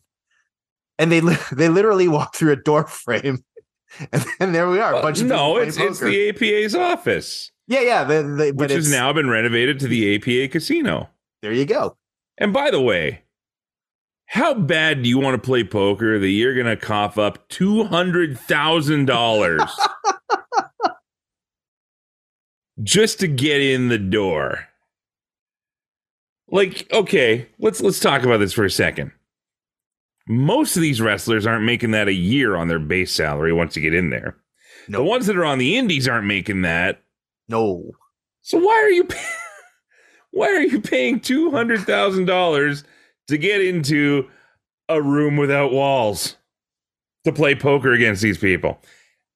And 0.98 1.12
they 1.12 1.20
li- 1.20 1.36
they 1.52 1.68
literally 1.68 2.08
walk 2.08 2.34
through 2.34 2.50
a 2.52 2.56
door 2.56 2.86
frame. 2.88 3.44
And 4.12 4.26
then 4.38 4.52
there 4.52 4.68
we 4.68 4.80
are. 4.80 4.94
A 4.94 4.98
uh, 4.98 5.02
bunch 5.02 5.20
of 5.20 5.28
no, 5.28 5.56
it's 5.56 5.78
it's 5.78 6.00
poker. 6.00 6.10
the 6.10 6.28
APA's 6.28 6.74
office, 6.74 7.50
yeah, 7.68 7.80
yeah. 7.80 8.50
Which 8.50 8.70
has 8.70 8.90
now 8.90 9.14
been 9.14 9.30
renovated 9.30 9.80
to 9.80 9.88
the 9.88 10.16
APA 10.16 10.48
casino. 10.52 11.08
there 11.40 11.52
you 11.52 11.64
go. 11.64 11.96
And 12.36 12.52
by 12.52 12.70
the 12.70 12.82
way, 12.82 13.22
how 14.26 14.52
bad 14.52 15.02
do 15.02 15.08
you 15.08 15.18
want 15.18 15.42
to 15.42 15.46
play 15.46 15.64
poker 15.64 16.18
that 16.18 16.28
you're 16.28 16.54
going 16.54 16.66
to 16.66 16.76
cough 16.76 17.16
up 17.16 17.48
$200,000 17.48 19.70
just 22.82 23.20
to 23.20 23.28
get 23.28 23.60
in 23.60 23.88
the 23.88 23.98
door? 23.98 24.66
Like, 26.50 26.86
okay, 26.92 27.46
let's 27.58 27.80
let's 27.80 28.00
talk 28.00 28.22
about 28.22 28.38
this 28.38 28.52
for 28.54 28.64
a 28.64 28.70
second. 28.70 29.12
Most 30.26 30.76
of 30.76 30.82
these 30.82 31.00
wrestlers 31.00 31.46
aren't 31.46 31.64
making 31.64 31.90
that 31.92 32.08
a 32.08 32.12
year 32.12 32.56
on 32.56 32.68
their 32.68 32.78
base 32.78 33.12
salary 33.12 33.52
once 33.52 33.76
you 33.76 33.82
get 33.82 33.94
in 33.94 34.10
there. 34.10 34.36
No, 34.88 34.98
The 34.98 35.04
ones 35.04 35.26
that 35.26 35.36
are 35.36 35.44
on 35.44 35.58
the 35.58 35.76
indies 35.76 36.08
aren't 36.08 36.26
making 36.26 36.62
that. 36.62 37.02
no. 37.48 37.90
So 38.42 38.56
why 38.58 38.72
are 38.74 38.90
you 38.90 39.04
pay- 39.04 39.18
why 40.30 40.46
are 40.48 40.62
you 40.62 40.80
paying 40.80 41.20
two 41.20 41.50
hundred 41.50 41.80
thousand 41.82 42.24
dollars 42.24 42.82
to 43.26 43.36
get 43.36 43.60
into 43.60 44.26
a 44.88 45.02
room 45.02 45.36
without 45.36 45.70
walls 45.70 46.36
to 47.24 47.32
play 47.32 47.54
poker 47.54 47.92
against 47.92 48.22
these 48.22 48.38
people? 48.38 48.80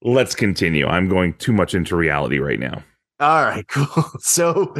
Let's 0.00 0.34
continue. 0.34 0.86
I'm 0.86 1.10
going 1.10 1.34
too 1.34 1.52
much 1.52 1.74
into 1.74 1.94
reality 1.94 2.38
right 2.38 2.58
now. 2.58 2.82
All 3.22 3.44
right, 3.44 3.66
cool. 3.68 4.04
So 4.18 4.74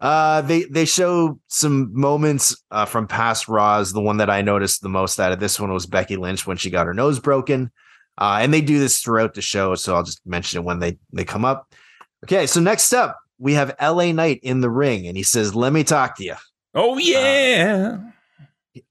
uh 0.00 0.42
they 0.42 0.64
they 0.64 0.84
show 0.84 1.40
some 1.48 1.90
moments 1.92 2.56
uh 2.70 2.84
from 2.84 3.08
past 3.08 3.48
Raws. 3.48 3.92
The 3.92 4.00
one 4.00 4.18
that 4.18 4.30
I 4.30 4.40
noticed 4.40 4.82
the 4.82 4.88
most 4.88 5.18
out 5.18 5.32
of 5.32 5.40
this 5.40 5.58
one 5.58 5.72
was 5.72 5.86
Becky 5.86 6.16
Lynch 6.16 6.46
when 6.46 6.56
she 6.56 6.70
got 6.70 6.86
her 6.86 6.94
nose 6.94 7.18
broken. 7.18 7.72
Uh 8.16 8.38
and 8.40 8.54
they 8.54 8.60
do 8.60 8.78
this 8.78 9.00
throughout 9.00 9.34
the 9.34 9.42
show, 9.42 9.74
so 9.74 9.96
I'll 9.96 10.04
just 10.04 10.24
mention 10.24 10.60
it 10.60 10.64
when 10.64 10.78
they 10.78 10.96
they 11.12 11.24
come 11.24 11.44
up. 11.44 11.74
Okay, 12.24 12.46
so 12.46 12.60
next 12.60 12.92
up, 12.92 13.18
we 13.38 13.54
have 13.54 13.74
LA 13.82 14.12
Knight 14.12 14.38
in 14.44 14.60
the 14.60 14.70
ring 14.70 15.08
and 15.08 15.16
he 15.16 15.24
says, 15.24 15.56
"Let 15.56 15.72
me 15.72 15.82
talk 15.82 16.16
to 16.18 16.24
you." 16.24 16.36
Oh 16.74 16.98
yeah. 16.98 17.98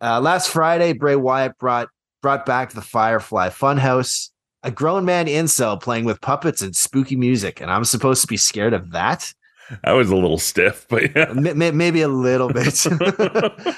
Uh 0.01 0.19
last 0.19 0.49
Friday, 0.49 0.91
Bray 0.91 1.15
Wyatt 1.15 1.57
brought 1.57 1.87
brought 2.21 2.45
back 2.45 2.73
the 2.73 2.81
Firefly 2.81 3.49
Funhouse, 3.49 4.31
a 4.67 4.71
grown 4.71 5.05
man 5.05 5.27
incel 5.27 5.81
playing 5.81 6.03
with 6.03 6.19
puppets 6.19 6.61
and 6.61 6.75
spooky 6.75 7.15
music, 7.15 7.61
and 7.61 7.71
I'm 7.71 7.85
supposed 7.85 8.21
to 8.21 8.27
be 8.27 8.35
scared 8.35 8.73
of 8.73 8.91
that? 8.91 9.33
I 9.85 9.93
was 9.93 10.09
a 10.09 10.15
little 10.15 10.37
stiff, 10.37 10.85
but 10.89 11.15
yeah. 11.15 11.31
Maybe 11.33 12.01
a 12.01 12.07
little 12.09 12.49
bit. 12.49 12.85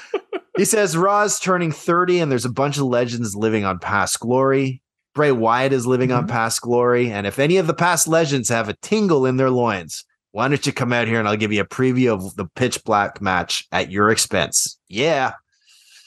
he 0.56 0.64
says 0.64 0.96
Raw's 0.96 1.38
turning 1.38 1.70
30 1.70 2.20
and 2.20 2.30
there's 2.30 2.44
a 2.44 2.52
bunch 2.52 2.76
of 2.76 2.84
legends 2.84 3.36
living 3.36 3.64
on 3.64 3.78
past 3.78 4.18
glory. 4.18 4.82
Bray 5.14 5.32
Wyatt 5.32 5.72
is 5.72 5.86
living 5.86 6.10
on 6.12 6.22
mm-hmm. 6.22 6.32
past 6.32 6.60
glory. 6.60 7.10
And 7.10 7.26
if 7.26 7.38
any 7.38 7.56
of 7.56 7.66
the 7.66 7.74
past 7.74 8.08
legends 8.08 8.48
have 8.48 8.68
a 8.68 8.74
tingle 8.74 9.26
in 9.26 9.36
their 9.36 9.50
loins, 9.50 10.04
why 10.32 10.48
don't 10.48 10.64
you 10.64 10.72
come 10.72 10.92
out 10.92 11.08
here 11.08 11.18
and 11.18 11.28
I'll 11.28 11.36
give 11.36 11.52
you 11.52 11.60
a 11.60 11.66
preview 11.66 12.12
of 12.12 12.34
the 12.36 12.46
pitch 12.46 12.82
black 12.84 13.20
match 13.20 13.66
at 13.72 13.90
your 13.90 14.10
expense? 14.10 14.78
Yeah. 14.88 15.34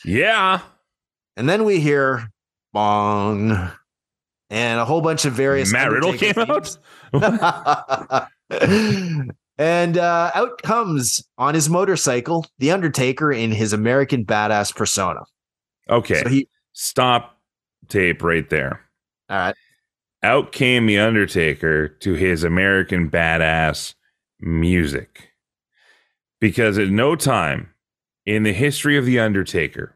yeah. 0.03 0.59
And 1.35 1.47
then 1.47 1.63
we 1.63 1.79
hear 1.79 2.29
bong 2.71 3.71
and 4.49 4.79
a 4.79 4.85
whole 4.85 5.01
bunch 5.01 5.25
of 5.25 5.33
various 5.33 5.71
Matt 5.71 5.91
Riddle 5.91 6.13
came 6.13 6.37
out. 6.37 6.77
and 9.57 9.97
uh, 9.97 10.31
out 10.33 10.61
comes 10.61 11.23
on 11.37 11.55
his 11.55 11.69
motorcycle 11.69 12.45
the 12.59 12.71
Undertaker 12.71 13.31
in 13.31 13.51
his 13.51 13.73
American 13.73 14.25
badass 14.25 14.75
persona. 14.75 15.21
Okay. 15.89 16.23
So 16.23 16.29
he, 16.29 16.47
Stop 16.73 17.39
tape 17.87 18.23
right 18.23 18.49
there. 18.49 18.81
all 19.29 19.37
right, 19.37 19.55
out 20.23 20.51
came 20.51 20.87
the 20.87 20.97
Undertaker 20.97 21.87
to 21.87 22.13
his 22.13 22.43
American 22.43 23.09
badass 23.09 23.93
music. 24.39 25.29
Because 26.41 26.77
at 26.77 26.89
no 26.89 27.15
time 27.15 27.69
in 28.25 28.43
the 28.43 28.53
history 28.53 28.97
of 28.97 29.05
the 29.05 29.19
Undertaker, 29.19 29.92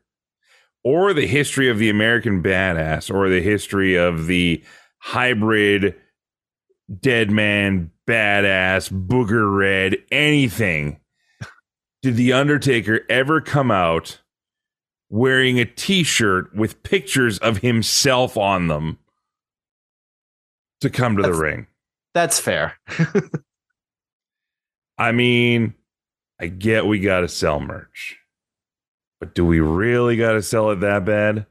or 0.87 1.13
the 1.13 1.27
history 1.27 1.69
of 1.69 1.79
the 1.79 1.89
American 1.89 2.41
badass, 2.41 3.13
or 3.13 3.27
the 3.27 3.41
history 3.41 3.95
of 3.95 4.27
the 4.27 4.63
hybrid 4.99 5.93
dead 7.01 7.29
man 7.29 7.91
badass 8.07 8.89
booger 8.89 9.53
red 9.53 9.97
anything, 10.11 10.97
did 12.01 12.15
the 12.15 12.31
Undertaker 12.31 13.01
ever 13.09 13.41
come 13.41 13.69
out 13.69 14.21
wearing 15.09 15.59
a 15.59 15.65
t 15.65 16.03
shirt 16.03 16.55
with 16.55 16.81
pictures 16.83 17.37
of 17.39 17.57
himself 17.57 18.37
on 18.37 18.67
them? 18.67 18.97
to 20.81 20.89
come 20.89 21.17
to 21.17 21.23
the 21.23 21.33
ring. 21.33 21.67
that's 22.13 22.39
fair. 22.39 22.79
I 24.97 25.11
mean, 25.11 25.73
I 26.39 26.47
get 26.47 26.85
we 26.85 26.99
got 26.99 27.21
to 27.21 27.27
sell 27.27 27.59
merch, 27.59 28.16
but 29.19 29.35
do 29.35 29.45
we 29.45 29.59
really 29.59 30.15
got 30.15 30.33
to 30.33 30.41
sell 30.41 30.71
it 30.71 30.79
that 30.81 31.05
bad? 31.05 31.45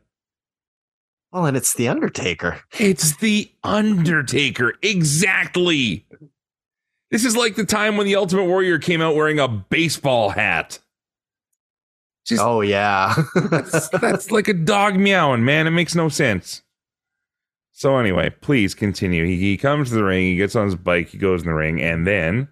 Well, 1.33 1.47
and 1.47 1.57
it's 1.57 1.75
the 1.75 1.89
Undertaker. 1.89 2.61
It's 2.79 3.17
the 3.17 3.51
Undertaker. 3.63 4.75
Exactly. 4.83 6.07
This 7.11 7.25
is 7.25 7.37
like 7.37 7.57
the 7.57 7.67
time 7.67 7.97
when 7.97 8.07
the 8.07 8.17
Ultimate 8.17 8.47
Warrior 8.47 8.79
came 8.79 9.03
out 9.03 9.15
wearing 9.15 9.39
a 9.39 9.49
baseball 9.49 10.31
hat. 10.31 10.79
Just 12.25 12.43
Oh 12.43 12.61
yeah, 12.61 13.15
that's, 13.51 13.89
that's 14.01 14.31
like 14.33 14.49
a 14.49 14.53
dog 14.53 14.97
meowing, 14.97 15.45
man. 15.45 15.67
It 15.67 15.71
makes 15.71 15.95
no 15.95 16.09
sense. 16.09 16.63
So 17.71 17.99
anyway, 17.99 18.31
please 18.41 18.75
continue. 18.75 19.25
He, 19.27 19.37
he 19.37 19.57
comes 19.57 19.91
to 19.91 19.95
the 19.95 20.03
ring, 20.05 20.25
he 20.25 20.37
gets 20.37 20.57
on 20.57 20.65
his 20.65 20.75
bike, 20.75 21.09
he 21.09 21.19
goes 21.19 21.43
in 21.43 21.49
the 21.49 21.55
ring, 21.55 21.81
and 21.81 22.07
then 22.07 22.49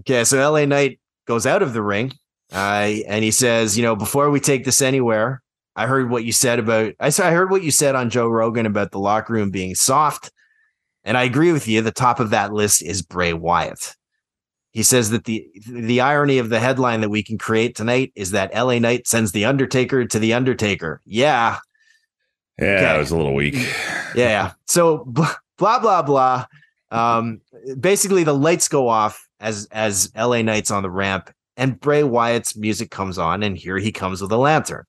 Okay, 0.00 0.24
so 0.24 0.50
LA 0.50 0.64
Knight 0.66 0.98
goes 1.26 1.46
out 1.46 1.62
of 1.62 1.72
the 1.72 1.82
ring, 1.82 2.12
uh, 2.52 2.90
and 3.06 3.24
he 3.24 3.30
says, 3.30 3.76
"You 3.76 3.82
know, 3.84 3.96
before 3.96 4.30
we 4.30 4.40
take 4.40 4.64
this 4.64 4.82
anywhere, 4.82 5.42
I 5.76 5.86
heard 5.86 6.10
what 6.10 6.24
you 6.24 6.32
said 6.32 6.58
about 6.58 6.92
I 7.00 7.10
saw 7.10 7.26
I 7.26 7.32
heard 7.32 7.50
what 7.50 7.62
you 7.62 7.70
said 7.70 7.94
on 7.94 8.10
Joe 8.10 8.28
Rogan 8.28 8.66
about 8.66 8.90
the 8.90 8.98
locker 8.98 9.32
room 9.32 9.50
being 9.50 9.74
soft, 9.74 10.30
and 11.04 11.16
I 11.16 11.24
agree 11.24 11.52
with 11.52 11.66
you. 11.68 11.80
The 11.80 11.90
top 11.92 12.20
of 12.20 12.30
that 12.30 12.52
list 12.52 12.82
is 12.82 13.02
Bray 13.02 13.32
Wyatt." 13.32 13.94
He 14.72 14.82
says 14.82 15.10
that 15.10 15.24
the 15.24 15.46
the 15.68 16.00
irony 16.00 16.38
of 16.38 16.48
the 16.48 16.58
headline 16.60 17.00
that 17.02 17.08
we 17.10 17.22
can 17.22 17.38
create 17.38 17.76
tonight 17.76 18.12
is 18.16 18.32
that 18.32 18.52
LA 18.54 18.78
Knight 18.80 19.06
sends 19.06 19.30
the 19.32 19.44
Undertaker 19.44 20.04
to 20.04 20.18
the 20.18 20.34
Undertaker. 20.34 21.00
Yeah, 21.06 21.58
Yeah, 22.58 22.64
Okay. 22.74 22.82
that 22.82 22.98
was 22.98 23.10
a 23.12 23.16
little 23.16 23.34
weak. 23.34 23.54
yeah. 24.16 24.52
So 24.66 25.04
blah 25.06 25.34
blah 25.58 25.78
blah. 25.80 26.02
blah. 26.02 26.46
Um, 26.90 27.40
basically, 27.80 28.22
the 28.24 28.34
lights 28.34 28.68
go 28.68 28.88
off 28.88 29.28
as 29.40 29.66
as 29.72 30.10
LA 30.16 30.42
Knight's 30.42 30.70
on 30.72 30.82
the 30.82 30.90
ramp, 30.90 31.30
and 31.56 31.78
Bray 31.78 32.02
Wyatt's 32.02 32.56
music 32.56 32.90
comes 32.90 33.18
on, 33.18 33.42
and 33.42 33.56
here 33.56 33.78
he 33.78 33.92
comes 33.92 34.20
with 34.20 34.32
a 34.32 34.36
lantern. 34.36 34.84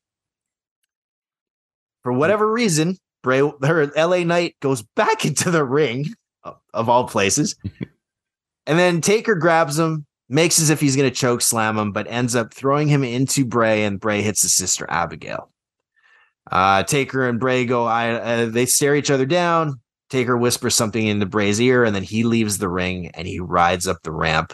For 2.03 2.11
whatever 2.13 2.51
reason, 2.51 2.97
Bray 3.23 3.39
her 3.63 3.91
LA 3.95 4.19
Knight 4.19 4.55
goes 4.61 4.83
back 4.95 5.25
into 5.25 5.51
the 5.51 5.63
ring 5.63 6.13
of, 6.43 6.57
of 6.73 6.89
all 6.89 7.07
places, 7.07 7.55
and 8.65 8.79
then 8.79 9.01
Taker 9.01 9.35
grabs 9.35 9.77
him, 9.77 10.05
makes 10.29 10.59
as 10.59 10.69
if 10.69 10.79
he's 10.79 10.95
going 10.95 11.09
to 11.09 11.15
choke 11.15 11.41
slam 11.41 11.77
him, 11.77 11.91
but 11.91 12.07
ends 12.09 12.35
up 12.35 12.53
throwing 12.53 12.87
him 12.87 13.03
into 13.03 13.45
Bray, 13.45 13.83
and 13.83 13.99
Bray 13.99 14.21
hits 14.21 14.41
his 14.41 14.55
sister 14.55 14.85
Abigail. 14.89 15.49
Uh, 16.51 16.83
Taker 16.83 17.27
and 17.27 17.39
Bray 17.39 17.65
go. 17.65 17.85
I 17.85 18.11
uh, 18.11 18.45
they 18.45 18.65
stare 18.65 18.95
each 18.95 19.09
other 19.09 19.25
down. 19.25 19.79
Taker 20.09 20.37
whispers 20.37 20.75
something 20.75 21.05
into 21.05 21.25
Bray's 21.25 21.59
ear, 21.59 21.83
and 21.83 21.95
then 21.95 22.03
he 22.03 22.23
leaves 22.23 22.57
the 22.57 22.69
ring 22.69 23.09
and 23.15 23.27
he 23.27 23.39
rides 23.39 23.87
up 23.87 23.97
the 24.03 24.11
ramp. 24.11 24.53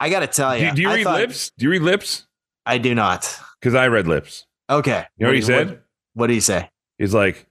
I 0.00 0.10
gotta 0.10 0.26
tell 0.26 0.56
you, 0.56 0.70
Do, 0.70 0.76
do 0.76 0.82
you 0.82 0.90
I 0.90 0.94
read 0.96 1.04
thought- 1.04 1.20
lips? 1.20 1.50
Do 1.58 1.64
you 1.64 1.70
read 1.70 1.82
lips? 1.82 2.26
I 2.66 2.78
do 2.78 2.94
not. 2.94 3.38
Because 3.60 3.74
I 3.74 3.86
read 3.88 4.06
lips. 4.08 4.44
Okay, 4.68 5.04
You 5.16 5.24
know 5.24 5.28
what 5.30 5.36
he 5.36 5.42
said? 5.42 5.68
What, 5.68 5.82
what 6.14 6.26
did 6.26 6.34
he 6.34 6.40
say? 6.40 6.68
He's 6.98 7.14
like, 7.14 7.46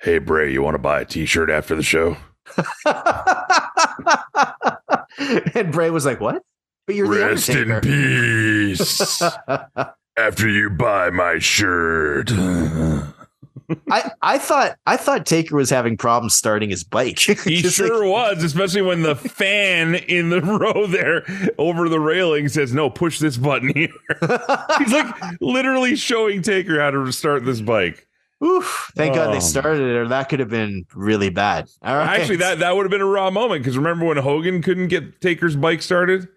"Hey 0.00 0.18
Bray, 0.18 0.52
you 0.52 0.62
want 0.62 0.74
to 0.74 0.78
buy 0.80 1.00
a 1.02 1.04
T-shirt 1.04 1.48
after 1.50 1.74
the 1.76 1.82
show?" 1.82 2.16
and 5.54 5.72
Bray 5.72 5.90
was 5.90 6.04
like, 6.04 6.20
"What?" 6.20 6.42
But 6.86 6.96
you're 6.96 7.08
the 7.08 7.26
Rest 7.26 7.48
in 7.50 7.80
peace. 7.80 9.22
after 10.18 10.48
you 10.48 10.70
buy 10.70 11.10
my 11.10 11.38
shirt. 11.38 12.30
I 13.90 14.10
I 14.22 14.38
thought 14.38 14.76
I 14.86 14.96
thought 14.96 15.26
Taker 15.26 15.56
was 15.56 15.70
having 15.70 15.96
problems 15.96 16.34
starting 16.34 16.70
his 16.70 16.84
bike. 16.84 17.18
He 17.44 17.62
Just 17.62 17.78
like- 17.80 17.88
sure 17.88 18.06
was, 18.08 18.42
especially 18.42 18.82
when 18.82 19.02
the 19.02 19.14
fan 19.16 19.94
in 19.94 20.30
the 20.30 20.40
row 20.42 20.86
there 20.86 21.24
over 21.58 21.88
the 21.88 22.00
railing 22.00 22.48
says, 22.48 22.72
"No, 22.74 22.90
push 22.90 23.18
this 23.18 23.36
button 23.36 23.70
here." 23.74 23.88
He's 24.78 24.92
like 24.92 25.14
literally 25.40 25.96
showing 25.96 26.42
Taker 26.42 26.80
how 26.80 26.90
to 26.90 27.10
start 27.12 27.44
this 27.44 27.60
bike. 27.60 28.06
Oof, 28.44 28.90
thank 28.96 29.14
God 29.14 29.28
Oh. 29.28 29.30
they 29.30 29.36
um, 29.36 29.42
started 29.42 29.82
it, 29.82 29.96
or 29.96 30.08
that 30.08 30.28
could 30.28 30.40
have 30.40 30.50
been 30.50 30.84
really 30.94 31.30
bad. 31.30 31.68
All 31.82 31.96
right. 31.96 32.20
Actually, 32.20 32.36
that 32.36 32.58
that 32.58 32.76
would 32.76 32.82
have 32.84 32.90
been 32.90 33.00
a 33.00 33.06
raw 33.06 33.30
moment 33.30 33.62
because 33.62 33.76
remember 33.78 34.04
when 34.04 34.16
Hogan 34.18 34.60
couldn't 34.60 34.88
get 34.88 35.20
Taker's 35.20 35.56
bike 35.56 35.80
started? 35.80 36.28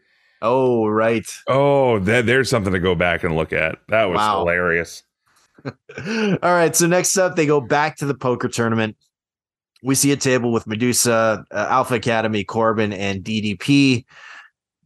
Oh, 0.41 0.87
right. 0.87 1.25
Oh, 1.47 1.97
that, 1.99 2.27
there's 2.27 2.47
something 2.49 2.71
to 2.71 2.79
go 2.79 2.93
back 2.93 3.23
and 3.23 3.35
look 3.35 3.51
at. 3.51 3.79
That 3.89 4.05
was 4.05 4.17
Wow. 4.17 4.39
hilarious. 4.39 5.01
All 5.65 6.37
right. 6.41 6.75
So 6.75 6.87
next 6.87 7.17
up, 7.17 7.35
they 7.35 7.45
go 7.45 7.61
back 7.61 7.97
to 7.97 8.05
the 8.05 8.13
poker 8.15 8.47
tournament. 8.47 8.95
We 9.83 9.95
see 9.95 10.11
a 10.11 10.17
table 10.17 10.51
with 10.51 10.65
Medusa, 10.67 11.43
uh, 11.51 11.67
Alpha 11.69 11.95
Academy, 11.95 12.43
Corbin, 12.43 12.93
and 12.93 13.23
DDP. 13.23 14.05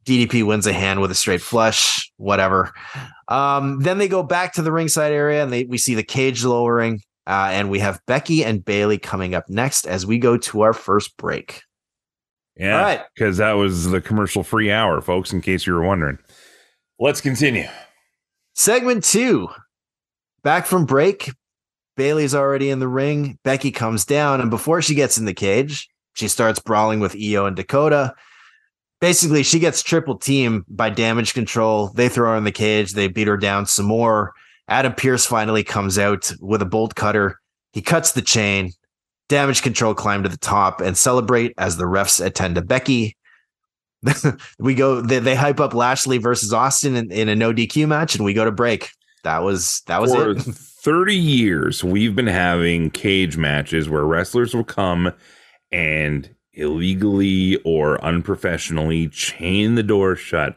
DDP 0.05 0.45
wins 0.45 0.65
a 0.65 0.73
hand 0.73 0.99
with 0.99 1.11
a 1.11 1.15
straight 1.15 1.41
flush, 1.41 2.11
whatever. 2.17 2.73
Um, 3.27 3.79
then 3.81 3.99
they 3.99 4.07
go 4.07 4.23
back 4.23 4.53
to 4.53 4.61
the 4.61 4.71
ringside 4.71 5.11
area 5.11 5.43
and 5.43 5.53
they 5.53 5.65
we 5.65 5.77
see 5.77 5.95
the 5.95 6.03
cage 6.03 6.43
lowering. 6.43 7.01
Uh, 7.27 7.49
and 7.51 7.69
we 7.69 7.77
have 7.79 8.01
Becky 8.07 8.43
and 8.43 8.65
Bayley 8.65 8.97
coming 8.97 9.35
up 9.35 9.47
next 9.47 9.85
as 9.85 10.05
we 10.07 10.17
go 10.17 10.37
to 10.37 10.61
our 10.61 10.73
first 10.73 11.15
break. 11.17 11.61
Yeah, 12.57 12.77
All 12.77 12.83
right. 12.83 13.01
because 13.15 13.37
that 13.37 13.53
was 13.53 13.89
the 13.91 14.01
commercial 14.01 14.43
free 14.43 14.71
hour, 14.71 14.99
folks. 15.01 15.31
In 15.31 15.39
case 15.41 15.65
you 15.65 15.73
were 15.73 15.83
wondering, 15.83 16.17
let's 16.99 17.21
continue. 17.21 17.67
Segment 18.55 19.03
two. 19.03 19.47
Back 20.43 20.65
from 20.65 20.85
break. 20.85 21.31
Bayley's 21.97 22.33
already 22.33 22.69
in 22.69 22.79
the 22.79 22.87
ring. 22.87 23.37
Becky 23.43 23.71
comes 23.71 24.05
down, 24.05 24.41
and 24.41 24.49
before 24.49 24.81
she 24.81 24.95
gets 24.95 25.17
in 25.17 25.25
the 25.25 25.33
cage, 25.33 25.89
she 26.13 26.27
starts 26.27 26.59
brawling 26.59 26.99
with 26.99 27.13
Iyo 27.13 27.47
and 27.47 27.55
Dakota. 27.55 28.15
Basically, 28.99 29.43
she 29.43 29.59
gets 29.59 29.83
triple 29.83 30.17
team 30.17 30.65
by 30.67 30.89
damage 30.89 31.33
control. 31.33 31.89
They 31.89 32.09
throw 32.09 32.31
her 32.31 32.37
in 32.37 32.43
the 32.43 32.51
cage. 32.51 32.93
They 32.93 33.07
beat 33.07 33.27
her 33.27 33.37
down 33.37 33.65
some 33.65 33.85
more. 33.85 34.33
Adam 34.67 34.93
Pearce 34.93 35.25
finally 35.25 35.63
comes 35.63 35.99
out 35.99 36.31
with 36.39 36.61
a 36.61 36.65
bolt 36.65 36.95
cutter. 36.95 37.39
He 37.73 37.81
cuts 37.81 38.13
the 38.13 38.21
chain. 38.21 38.71
Damage 39.27 39.61
control 39.61 39.93
climb 39.93 40.23
to 40.23 40.29
the 40.29 40.37
top 40.37 40.81
and 40.81 40.97
celebrate 40.97 41.53
as 41.57 41.77
the 41.77 41.85
refs 41.85 42.23
attend 42.23 42.55
to 42.55 42.61
Becky. 42.61 43.17
we 44.59 44.75
go. 44.75 45.01
They, 45.01 45.19
they 45.19 45.35
hype 45.35 45.59
up 45.59 45.73
Lashley 45.73 46.17
versus 46.17 46.53
Austin 46.53 46.95
in, 46.95 47.11
in 47.11 47.29
a 47.29 47.35
no 47.35 47.53
DQ 47.53 47.87
match, 47.87 48.15
and 48.15 48.25
we 48.25 48.33
go 48.33 48.45
to 48.45 48.51
break. 48.51 48.89
That 49.23 49.43
was 49.43 49.81
that 49.87 50.01
was 50.01 50.13
it 50.13 50.17
For 50.17 50.31
it. 50.31 50.55
30 50.81 51.15
years, 51.15 51.83
we've 51.83 52.15
been 52.15 52.27
having 52.27 52.89
cage 52.89 53.37
matches 53.37 53.87
where 53.87 54.03
wrestlers 54.03 54.55
will 54.55 54.63
come 54.63 55.13
and 55.71 56.33
illegally 56.53 57.57
or 57.63 58.03
unprofessionally 58.03 59.07
chain 59.09 59.75
the 59.75 59.83
door 59.83 60.15
shut. 60.15 60.55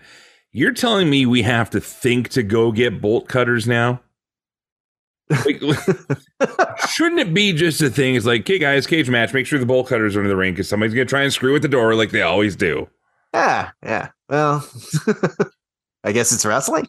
You're 0.51 0.73
telling 0.73 1.11
me 1.11 1.27
we 1.27 1.43
have 1.43 1.69
to 1.71 1.81
think 1.81 2.31
to 2.31 2.43
go 2.43 2.73
get 2.73 3.01
bolt 3.01 3.29
cutters 3.29 3.67
now? 3.67 4.01
Like, 5.29 5.61
shouldn't 6.91 7.21
it 7.21 7.35
be 7.35 7.53
just 7.53 7.83
a 7.83 7.91
thing? 7.91 8.15
It's 8.15 8.27
like, 8.27 8.43
okay, 8.43 8.59
guys, 8.59 8.87
cage 8.87 9.11
match. 9.11 9.33
Make 9.35 9.47
sure 9.47 9.59
the 9.59 9.67
bolt 9.67 9.89
cutters 9.89 10.17
are 10.17 10.23
in 10.23 10.29
the 10.29 10.37
ring 10.37 10.53
because 10.53 10.69
somebody's 10.69 10.95
gonna 10.95 11.07
try 11.07 11.23
and 11.23 11.33
screw 11.33 11.53
with 11.53 11.63
the 11.63 11.69
door 11.69 11.95
like 11.95 12.11
they 12.11 12.23
always 12.23 12.57
do. 12.57 12.89
Yeah, 13.33 13.71
yeah. 13.83 14.11
Well, 14.29 14.69
I 16.05 16.13
guess 16.13 16.33
it's 16.33 16.47
wrestling. 16.47 16.89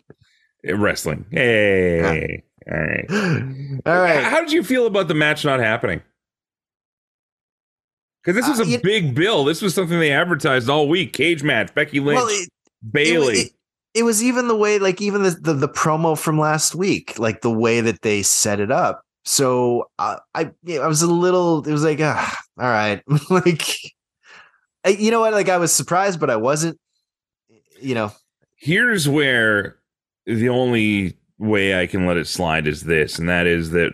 Wrestling. 0.74 1.26
Hey, 1.32 2.44
all 2.72 2.78
right. 2.80 3.06
All 3.86 4.00
right. 4.00 4.24
How 4.24 4.40
did 4.40 4.52
you 4.52 4.64
feel 4.64 4.88
about 4.88 5.08
the 5.08 5.14
match 5.14 5.46
not 5.46 5.60
happening? 5.60 6.02
Because 8.24 8.36
this 8.36 8.50
was 8.50 8.60
Uh, 8.60 8.64
a 8.64 8.66
you- 8.68 8.80
big 8.80 9.14
bill. 9.14 9.44
This 9.44 9.62
was 9.62 9.74
something 9.76 10.00
they 10.00 10.12
advertised 10.12 10.70
all 10.70 10.88
week. 10.88 11.14
Cage 11.14 11.44
match. 11.44 11.74
Becky 11.76 12.00
Lynch, 12.00 12.18
Well, 12.18 12.28
it, 12.30 12.50
Bayley. 12.92 13.36
It, 13.38 13.52
it 13.94 14.04
was 14.04 14.24
even 14.24 14.48
the 14.48 14.56
way, 14.56 14.80
like 14.80 15.00
even 15.02 15.22
the, 15.24 15.32
the 15.32 15.54
the 15.54 15.70
promo 15.70 16.18
from 16.18 16.40
last 16.40 16.74
week, 16.76 17.18
like 17.20 17.42
the 17.42 17.52
way 17.52 17.82
that 17.82 18.02
they 18.02 18.24
set 18.24 18.60
it 18.60 18.72
up. 18.72 19.02
So 19.26 19.90
uh, 20.00 20.18
I 20.34 20.52
I 20.82 20.88
was 20.88 21.02
a 21.02 21.08
little. 21.08 21.66
It 21.68 21.72
was 21.72 21.84
like, 21.84 22.00
ah, 22.02 22.38
all 22.60 22.66
right, 22.68 23.02
like 23.30 23.64
I- 24.84 24.90
you 24.90 25.12
know 25.12 25.20
what? 25.20 25.34
Like 25.34 25.50
I 25.50 25.58
was 25.58 25.72
surprised, 25.72 26.20
but 26.20 26.30
I 26.32 26.36
wasn't. 26.36 26.80
You 27.80 27.94
know, 27.96 28.12
Here's 28.56 29.08
where 29.08 29.78
the 30.26 30.50
only 30.50 31.18
way 31.38 31.80
I 31.80 31.88
can 31.88 32.06
let 32.06 32.18
it 32.18 32.28
slide 32.28 32.68
is 32.68 32.84
this, 32.84 33.20
and 33.20 33.28
that 33.30 33.48
is 33.48 33.72
that 33.72 33.94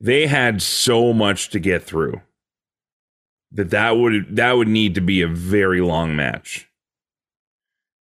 they 0.00 0.26
had 0.26 0.60
so 0.62 1.12
much 1.12 1.50
to 1.50 1.58
get 1.58 1.82
through 1.82 2.20
that 3.54 3.70
that 3.70 3.92
would 3.96 4.36
that 4.36 4.52
would 4.52 4.68
need 4.68 4.94
to 4.96 5.00
be 5.00 5.22
a 5.22 5.28
very 5.28 5.80
long 5.80 6.14
match. 6.14 6.68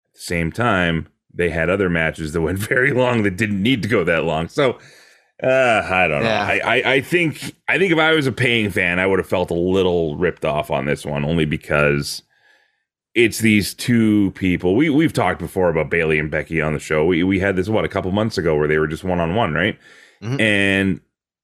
At 0.06 0.14
the 0.14 0.20
same 0.20 0.50
time, 0.50 1.08
they 1.32 1.50
had 1.50 1.70
other 1.70 1.88
matches 1.88 2.32
that 2.32 2.40
went 2.40 2.58
very 2.68 2.92
long 2.92 3.22
that 3.22 3.36
didn't 3.36 3.62
need 3.62 3.82
to 3.82 3.88
go 3.88 4.02
that 4.04 4.24
long. 4.24 4.48
So 4.48 4.78
uh, 5.42 5.86
I 5.90 6.08
don't 6.08 6.22
know. 6.22 6.28
I, 6.28 6.60
I 6.64 6.92
I 6.94 7.00
think 7.00 7.54
I 7.68 7.78
think 7.78 7.92
if 7.92 7.98
I 7.98 8.12
was 8.12 8.26
a 8.26 8.32
paying 8.32 8.70
fan, 8.70 8.98
I 8.98 9.06
would 9.06 9.18
have 9.18 9.28
felt 9.28 9.50
a 9.50 9.54
little 9.54 10.16
ripped 10.16 10.44
off 10.44 10.70
on 10.70 10.86
this 10.86 11.04
one, 11.04 11.24
only 11.24 11.44
because 11.44 12.22
it's 13.14 13.38
these 13.40 13.74
two 13.74 14.30
people. 14.32 14.74
We 14.74 14.88
we've 14.90 15.12
talked 15.12 15.38
before 15.38 15.68
about 15.68 15.90
Bayley 15.90 16.18
and 16.18 16.30
Becky 16.30 16.60
on 16.60 16.72
the 16.72 16.78
show. 16.78 17.04
We 17.04 17.22
we 17.22 17.40
had 17.40 17.56
this 17.56 17.68
what 17.68 17.84
a 17.84 17.88
couple 17.88 18.10
months 18.12 18.38
ago 18.38 18.56
where 18.56 18.68
they 18.68 18.78
were 18.78 18.86
just 18.86 19.04
one 19.04 19.20
on 19.20 19.34
one, 19.34 19.52
right? 19.54 19.78
Mhm. 20.22 20.40
And 20.40 21.00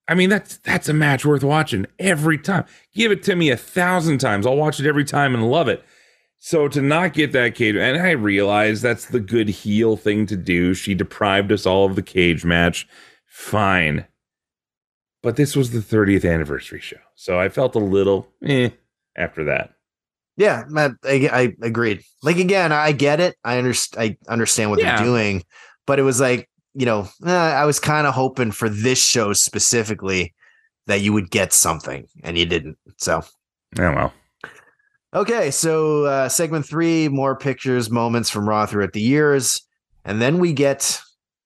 I 0.09 0.15
mean 0.15 0.31
that's 0.31 0.57
that's 0.59 0.89
a 0.89 0.95
match 0.95 1.25
worth 1.27 1.45
watching 1.45 1.87
every 1.99 2.39
time. 2.39 2.65
Give 2.95 3.13
it 3.13 3.23
to 3.25 3.37
me 3.37 3.51
a 3.51 3.57
thousand 3.57 4.19
times. 4.19 4.47
I'll 4.47 4.57
watch 4.57 4.81
it 4.81 4.87
every 4.87 5.05
time 5.05 5.35
and 5.35 5.51
love 5.51 5.69
it. 5.69 5.85
So 6.39 6.69
to 6.69 6.81
not 6.81 7.15
get 7.15 7.33
that 7.33 7.55
cage, 7.57 7.75
and 7.75 8.01
I 8.01 8.13
realize 8.13 8.81
that's 8.81 9.07
the 9.07 9.21
good 9.21 9.49
heel 9.49 9.97
thing 9.97 10.25
to 10.27 10.37
do. 10.37 10.73
She 10.73 10.95
deprived 10.95 11.51
us 11.51 11.67
all 11.67 11.85
of 11.85 11.97
the 11.97 12.03
cage 12.03 12.45
match. 12.45 12.87
Fine. 13.27 14.07
But 15.21 15.35
this 15.35 15.57
was 15.57 15.73
the 15.73 15.81
30th 15.81 16.25
anniversary 16.25 16.79
show. 16.81 17.01
So 17.17 17.41
I 17.41 17.49
felt 17.49 17.75
a 17.75 17.81
little 17.81 18.29
eh 18.45 18.71
after 19.17 19.45
that. 19.45 19.73
Yeah, 20.39 20.63
I, 20.75 20.89
I 21.05 21.53
agreed. 21.63 22.03
Like 22.23 22.39
again, 22.39 22.73
I 22.73 22.93
get 22.93 23.21
it. 23.21 23.37
I 23.45 23.59
understand. 23.59 24.17
I 24.29 24.33
understand 24.33 24.71
what 24.71 24.81
Yeah. 24.81 24.97
they're 24.97 25.05
doing, 25.05 25.45
but 25.87 25.99
it 25.99 26.03
was 26.03 26.21
like 26.21 26.49
you 26.75 26.87
know, 26.87 27.09
eh, 27.27 27.31
I 27.33 27.65
was 27.65 27.81
kind 27.81 28.07
of 28.07 28.15
hoping 28.15 28.53
for 28.53 28.69
this 28.69 28.99
show 29.03 29.33
specifically 29.33 30.33
that 30.87 31.01
you 31.03 31.13
would 31.13 31.31
get 31.31 31.53
something, 31.53 32.07
and 32.23 32.39
you 32.39 32.47
didn't. 32.47 32.79
So 32.97 33.23
Oh 33.79 33.93
well. 33.93 34.13
Okay, 35.15 35.51
so 35.51 36.05
uh, 36.05 36.29
segment 36.29 36.67
three, 36.67 37.09
more 37.09 37.35
pictures, 37.37 37.91
moments 37.91 38.31
from 38.31 38.49
Raw 38.49 38.67
throughout 38.67 38.93
the 38.93 39.01
years. 39.01 39.61
And 40.05 40.21
then 40.21 40.39
we 40.39 40.53
get 40.53 41.01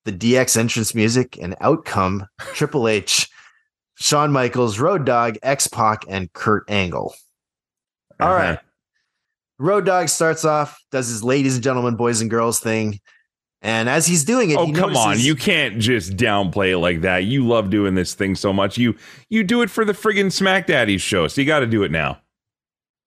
the 0.04 0.12
DX 0.12 0.56
entrance 0.56 0.94
music 0.96 1.38
and 1.40 1.54
outcome 1.60 2.26
Triple 2.54 2.88
H, 2.88 3.28
Shawn 3.94 4.32
Michaels, 4.32 4.78
Road 4.80 5.04
Dog, 5.06 5.36
X 5.44 5.66
Pac, 5.68 6.04
and 6.08 6.32
Kurt 6.32 6.68
Angle. 6.68 7.14
All 8.20 8.28
Uh-huh. 8.28 8.34
right. 8.36 8.58
Road 9.62 9.86
Dog 9.86 10.08
starts 10.08 10.44
off, 10.44 10.76
does 10.90 11.06
his 11.08 11.22
ladies 11.22 11.54
and 11.54 11.62
gentlemen, 11.62 11.94
boys 11.94 12.20
and 12.20 12.28
girls 12.28 12.58
thing. 12.58 12.98
And 13.62 13.88
as 13.88 14.06
he's 14.06 14.24
doing 14.24 14.50
it, 14.50 14.56
Oh 14.58 14.72
come 14.72 14.96
on! 14.96 15.20
You 15.20 15.36
can't 15.36 15.78
just 15.78 16.16
downplay 16.16 16.72
it 16.72 16.78
like 16.78 17.02
that. 17.02 17.24
You 17.24 17.46
love 17.46 17.70
doing 17.70 17.94
this 17.94 18.12
thing 18.12 18.34
so 18.34 18.52
much. 18.52 18.76
You 18.76 18.96
you 19.28 19.44
do 19.44 19.62
it 19.62 19.70
for 19.70 19.84
the 19.84 19.92
friggin' 19.92 20.32
Smack 20.32 20.66
Daddies 20.66 21.00
show, 21.00 21.28
so 21.28 21.40
you 21.40 21.46
got 21.46 21.60
to 21.60 21.68
do 21.68 21.84
it 21.84 21.92
now. 21.92 22.18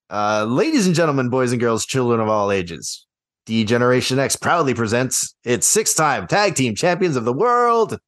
Uh, 0.09 0.45
ladies 0.47 0.87
and 0.87 0.95
gentlemen, 0.95 1.29
boys 1.29 1.51
and 1.51 1.59
girls, 1.59 1.85
children 1.85 2.21
of 2.21 2.29
all 2.29 2.51
ages, 2.51 3.05
D 3.45 3.65
Generation 3.65 4.17
X 4.17 4.37
proudly 4.37 4.73
presents 4.73 5.35
its 5.43 5.67
six 5.67 5.93
time 5.93 6.25
tag 6.25 6.55
team 6.55 6.73
champions 6.73 7.17
of 7.17 7.25
the 7.25 7.33
world, 7.33 7.99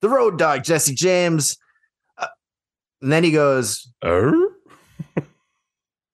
the 0.00 0.08
Road 0.08 0.38
Dog, 0.38 0.62
Jesse 0.62 0.94
James. 0.94 1.56
Uh, 2.16 2.28
and 3.02 3.10
then 3.10 3.24
he 3.24 3.32
goes, 3.32 3.92
Er? 4.04 4.32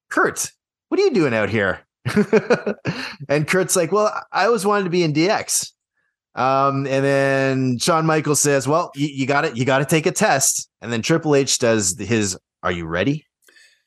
Kurt, 0.09 0.53
what 0.95 1.01
are 1.01 1.07
you 1.07 1.11
doing 1.13 1.35
out 1.35 1.49
here? 1.49 1.81
and 3.29 3.49
Kurt's 3.49 3.75
like, 3.75 3.91
Well, 3.91 4.13
I 4.31 4.47
always 4.47 4.65
wanted 4.65 4.85
to 4.85 4.91
be 4.91 5.03
in 5.03 5.13
DX. 5.13 5.73
Um, 6.37 6.87
and 6.87 7.05
then 7.05 7.79
Shawn 7.79 8.07
Michaels 8.07 8.39
says, 8.41 8.69
Well, 8.69 8.93
you, 8.95 9.09
you 9.09 9.27
got 9.27 9.45
it, 9.45 9.57
you 9.57 9.65
got 9.65 9.79
to 9.81 9.85
take 9.87 10.07
a 10.07 10.13
test. 10.13 10.69
And 10.81 10.93
then 10.93 11.03
Triple 11.03 11.35
H 11.35 11.59
does 11.59 11.99
his, 11.99 12.39
Are 12.63 12.71
you 12.71 12.87
ready? 12.87 13.27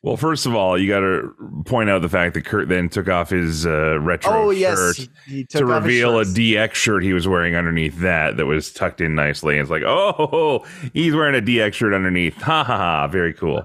Well, 0.02 0.18
first 0.18 0.46
of 0.46 0.54
all, 0.54 0.78
you 0.78 0.90
got 0.90 1.00
to 1.00 1.34
point 1.66 1.90
out 1.90 2.02
the 2.02 2.10
fact 2.10 2.34
that 2.34 2.44
Kurt 2.44 2.68
then 2.68 2.90
took 2.90 3.08
off 3.08 3.30
his 3.30 3.66
uh, 3.66 4.00
retro 4.02 4.34
Oh, 4.34 4.50
yes. 4.50 4.78
shirt 4.78 5.10
he- 5.26 5.36
he 5.38 5.46
to 5.46 5.66
reveal 5.66 6.20
a. 6.20 6.26
DX 6.26 6.74
shirt 6.74 7.04
he 7.04 7.14
was 7.14 7.26
wearing 7.26 7.56
underneath 7.56 7.98
that 8.00 8.36
that 8.36 8.46
was 8.48 8.74
tucked 8.74 9.00
in 9.00 9.16
nicely. 9.16 9.54
And 9.54 9.62
it's 9.62 9.72
like, 9.72 9.84
oh, 9.84 10.66
he's 10.94 11.16
wearing 11.16 11.36
a 11.42 11.46
DX 11.46 11.74
shirt 11.74 11.94
underneath. 11.94 12.36
Ha 12.42 12.66
ha 12.66 12.78
ha! 12.78 13.08
Very 13.08 13.34
cool. 13.34 13.64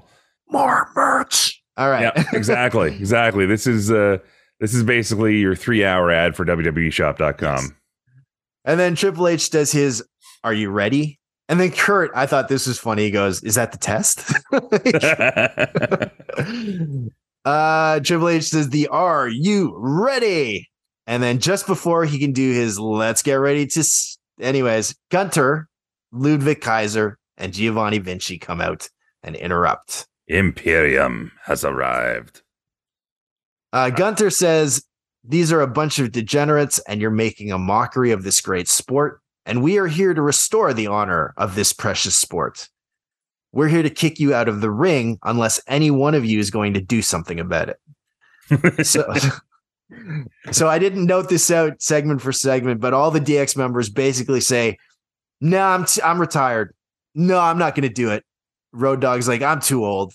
more 0.49 0.89
merch. 0.95 1.52
All 1.77 1.91
right. 1.91 2.13
Yeah, 2.15 2.25
exactly, 2.33 2.89
exactly. 2.99 3.47
This 3.47 3.67
is 3.67 3.91
uh, 3.91 4.19
this 4.61 4.75
is 4.75 4.83
basically 4.83 5.39
your 5.39 5.55
three-hour 5.55 6.11
ad 6.11 6.37
for 6.37 6.45
WWEShop.com. 6.45 7.77
And 8.65 8.79
then 8.79 8.95
Triple 8.95 9.29
H 9.29 9.51
does 9.51 9.73
his 9.73 10.05
Are 10.45 10.55
you 10.55 10.71
ready? 10.71 11.19
And 11.49 11.61
then 11.61 11.73
Kurt, 11.73 12.11
I 12.15 12.27
thought 12.27 12.49
this 12.49 12.67
was 12.67 12.79
funny. 12.79 13.05
He 13.05 13.11
goes, 13.11 13.43
Is 13.43 13.57
that 13.57 13.73
the 13.73 13.79
test? 13.79 14.33
uh 17.45 18.01
Triple 18.01 18.29
H 18.29 18.45
says 18.45 18.69
the 18.69 18.89
Are 18.89 19.29
you 19.29 19.75
ready? 19.77 20.69
And 21.07 21.23
then 21.23 21.41
just 21.41 21.67
before 21.67 22.05
he 22.05 22.19
can 22.19 22.33
do 22.33 22.53
his 22.53 22.79
let's 22.79 23.23
get 23.23 23.35
ready 23.35 23.67
to 23.67 23.81
s-" 23.81 24.19
anyways, 24.41 24.95
Gunther, 25.11 25.69
Ludwig 26.13 26.61
Kaiser, 26.61 27.19
and 27.37 27.53
Giovanni 27.53 27.99
Vinci 27.99 28.39
come 28.39 28.61
out 28.61 28.89
and 29.25 29.35
interrupt. 29.35 30.07
Imperium 30.33 31.33
has 31.45 31.65
arrived. 31.65 32.43
Uh, 33.73 33.91
Gunther 33.91 34.31
says, 34.31 34.85
These 35.25 35.53
are 35.53 35.61
a 35.61 35.67
bunch 35.67 35.99
of 35.99 36.13
degenerates, 36.13 36.79
and 36.81 37.01
you're 37.01 37.11
making 37.11 37.53
a 37.53 37.59
mockery 37.59 38.11
of 38.11 38.23
this 38.23 38.41
great 38.41 38.69
sport. 38.69 39.21
And 39.45 39.63
we 39.63 39.79
are 39.79 39.87
here 39.87 40.15
to 40.15 40.23
restore 40.23 40.73
the 40.73 40.87
honor 40.87 41.35
of 41.37 41.55
this 41.55 41.73
precious 41.73 42.17
sport. 42.17 42.69
We're 43.53 43.69
here 43.69 43.83
to 43.83 43.91
kick 43.91 44.19
you 44.19 44.33
out 44.35 44.49
of 44.49 44.61
the 44.61 44.71
ring 44.71 45.19
unless 45.25 45.61
any 45.67 45.91
one 45.91 46.15
of 46.15 46.25
you 46.25 46.39
is 46.39 46.51
going 46.51 46.75
to 46.75 46.81
do 46.81 47.03
something 47.03 47.39
about 47.39 47.69
it. 47.69 47.79
So, 48.85 49.11
so 50.51 50.69
I 50.69 50.79
didn't 50.79 51.07
note 51.07 51.29
this 51.29 51.51
out 51.51 51.81
segment 51.81 52.21
for 52.21 52.33
segment, 52.33 52.81
but 52.81 52.93
all 52.93 53.11
the 53.11 53.21
DX 53.21 53.57
members 53.57 53.89
basically 53.89 54.41
say, 54.41 54.77
"No, 55.41 55.63
I'm 55.63 55.87
t- 55.87 56.03
I'm 56.03 56.21
retired. 56.21 56.75
No, 57.15 57.39
I'm 57.39 57.57
not 57.57 57.75
going 57.75 57.89
to 57.89 57.95
do 57.95 58.11
it." 58.11 58.25
Road 58.73 59.01
Dog's 59.01 59.29
like, 59.29 59.43
"I'm 59.43 59.61
too 59.61 59.85
old." 59.85 60.13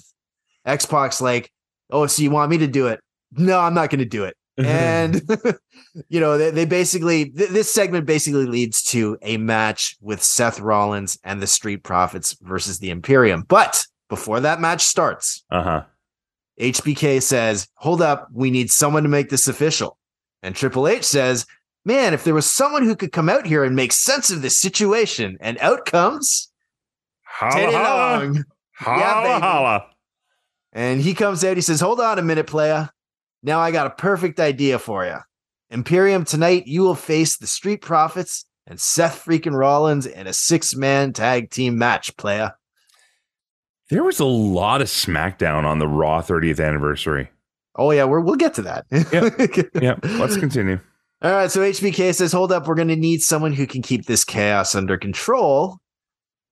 X 0.66 0.86
Pac's 0.86 1.22
like, 1.22 1.52
"Oh, 1.90 2.08
so 2.08 2.22
you 2.22 2.32
want 2.32 2.52
me 2.52 2.58
to 2.60 2.68
do 2.68 2.88
it?" 2.88 3.00
No, 3.32 3.60
I'm 3.60 3.74
not 3.74 3.90
going 3.90 4.00
to 4.00 4.06
do 4.06 4.24
it. 4.26 4.36
And 4.58 5.22
you 6.10 6.20
know, 6.20 6.40
they, 6.40 6.50
they 6.50 6.66
basically 6.66 7.30
th- 7.30 7.52
this 7.52 7.72
segment 7.72 8.08
basically 8.08 8.48
leads 8.48 8.82
to 8.86 9.16
a 9.22 9.38
match 9.38 9.96
with 10.02 10.24
Seth 10.24 10.60
Rollins 10.60 11.20
and 11.24 11.40
the 11.40 11.46
Street 11.46 11.84
Profits 11.84 12.36
versus 12.42 12.80
the 12.80 12.90
Imperium. 12.90 13.44
But 13.48 13.86
before 14.10 14.40
that 14.40 14.60
match 14.60 14.82
starts, 14.82 15.44
uh 15.52 15.62
huh. 15.62 15.84
HBK 16.60 17.22
says, 17.22 17.68
Hold 17.76 18.02
up, 18.02 18.30
we 18.34 18.50
need 18.50 18.72
someone 18.72 19.04
to 19.04 19.10
make 19.10 19.30
this 19.30 19.48
official. 19.48 19.98
And 20.42 20.56
Triple 20.56 20.88
H 20.88 21.04
says, 21.04 21.46
Man, 21.86 22.14
if 22.14 22.24
there 22.24 22.34
was 22.34 22.50
someone 22.50 22.84
who 22.84 22.96
could 22.96 23.12
come 23.12 23.30
out 23.30 23.46
here 23.46 23.64
and 23.64 23.76
make 23.76 23.94
sense 23.94 24.30
of 24.30 24.42
this 24.42 24.60
situation, 24.60 25.38
and 25.40 25.58
out 25.60 25.86
comes 25.86 26.47
Holla, 27.38 27.52
Teddy 27.54 27.74
holla, 27.76 28.24
Long. 28.24 28.46
holla, 28.76 29.00
Yeah, 29.00 29.22
baby. 29.24 29.42
holla. 29.42 29.86
And 30.74 31.02
he 31.02 31.14
comes 31.14 31.44
out, 31.44 31.58
he 31.58 31.62
says, 31.62 31.80
Hold 31.82 32.00
on 32.00 32.20
a 32.20 32.22
minute, 32.24 32.48
playa. 32.48 32.90
Now 33.44 33.60
I 33.60 33.72
got 33.72 33.88
a 33.88 33.92
perfect 33.92 34.40
idea 34.40 34.80
for 34.80 35.06
you. 35.06 35.18
Imperium, 35.70 36.26
tonight 36.26 36.66
you 36.68 36.82
will 36.82 36.96
face 36.96 37.38
the 37.38 37.48
Street 37.48 37.82
Profits 37.82 38.46
and 38.66 38.80
Seth 38.80 39.24
freaking 39.26 39.58
Rollins 39.58 40.06
in 40.06 40.28
a 40.28 40.34
six 40.34 40.76
man 40.76 41.14
tag 41.14 41.50
team 41.52 41.78
match, 41.78 42.16
playa. 42.18 42.52
There 43.90 44.04
was 44.04 44.20
a 44.20 44.26
lot 44.26 44.82
of 44.82 44.88
SmackDown 44.88 45.64
on 45.64 45.80
the 45.80 45.88
Raw 45.88 46.22
30th 46.22 46.66
anniversary. 46.66 47.30
Oh, 47.76 47.92
yeah, 47.92 48.04
we're, 48.06 48.20
we'll 48.20 48.36
get 48.36 48.56
to 48.56 48.64
that. 48.64 48.86
Yeah, 49.82 49.96
let's 50.20 50.36
continue. 50.38 50.80
All 51.22 51.32
right, 51.32 51.50
so 51.52 51.62
HBK 51.62 52.14
says, 52.14 52.32
"Hold 52.32 52.52
up, 52.52 52.68
we're 52.68 52.76
going 52.76 52.88
to 52.90 52.96
need 52.96 53.22
someone 53.22 53.54
who 53.54 53.66
can 53.68 53.82
keep 53.82 54.06
this 54.06 54.24
chaos 54.26 54.76
under 54.76 54.98
control." 54.98 55.78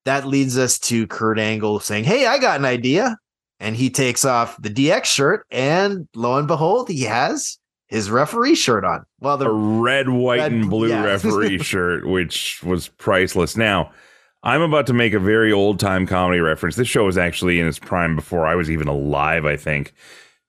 That 0.06 0.26
leads 0.28 0.58
us 0.58 0.80
to 0.80 1.08
Kurt 1.08 1.40
Angle 1.40 1.80
saying, 1.80 2.04
"Hey, 2.06 2.26
I 2.26 2.38
got 2.38 2.60
an 2.60 2.66
idea." 2.66 3.18
And 3.60 3.76
he 3.76 3.90
takes 3.90 4.26
off 4.26 4.62
the 4.62 4.70
DX 4.70 5.06
shirt 5.06 5.46
and 5.50 6.08
lo 6.16 6.38
and 6.38 6.48
behold, 6.48 6.90
he 6.90 7.04
has 7.04 7.58
his 7.88 8.12
referee 8.12 8.56
shirt 8.56 8.84
on. 8.84 9.06
Well, 9.22 9.36
A 9.36 9.38
the 9.38 9.52
red, 9.52 10.10
white, 10.10 10.40
Red- 10.40 10.52
and 10.52 10.70
blue 10.70 10.90
yeah. 10.90 11.04
referee 11.04 11.58
shirt, 11.64 12.06
which 12.06 12.62
was 12.64 12.90
priceless. 12.90 13.56
Now, 13.56 13.92
I'm 14.44 14.62
about 14.62 14.88
to 14.88 14.94
make 14.94 15.14
a 15.14 15.20
very 15.20 15.52
old 15.54 15.80
time 15.80 16.06
comedy 16.06 16.40
reference. 16.42 16.76
This 16.76 16.88
show 16.90 17.06
was 17.06 17.18
actually 17.18 17.60
in 17.60 17.68
its 17.68 17.80
prime 17.80 18.16
before 18.16 18.46
I 18.46 18.56
was 18.56 18.70
even 18.70 18.88
alive, 18.88 19.46
I 19.46 19.56
think. 19.56 19.94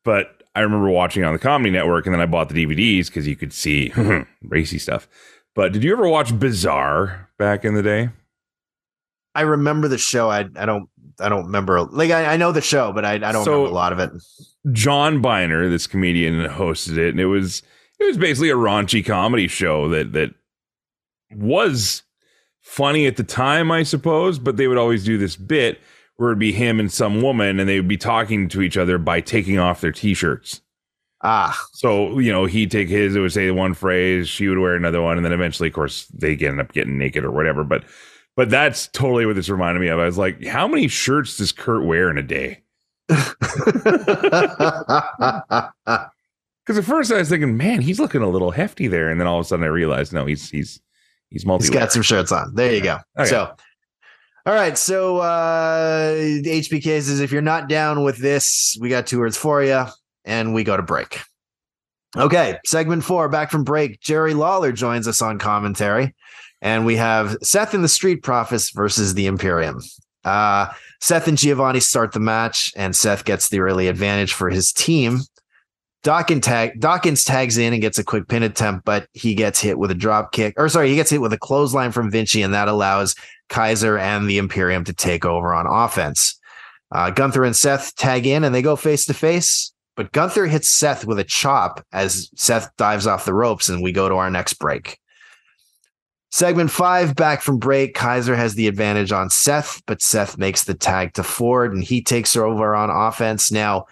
But 0.05 0.43
I 0.57 0.61
remember 0.61 0.89
watching 0.91 1.23
it 1.23 1.27
on 1.27 1.33
the 1.33 1.39
Comedy 1.39 1.71
Network, 1.71 2.07
and 2.07 2.15
then 2.15 2.21
I 2.21 2.27
bought 2.27 2.49
the 2.49 2.67
DVDs 2.67 3.07
because 3.07 3.27
you 3.29 3.37
could 3.37 3.53
see 3.53 3.93
racy 4.43 4.79
stuff. 4.79 5.07
But 5.55 5.73
did 5.73 5.85
you 5.85 5.93
ever 5.93 6.09
watch 6.09 6.39
Bizarre 6.39 7.31
back 7.39 7.65
in 7.65 7.75
the 7.75 7.83
day? 7.83 8.09
I 9.37 9.43
remember 9.43 9.89
the 9.89 9.99
show. 9.99 10.31
I 10.31 10.41
I 10.57 10.65
don't 10.67 10.89
I 11.21 11.29
don't 11.29 11.45
remember 11.47 11.83
like 11.83 12.11
I, 12.11 12.35
I 12.35 12.37
know 12.37 12.53
the 12.53 12.61
show, 12.61 12.93
but 12.93 13.05
I, 13.05 13.15
I 13.15 13.19
don't 13.33 13.45
So- 13.45 13.53
remember 13.53 13.71
a 13.71 13.75
lot 13.75 13.93
of 13.93 13.99
it. 14.01 14.11
John 14.73 15.21
Byner, 15.23 15.69
this 15.69 15.87
comedian, 15.87 16.45
hosted 16.49 16.97
it, 16.99 17.11
and 17.11 17.21
it 17.21 17.27
was 17.27 17.63
it 18.01 18.05
was 18.05 18.19
basically 18.19 18.51
a 18.51 18.57
raunchy 18.57 19.05
comedy 19.05 19.47
show 19.49 19.89
that 19.91 20.13
that 20.13 20.31
was 21.33 22.03
funny 22.61 23.07
at 23.07 23.17
the 23.17 23.23
time, 23.25 23.71
I 23.71 23.83
suppose. 23.83 24.39
But 24.39 24.57
they 24.57 24.67
would 24.69 24.79
always 24.79 25.05
do 25.05 25.19
this 25.19 25.37
bit 25.37 25.81
where 26.17 26.31
it'd 26.31 26.39
be 26.39 26.53
him 26.53 26.81
and 26.81 26.91
some 26.91 27.21
woman, 27.23 27.61
and 27.61 27.69
they 27.69 27.79
would 27.79 27.89
be 27.89 27.97
talking 27.99 28.49
to 28.49 28.63
each 28.63 28.77
other 28.77 28.97
by 28.99 29.21
taking 29.21 29.59
off 29.59 29.81
their 29.83 29.93
t-shirts. 29.93 30.63
Ah, 31.23 31.59
So 31.73 32.19
you 32.19 32.33
know, 32.33 32.45
he'd 32.47 32.71
take 32.71 32.89
his, 32.89 33.17
it 33.17 33.21
would 33.21 33.33
say 33.33 33.51
one 33.51 33.75
phrase, 33.75 34.29
she 34.29 34.49
would 34.49 34.59
wear 34.59 34.75
another 34.75 35.03
one, 35.03 35.17
and 35.17 35.25
then 35.25 35.33
eventually, 35.33 35.69
of 35.69 35.75
course, 35.75 36.07
they 36.07 36.37
end 36.37 36.61
up 36.61 36.73
getting 36.73 36.99
naked 36.99 37.25
or 37.25 37.31
whatever. 37.31 37.65
But 37.65 37.85
but 38.37 38.51
that's 38.51 38.87
totally 38.89 39.27
what 39.27 39.35
this 39.35 39.49
reminded 39.49 39.81
me 39.81 39.89
of. 39.89 39.99
I 39.99 40.05
was 40.05 40.19
like, 40.19 40.45
how 40.45 40.69
many 40.69 40.87
shirts 40.87 41.39
does 41.39 41.51
Kurt 41.51 41.85
wear 41.85 42.11
in 42.11 42.19
a 42.19 42.23
day? 42.23 42.63
Because 46.67 46.79
at 46.79 46.85
first 46.85 47.13
I 47.13 47.19
was 47.19 47.29
thinking, 47.29 47.57
man, 47.57 47.81
he's 47.81 48.01
looking 48.01 48.23
a 48.23 48.29
little 48.29 48.51
hefty 48.51 48.89
there, 48.89 49.09
and 49.09 49.21
then 49.21 49.29
all 49.29 49.39
of 49.39 49.47
a 49.47 49.49
sudden 49.49 49.65
I 49.65 49.69
realized, 49.69 50.13
no, 50.13 50.27
he's 50.27 50.51
he's 50.51 50.81
he's 51.31 51.47
multi. 51.47 51.67
He's 51.67 51.71
got 51.71 51.93
some 51.93 52.03
shirts 52.03 52.33
on. 52.33 52.53
There 52.57 52.75
you 52.75 52.83
go. 52.83 52.99
Okay. 53.17 53.29
So, 53.29 53.55
all 54.47 54.55
right. 54.55 54.77
So, 54.77 55.19
uh, 55.19 56.15
HBK 56.15 56.83
says 56.83 57.21
if 57.21 57.31
you're 57.31 57.41
not 57.41 57.69
down 57.69 58.03
with 58.03 58.19
this, 58.19 58.77
we 58.81 58.89
got 58.89 59.07
two 59.07 59.21
words 59.21 59.37
for 59.37 59.63
you, 59.63 59.85
and 60.25 60.55
we 60.55 60.65
go 60.65 60.77
to 60.77 60.83
break. 60.83 61.21
Okay. 62.17 62.59
Segment 62.67 63.05
four, 63.05 63.29
back 63.29 63.53
from 63.53 63.63
break. 63.63 64.01
Jerry 64.01 64.35
Lawler 64.35 64.73
joins 64.73 65.07
us 65.07 65.23
on 65.23 65.39
commentary, 65.39 66.17
and 66.63 66.87
we 66.87 66.97
have 66.97 67.37
Seth 67.43 67.75
and 67.75 67.85
the 67.85 67.89
Street 67.89 68.23
Profits 68.23 68.71
versus 68.71 69.15
the 69.15 69.27
Imperium. 69.27 69.81
Uh, 70.25 70.67
Seth 71.01 71.29
and 71.29 71.39
Giovanni 71.39 71.81
start 71.81 72.13
the 72.13 72.21
match, 72.21 72.73
and 72.77 72.97
Seth 72.97 73.25
gets 73.25 73.49
the 73.49 73.61
early 73.61 73.89
advantage 73.89 74.33
for 74.33 74.51
his 74.51 74.73
team. 74.73 75.21
Dawkins, 76.03 76.45
tag, 76.45 76.81
Dawkins 76.81 77.25
tags 77.25 77.59
in 77.59 77.73
and 77.73 77.83
gets 77.83 77.99
a 77.99 78.05
quick 78.05 78.29
pin 78.29 78.43
attempt, 78.43 78.85
but 78.85 79.09
he 79.13 79.35
gets 79.35 79.61
hit 79.61 79.79
with 79.79 79.91
a 79.91 79.95
drop 79.95 80.33
kick, 80.33 80.55
or 80.57 80.69
sorry, 80.69 80.89
he 80.89 80.95
gets 80.95 81.11
hit 81.11 81.21
with 81.21 81.33
a 81.33 81.39
clothesline 81.39 81.91
from 81.93 82.11
Vinci, 82.11 82.43
and 82.43 82.55
that 82.55 82.69
allows 82.69 83.15
Kaiser 83.49 83.99
and 83.99 84.29
the 84.29 84.39
Imperium 84.39 84.85
to 84.85 84.93
take 84.93 85.25
over 85.25 85.53
on 85.53 85.67
offense. 85.67 86.39
Uh, 86.93 87.11
Gunther 87.11 87.45
and 87.45 87.57
Seth 87.57 87.95
tag 87.97 88.27
in 88.27 88.45
and 88.45 88.55
they 88.55 88.63
go 88.63 88.77
face 88.77 89.05
to 89.07 89.15
face. 89.15 89.73
but 89.97 90.13
Gunther 90.13 90.47
hits 90.47 90.69
Seth 90.69 91.07
with 91.07 91.19
a 91.19 91.25
chop 91.25 91.85
as 91.93 92.31
Seth 92.37 92.71
dives 92.77 93.07
off 93.07 93.25
the 93.25 93.35
ropes, 93.35 93.69
and 93.69 93.83
we 93.83 93.93
go 93.93 94.09
to 94.09 94.15
our 94.17 94.31
next 94.31 94.55
break. 94.55 94.99
Segment 96.31 96.71
five, 96.71 97.15
back 97.15 97.41
from 97.41 97.59
break. 97.59 97.95
Kaiser 97.95 98.37
has 98.37 98.55
the 98.55 98.69
advantage 98.69 99.13
on 99.13 99.31
Seth, 99.31 99.81
but 99.87 100.03
Seth 100.03 100.37
makes 100.37 100.65
the 100.65 100.75
tag 100.75 101.15
to 101.15 101.23
Ford 101.23 101.73
and 101.73 101.83
he 101.83 102.03
takes 102.03 102.35
her 102.35 102.45
over 102.45 102.75
on 102.75 102.91
offense. 102.91 103.51
Now, 103.53 103.87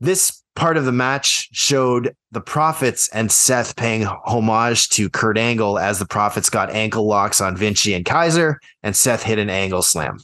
this 0.00 0.42
part 0.56 0.76
of 0.76 0.84
the 0.84 0.92
match 0.92 1.48
showed 1.52 2.14
the 2.32 2.40
Profits 2.40 3.08
and 3.08 3.30
Seth 3.30 3.76
paying 3.76 4.02
homage 4.02 4.88
to 4.90 5.08
Kurt 5.08 5.38
Angle 5.38 5.78
as 5.78 5.98
the 5.98 6.06
Profits 6.06 6.50
got 6.50 6.70
ankle 6.70 7.06
locks 7.06 7.40
on 7.40 7.56
Vinci 7.56 7.94
and 7.94 8.04
Kaiser, 8.04 8.60
and 8.82 8.94
Seth 8.94 9.22
hit 9.22 9.38
an 9.38 9.50
angle 9.50 9.82
slam. 9.82 10.18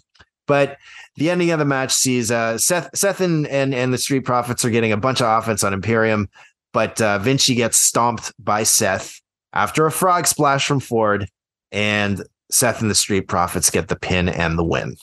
But 0.46 0.76
the 1.16 1.30
ending 1.30 1.50
of 1.50 1.58
the 1.58 1.64
match 1.64 1.92
sees 1.92 2.30
uh, 2.30 2.58
Seth, 2.58 2.90
Seth 2.94 3.20
and, 3.20 3.46
and, 3.46 3.74
and 3.74 3.92
the 3.92 3.98
Street 3.98 4.24
Profits 4.24 4.64
are 4.64 4.70
getting 4.70 4.92
a 4.92 4.96
bunch 4.96 5.20
of 5.20 5.26
offense 5.26 5.64
on 5.64 5.72
Imperium, 5.72 6.28
but 6.72 7.00
uh, 7.00 7.18
Vinci 7.18 7.54
gets 7.54 7.76
stomped 7.76 8.32
by 8.38 8.62
Seth 8.62 9.20
after 9.53 9.86
a 9.86 9.92
frog 9.92 10.26
splash 10.26 10.66
from 10.66 10.80
Ford, 10.80 11.28
and 11.72 12.22
Seth 12.51 12.80
and 12.80 12.90
the 12.90 12.94
Street 12.94 13.28
Profits 13.28 13.70
get 13.70 13.88
the 13.88 13.96
pin 13.96 14.28
and 14.28 14.59
the 14.59 14.64
win. 14.64 14.96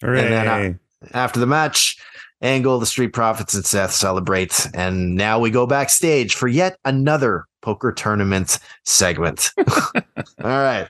Hooray. 0.00 0.28
then, 0.28 0.48
uh, 0.48 1.08
After 1.12 1.40
the 1.40 1.46
match, 1.46 1.98
Angle, 2.40 2.78
the 2.78 2.86
Street 2.86 3.12
Profits, 3.12 3.54
and 3.54 3.64
Seth 3.64 3.92
celebrate. 3.92 4.68
And 4.74 5.14
now 5.14 5.38
we 5.38 5.50
go 5.50 5.66
backstage 5.66 6.34
for 6.34 6.48
yet 6.48 6.76
another 6.84 7.44
poker 7.62 7.92
tournament 7.92 8.58
segment. 8.84 9.50
All 9.58 10.02
right. 10.42 10.88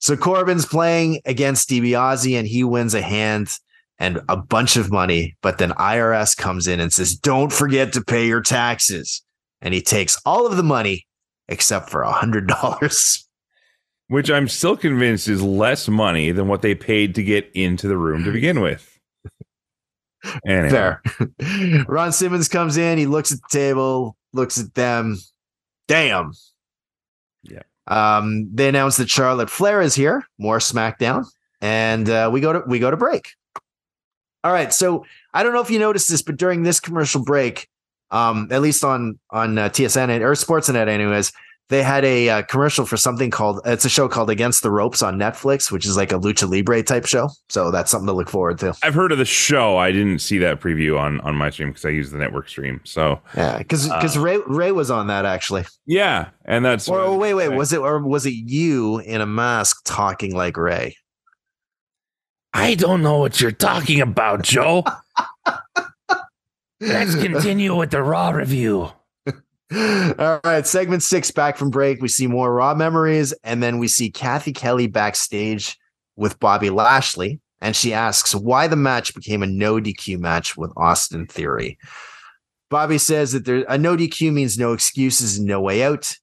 So 0.00 0.16
Corbin's 0.16 0.66
playing 0.66 1.20
against 1.24 1.68
DiBiase 1.68 2.38
and 2.38 2.46
he 2.46 2.62
wins 2.62 2.94
a 2.94 3.02
hand 3.02 3.50
and 3.98 4.20
a 4.28 4.36
bunch 4.36 4.76
of 4.76 4.92
money. 4.92 5.36
But 5.42 5.58
then 5.58 5.70
IRS 5.72 6.36
comes 6.36 6.68
in 6.68 6.78
and 6.78 6.92
says, 6.92 7.16
Don't 7.16 7.52
forget 7.52 7.92
to 7.94 8.00
pay 8.00 8.26
your 8.26 8.42
taxes. 8.42 9.22
And 9.60 9.74
he 9.74 9.82
takes 9.82 10.20
all 10.24 10.46
of 10.46 10.56
the 10.56 10.62
money 10.62 11.06
except 11.48 11.90
for 11.90 12.02
a 12.02 12.12
hundred 12.12 12.46
dollars. 12.48 13.26
Which 14.08 14.30
I'm 14.30 14.48
still 14.48 14.76
convinced 14.76 15.28
is 15.28 15.42
less 15.42 15.86
money 15.86 16.30
than 16.30 16.48
what 16.48 16.62
they 16.62 16.74
paid 16.74 17.14
to 17.16 17.22
get 17.22 17.50
into 17.54 17.88
the 17.88 17.98
room 17.98 18.24
to 18.24 18.32
begin 18.32 18.60
with. 18.60 18.98
Anyway. 20.46 20.70
Fair. 20.70 21.02
Ron 21.88 22.12
Simmons 22.12 22.48
comes 22.48 22.76
in. 22.76 22.98
He 22.98 23.06
looks 23.06 23.32
at 23.32 23.38
the 23.38 23.48
table, 23.50 24.16
looks 24.32 24.58
at 24.58 24.74
them. 24.74 25.18
Damn. 25.86 26.32
Yeah. 27.42 27.62
Um, 27.86 28.48
they 28.52 28.68
announce 28.68 28.96
that 28.96 29.10
Charlotte 29.10 29.50
Flair 29.50 29.80
is 29.80 29.94
here. 29.94 30.24
More 30.38 30.58
SmackDown, 30.58 31.26
and 31.60 32.08
uh, 32.08 32.30
we 32.32 32.40
go 32.40 32.52
to 32.52 32.62
we 32.66 32.78
go 32.78 32.90
to 32.90 32.96
break. 32.96 33.30
All 34.44 34.52
right. 34.52 34.72
So 34.72 35.04
I 35.32 35.42
don't 35.42 35.54
know 35.54 35.60
if 35.60 35.70
you 35.70 35.78
noticed 35.78 36.10
this, 36.10 36.22
but 36.22 36.36
during 36.36 36.62
this 36.62 36.80
commercial 36.80 37.24
break, 37.24 37.68
um, 38.10 38.48
at 38.50 38.62
least 38.62 38.84
on 38.84 39.18
on 39.30 39.58
uh, 39.58 39.68
TSN 39.68 40.20
or 40.20 40.32
Sportsnet, 40.32 40.88
anyways, 40.88 41.32
they 41.68 41.82
had 41.82 42.04
a 42.04 42.28
uh, 42.30 42.42
commercial 42.42 42.86
for 42.86 42.96
something 42.96 43.30
called 43.30 43.60
it's 43.66 43.84
a 43.84 43.88
show 43.88 44.08
called 44.08 44.30
Against 44.30 44.62
the 44.62 44.70
Ropes 44.70 45.02
on 45.02 45.18
Netflix, 45.18 45.70
which 45.70 45.84
is 45.84 45.96
like 45.96 46.12
a 46.12 46.18
lucha 46.18 46.50
libre 46.50 46.82
type 46.82 47.06
show. 47.06 47.28
So 47.48 47.70
that's 47.70 47.90
something 47.90 48.06
to 48.06 48.14
look 48.14 48.30
forward 48.30 48.58
to. 48.60 48.74
I've 48.82 48.94
heard 48.94 49.12
of 49.12 49.18
the 49.18 49.26
show. 49.26 49.76
I 49.76 49.92
didn't 49.92 50.20
see 50.20 50.38
that 50.38 50.60
preview 50.60 50.98
on 50.98 51.20
on 51.20 51.34
my 51.36 51.50
stream 51.50 51.68
because 51.68 51.84
I 51.84 51.90
use 51.90 52.10
the 52.10 52.18
network 52.18 52.48
stream. 52.48 52.80
So 52.84 53.20
Yeah, 53.36 53.58
because 53.58 53.86
because 53.86 54.16
Ray 54.16 54.38
Ray 54.46 54.72
was 54.72 54.90
on 54.90 55.08
that 55.08 55.26
actually. 55.26 55.64
yeah, 55.86 56.30
and 56.46 56.64
that's 56.64 56.88
Or 56.88 57.00
oh, 57.00 57.16
wait, 57.16 57.34
wait, 57.34 57.50
was 57.50 57.72
it 57.72 57.80
or 57.80 58.02
was 58.02 58.24
it 58.24 58.34
you 58.34 58.98
in 59.00 59.20
a 59.20 59.26
mask 59.26 59.82
talking 59.84 60.34
like 60.34 60.56
Ray? 60.56 60.96
I 62.54 62.74
don't 62.74 63.02
know 63.02 63.18
what 63.18 63.40
you're 63.42 63.52
talking 63.52 64.00
about, 64.00 64.42
Joe. 64.42 64.84
Let's 66.80 67.14
continue 67.14 67.74
with 67.74 67.90
the 67.90 68.02
Raw 68.02 68.30
review. 68.30 68.90
All 69.74 70.40
right, 70.44 70.66
segment 70.66 71.02
six 71.02 71.30
back 71.30 71.56
from 71.56 71.70
break. 71.70 72.00
We 72.00 72.08
see 72.08 72.26
more 72.26 72.54
raw 72.54 72.74
memories, 72.74 73.34
and 73.44 73.62
then 73.62 73.78
we 73.78 73.88
see 73.88 74.10
Cathy 74.10 74.52
Kelly 74.52 74.86
backstage 74.86 75.76
with 76.16 76.40
Bobby 76.40 76.70
Lashley, 76.70 77.40
and 77.60 77.76
she 77.76 77.92
asks 77.92 78.34
why 78.34 78.66
the 78.66 78.76
match 78.76 79.14
became 79.14 79.42
a 79.42 79.46
no 79.46 79.74
DQ 79.74 80.18
match 80.20 80.56
with 80.56 80.72
Austin 80.76 81.26
Theory. 81.26 81.78
Bobby 82.70 82.98
says 82.98 83.32
that 83.32 83.44
there 83.44 83.64
a 83.68 83.76
no 83.76 83.96
DQ 83.96 84.32
means 84.32 84.58
no 84.58 84.72
excuses 84.72 85.38
and 85.38 85.46
no 85.46 85.60
way 85.60 85.82
out. 85.82 86.14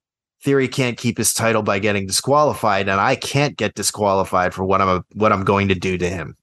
Theory 0.41 0.67
can't 0.67 0.97
keep 0.97 1.17
his 1.17 1.33
title 1.33 1.63
by 1.63 1.79
getting 1.79 2.07
disqualified, 2.07 2.87
and 2.87 2.99
I 2.99 3.15
can't 3.15 3.57
get 3.57 3.75
disqualified 3.75 4.53
for 4.53 4.63
what 4.63 4.81
I'm 4.81 5.03
what 5.13 5.31
I'm 5.31 5.43
going 5.43 5.67
to 5.67 5.75
do 5.75 5.97
to 5.97 6.09
him. 6.09 6.35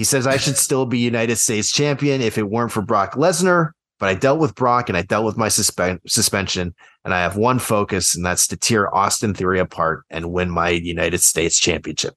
He 0.00 0.04
says 0.04 0.26
I 0.26 0.38
should 0.38 0.56
still 0.56 0.86
be 0.86 0.98
United 0.98 1.36
States 1.36 1.70
champion 1.70 2.22
if 2.22 2.38
it 2.38 2.48
weren't 2.48 2.72
for 2.72 2.80
Brock 2.80 3.16
Lesnar, 3.16 3.72
but 3.98 4.08
I 4.08 4.14
dealt 4.14 4.38
with 4.40 4.54
Brock 4.54 4.88
and 4.88 4.96
I 4.96 5.02
dealt 5.02 5.26
with 5.26 5.36
my 5.36 5.48
suspe- 5.48 6.00
suspension, 6.08 6.74
and 7.04 7.12
I 7.12 7.20
have 7.20 7.36
one 7.36 7.58
focus, 7.58 8.16
and 8.16 8.24
that's 8.24 8.46
to 8.46 8.56
tear 8.56 8.94
Austin 8.96 9.34
Theory 9.34 9.58
apart 9.58 10.04
and 10.08 10.32
win 10.32 10.48
my 10.48 10.70
United 10.70 11.20
States 11.20 11.60
championship. 11.60 12.14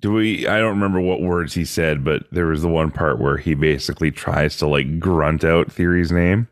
Do 0.00 0.14
we? 0.14 0.48
I 0.48 0.58
don't 0.58 0.70
remember 0.70 1.00
what 1.00 1.22
words 1.22 1.54
he 1.54 1.64
said, 1.64 2.02
but 2.02 2.24
there 2.32 2.46
was 2.46 2.62
the 2.62 2.68
one 2.68 2.90
part 2.90 3.20
where 3.20 3.36
he 3.36 3.54
basically 3.54 4.10
tries 4.10 4.56
to 4.56 4.66
like 4.66 4.98
grunt 4.98 5.44
out 5.44 5.70
Theory's 5.70 6.10
name. 6.10 6.48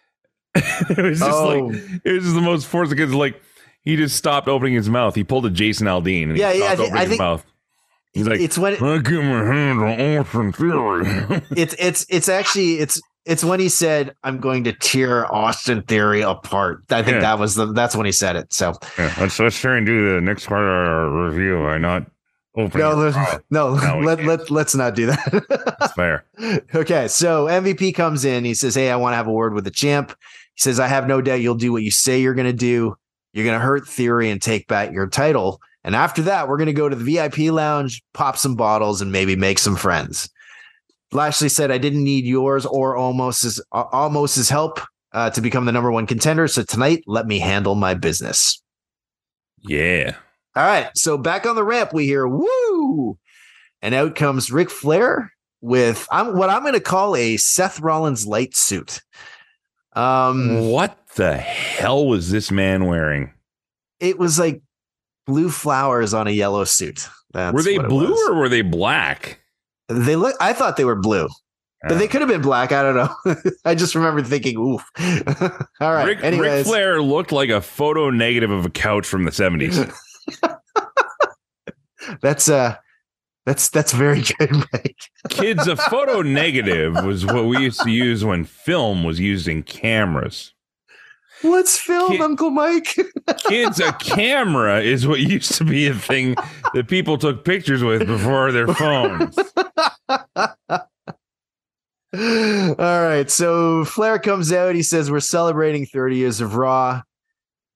it 0.54 0.96
was 0.96 1.18
just 1.18 1.28
Oh. 1.28 1.48
like 1.66 1.74
it 2.04 2.12
was 2.12 2.22
just 2.22 2.36
the 2.36 2.40
most 2.40 2.68
forced 2.68 2.90
because 2.92 3.12
like 3.12 3.42
he 3.82 3.96
just 3.96 4.14
stopped 4.14 4.46
opening 4.46 4.74
his 4.74 4.88
mouth. 4.88 5.16
He 5.16 5.24
pulled 5.24 5.44
a 5.44 5.50
Jason 5.50 5.88
Aldean 5.88 6.28
and 6.28 6.36
Yeah, 6.36 6.52
he 6.52 6.60
yeah, 6.60 6.66
I 6.66 6.72
opening 6.74 6.92
I 6.92 7.00
his 7.00 7.08
think- 7.08 7.18
mouth. 7.18 7.44
He's 8.14 8.26
like, 8.28 8.40
it's 8.40 8.56
when 8.56 8.74
I 8.74 8.98
get 8.98 9.22
my 9.24 9.44
hand 9.44 9.80
on 9.80 10.00
Austin 10.18 10.52
Theory. 10.52 11.42
it's 11.56 11.74
it's 11.78 12.06
it's 12.08 12.28
actually 12.28 12.74
it's 12.78 13.00
it's 13.26 13.42
when 13.42 13.58
he 13.58 13.68
said 13.68 14.14
I'm 14.22 14.38
going 14.38 14.64
to 14.64 14.72
tear 14.72 15.32
Austin 15.34 15.82
Theory 15.82 16.20
apart. 16.22 16.84
I 16.90 17.02
think 17.02 17.16
Yeah. 17.16 17.20
that 17.20 17.38
was 17.38 17.56
the 17.56 17.66
that's 17.72 17.96
when 17.96 18.06
he 18.06 18.12
said 18.12 18.36
it. 18.36 18.52
So 18.52 18.74
yeah, 18.98 19.12
let's 19.20 19.38
let's 19.40 19.58
try 19.58 19.76
and 19.76 19.84
do 19.86 20.14
the 20.14 20.20
next 20.20 20.46
part 20.46 20.62
of 20.62 20.68
our 20.68 21.28
review. 21.28 21.66
I 21.66 21.78
not 21.78 22.06
opening. 22.56 22.86
no, 22.86 22.94
let, 22.94 23.42
no, 23.50 23.74
no 23.74 23.98
let, 23.98 24.18
let 24.20 24.24
let 24.24 24.50
let's 24.50 24.74
not 24.76 24.94
do 24.94 25.06
that. 25.06 25.76
That's 25.80 25.92
fair. 25.94 26.24
okay, 26.74 27.08
so 27.08 27.46
MVP 27.46 27.94
comes 27.96 28.24
in. 28.24 28.44
He 28.44 28.54
says, 28.54 28.76
"Hey, 28.76 28.90
I 28.92 28.96
want 28.96 29.14
to 29.14 29.16
have 29.16 29.26
a 29.26 29.32
word 29.32 29.54
with 29.54 29.64
the 29.64 29.72
champ." 29.72 30.10
He 30.54 30.60
says, 30.60 30.78
"I 30.78 30.86
have 30.86 31.08
no 31.08 31.20
doubt 31.20 31.40
you'll 31.40 31.56
do 31.56 31.72
what 31.72 31.82
you 31.82 31.90
say 31.90 32.20
you're 32.20 32.34
going 32.34 32.46
to 32.46 32.52
do. 32.52 32.94
You're 33.32 33.44
going 33.44 33.58
to 33.58 33.64
hurt 33.64 33.88
Theory 33.88 34.30
and 34.30 34.40
take 34.40 34.68
back 34.68 34.92
your 34.92 35.08
title. 35.08 35.60
And 35.84 35.94
after 35.94 36.22
that, 36.22 36.48
we're 36.48 36.56
going 36.56 36.66
to 36.66 36.72
go 36.72 36.88
to 36.88 36.96
the 36.96 37.04
VIP 37.04 37.52
lounge, 37.52 38.02
pop 38.14 38.38
some 38.38 38.54
bottles, 38.56 39.00
and 39.02 39.12
maybe 39.12 39.36
make 39.36 39.58
some 39.58 39.76
friends." 39.76 40.30
Lashley 41.12 41.48
said, 41.48 41.70
"I 41.70 41.78
didn't 41.78 42.02
need 42.02 42.24
yours 42.24 42.66
or 42.66 42.96
Omos 42.96 43.60
Omos 43.72 44.50
help 44.50 44.80
uh, 45.12 45.30
to 45.30 45.40
become 45.40 45.64
the 45.66 45.72
number 45.72 45.92
one 45.92 46.06
contender. 46.06 46.48
So 46.48 46.62
tonight, 46.62 47.04
let 47.06 47.26
me 47.26 47.38
handle 47.38 47.74
my 47.74 47.94
business." 47.94 48.60
Yeah. 49.60 50.16
All 50.56 50.64
right. 50.66 50.90
So 50.94 51.16
back 51.18 51.46
on 51.46 51.56
the 51.56 51.64
ramp, 51.64 51.92
we 51.92 52.06
hear 52.06 52.26
woo, 52.26 53.18
and 53.82 53.94
out 53.94 54.14
comes 54.14 54.50
Ric 54.50 54.70
Flair 54.70 55.32
with 55.60 56.06
I'm 56.10 56.36
what 56.36 56.50
I'm 56.50 56.62
going 56.62 56.74
to 56.74 56.80
call 56.80 57.16
a 57.16 57.36
Seth 57.36 57.80
Rollins 57.80 58.26
light 58.26 58.54
suit. 58.56 59.00
Um, 59.94 60.70
What 60.70 60.98
the 61.16 61.36
hell 61.36 62.06
was 62.06 62.30
this 62.30 62.50
man 62.50 62.86
wearing? 62.86 63.30
it 64.00 64.18
was 64.18 64.38
like 64.38 64.60
blue 65.26 65.50
flowers 65.50 66.14
on 66.14 66.26
a 66.26 66.30
yellow 66.30 66.64
suit. 66.64 67.08
That's 67.32 67.54
were 67.54 67.62
they 67.62 67.78
blue 67.78 68.10
was. 68.10 68.28
or 68.28 68.34
were 68.34 68.48
they 68.48 68.62
black? 68.62 69.40
they 69.88 70.16
look? 70.16 70.36
I 70.40 70.52
thought 70.52 70.76
they 70.76 70.84
were 70.84 70.94
blue, 70.94 71.28
but 71.82 71.92
Uh, 71.92 71.98
they 71.98 72.08
could 72.08 72.20
have 72.20 72.30
been 72.30 72.42
black. 72.42 72.72
I 72.72 72.82
don't 72.82 72.94
know. 72.96 73.34
I 73.64 73.74
just 73.74 73.94
remember 73.94 74.22
thinking, 74.22 74.56
oof. 74.56 74.82
All 75.80 75.92
right. 75.92 76.06
Rick, 76.06 76.18
Ric 76.18 76.24
Anyways, 76.24 76.66
Flair 76.66 77.02
looked 77.02 77.32
like 77.32 77.50
a 77.50 77.60
photo 77.60 78.10
negative 78.10 78.50
of 78.50 78.64
a 78.64 78.70
couch 78.70 79.06
from 79.06 79.24
the 79.24 79.30
70s. 79.30 79.92
that's 82.22 82.48
uh, 82.48 82.76
that's 83.44 83.68
that's 83.68 83.92
very 83.92 84.22
good, 84.22 84.52
Mike. 84.52 84.96
Kids, 85.28 85.66
a 85.66 85.76
photo 85.76 86.22
negative 86.22 86.94
was 87.04 87.26
what 87.26 87.44
we 87.44 87.58
used 87.58 87.80
to 87.82 87.90
use 87.90 88.24
when 88.24 88.44
film 88.44 89.04
was 89.04 89.20
used 89.20 89.48
in 89.48 89.62
cameras. 89.62 90.53
What's 91.44 91.78
film, 91.78 92.12
Kid- 92.12 92.20
Uncle 92.22 92.50
Mike? 92.50 92.96
Kids, 93.48 93.78
a 93.80 93.92
camera 93.92 94.80
is 94.80 95.06
what 95.06 95.20
used 95.20 95.52
to 95.56 95.64
be 95.64 95.86
a 95.86 95.94
thing 95.94 96.34
that 96.72 96.88
people 96.88 97.18
took 97.18 97.44
pictures 97.44 97.82
with 97.84 98.06
before 98.06 98.50
their 98.50 98.66
phones. 98.68 99.36
All 102.14 102.76
right. 102.78 103.30
So 103.30 103.84
Flair 103.84 104.18
comes 104.18 104.52
out. 104.52 104.74
He 104.74 104.82
says, 104.82 105.10
We're 105.10 105.20
celebrating 105.20 105.86
30 105.86 106.16
years 106.16 106.40
of 106.40 106.54
Raw. 106.56 107.02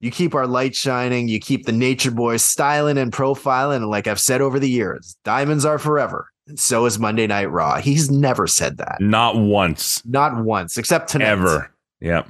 You 0.00 0.10
keep 0.12 0.34
our 0.34 0.46
light 0.46 0.76
shining. 0.76 1.26
You 1.28 1.40
keep 1.40 1.66
the 1.66 1.72
Nature 1.72 2.12
Boys 2.12 2.44
styling 2.44 2.98
and 2.98 3.10
profiling. 3.12 3.76
And 3.76 3.88
like 3.88 4.06
I've 4.06 4.20
said 4.20 4.40
over 4.40 4.60
the 4.60 4.70
years, 4.70 5.16
diamonds 5.24 5.64
are 5.64 5.78
forever. 5.78 6.28
And 6.46 6.58
so 6.58 6.86
is 6.86 6.98
Monday 7.00 7.26
Night 7.26 7.50
Raw. 7.50 7.78
He's 7.80 8.10
never 8.10 8.46
said 8.46 8.78
that. 8.78 8.98
Not 9.00 9.36
once, 9.36 10.02
Not 10.06 10.44
once, 10.44 10.78
except 10.78 11.10
tonight. 11.10 11.26
ever. 11.26 11.70
Yep. 12.00 12.28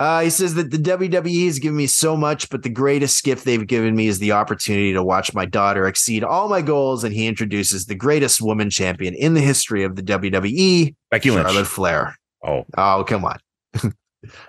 Uh, 0.00 0.22
he 0.22 0.30
says 0.30 0.54
that 0.54 0.70
the 0.70 0.78
WWE 0.78 1.44
has 1.44 1.58
given 1.58 1.76
me 1.76 1.86
so 1.86 2.16
much, 2.16 2.48
but 2.48 2.62
the 2.62 2.70
greatest 2.70 3.22
gift 3.22 3.44
they've 3.44 3.66
given 3.66 3.94
me 3.94 4.06
is 4.06 4.18
the 4.18 4.32
opportunity 4.32 4.94
to 4.94 5.02
watch 5.02 5.34
my 5.34 5.44
daughter 5.44 5.86
exceed 5.86 6.24
all 6.24 6.48
my 6.48 6.62
goals. 6.62 7.04
And 7.04 7.14
he 7.14 7.26
introduces 7.26 7.84
the 7.84 7.94
greatest 7.94 8.40
woman 8.40 8.70
champion 8.70 9.12
in 9.14 9.34
the 9.34 9.42
history 9.42 9.84
of 9.84 9.96
the 9.96 10.02
WWE, 10.02 10.94
Becky 11.10 11.30
Lynch. 11.30 11.46
Charlotte 11.46 11.66
Flair. 11.66 12.16
Oh, 12.42 12.64
Oh, 12.78 13.04
come 13.06 13.26
on. 13.26 13.38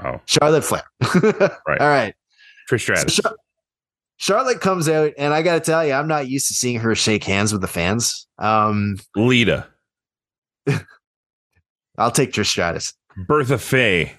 oh, 0.06 0.22
Charlotte 0.26 0.64
Flair. 0.64 0.84
Right. 1.68 1.82
All 1.82 1.90
right. 1.90 2.16
Trish 2.70 2.80
Stratus. 2.84 3.14
So 3.14 3.22
Char- 3.24 3.36
Charlotte 4.16 4.62
comes 4.62 4.88
out, 4.88 5.12
and 5.18 5.34
I 5.34 5.42
got 5.42 5.56
to 5.56 5.60
tell 5.60 5.86
you, 5.86 5.92
I'm 5.92 6.08
not 6.08 6.30
used 6.30 6.48
to 6.48 6.54
seeing 6.54 6.80
her 6.80 6.96
shake 6.96 7.26
hands 7.26 7.52
with 7.52 7.62
the 7.62 7.68
fans. 7.68 8.26
Um, 8.40 8.96
Lita. 9.18 9.68
I'll 11.98 12.12
take 12.12 12.32
Trish 12.32 12.46
Stratus. 12.48 12.94
Bertha 13.28 13.58
Faye. 13.58 14.14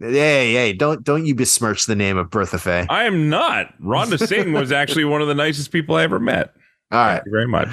Hey, 0.00 0.52
hey, 0.52 0.72
don't 0.72 1.02
don't 1.02 1.26
you 1.26 1.34
besmirch 1.34 1.86
the 1.86 1.96
name 1.96 2.16
of 2.16 2.30
Bertha 2.30 2.58
Faye. 2.58 2.86
I 2.88 3.04
am 3.04 3.28
not. 3.28 3.74
Rhonda 3.80 4.18
Singh 4.28 4.52
was 4.52 4.70
actually 4.70 5.04
one 5.04 5.20
of 5.20 5.28
the 5.28 5.34
nicest 5.34 5.72
people 5.72 5.96
I 5.96 6.04
ever 6.04 6.20
met. 6.20 6.54
All 6.92 6.98
right. 6.98 7.14
Thank 7.14 7.26
you 7.26 7.32
very 7.32 7.48
much. 7.48 7.68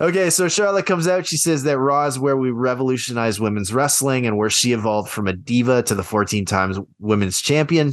Okay, 0.00 0.30
so 0.30 0.48
Charlotte 0.48 0.86
comes 0.86 1.08
out. 1.08 1.26
She 1.26 1.36
says 1.36 1.64
that 1.64 1.78
Raw 1.78 2.06
is 2.06 2.18
where 2.18 2.36
we 2.36 2.50
revolutionized 2.50 3.40
women's 3.40 3.72
wrestling 3.72 4.24
and 4.24 4.36
where 4.36 4.50
she 4.50 4.72
evolved 4.72 5.10
from 5.10 5.26
a 5.26 5.32
diva 5.32 5.82
to 5.84 5.96
the 5.96 6.04
14 6.04 6.44
times 6.44 6.78
women's 7.00 7.40
champion. 7.40 7.92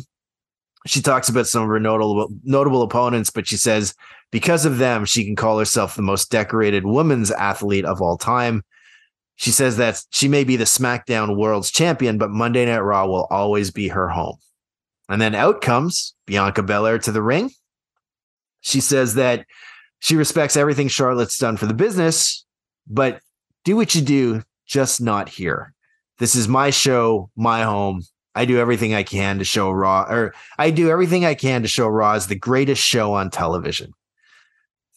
She 0.86 1.02
talks 1.02 1.28
about 1.28 1.48
some 1.48 1.64
of 1.64 1.70
her 1.70 1.80
notable 1.80 2.30
notable 2.44 2.82
opponents, 2.82 3.30
but 3.30 3.48
she 3.48 3.58
says 3.58 3.96
because 4.32 4.66
of 4.66 4.78
them, 4.78 5.06
she 5.06 5.26
can 5.26 5.36
call 5.36 5.58
herself 5.58 5.96
the 5.96 6.02
most 6.02 6.32
decorated 6.32 6.86
women's 6.86 7.32
athlete 7.32 7.86
of 7.86 8.02
all 8.02 8.18
time. 8.18 8.64
She 9.42 9.50
says 9.50 9.78
that 9.78 10.00
she 10.12 10.28
may 10.28 10.44
be 10.44 10.56
the 10.56 10.66
SmackDown 10.66 11.36
World's 11.36 11.72
Champion, 11.72 12.20
but 12.20 12.30
Monday 12.30 12.64
Night 12.64 12.78
Raw 12.78 13.08
will 13.08 13.26
always 13.32 13.72
be 13.72 13.88
her 13.88 14.08
home. 14.08 14.38
And 15.10 15.20
then 15.20 15.34
out 15.34 15.62
comes 15.62 16.14
Bianca 16.28 16.62
Belair 16.62 17.00
to 17.00 17.12
the 17.12 17.24
ring. 17.24 17.50
She 18.60 18.80
says 18.80 19.16
that 19.16 19.48
she 19.98 20.16
respects 20.16 20.56
everything 20.56 20.90
Charlotte's 20.90 21.40
done 21.40 21.58
for 21.58 21.66
the 21.66 21.74
business, 21.74 22.46
but 22.86 23.20
do 23.66 23.76
what 23.76 23.96
you 23.96 24.04
do, 24.04 24.44
just 24.68 25.02
not 25.02 25.28
here. 25.28 25.74
This 26.20 26.36
is 26.36 26.48
my 26.48 26.70
show, 26.70 27.32
my 27.36 27.64
home. 27.64 28.04
I 28.36 28.46
do 28.46 28.60
everything 28.60 28.94
I 28.94 29.02
can 29.02 29.40
to 29.40 29.44
show 29.44 29.72
Raw, 29.72 30.06
or 30.08 30.36
I 30.60 30.70
do 30.70 30.92
everything 30.92 31.26
I 31.26 31.34
can 31.34 31.64
to 31.64 31.68
show 31.68 31.88
Raw 31.88 32.12
as 32.12 32.28
the 32.28 32.36
greatest 32.36 32.84
show 32.84 33.14
on 33.14 33.32
television. 33.32 33.92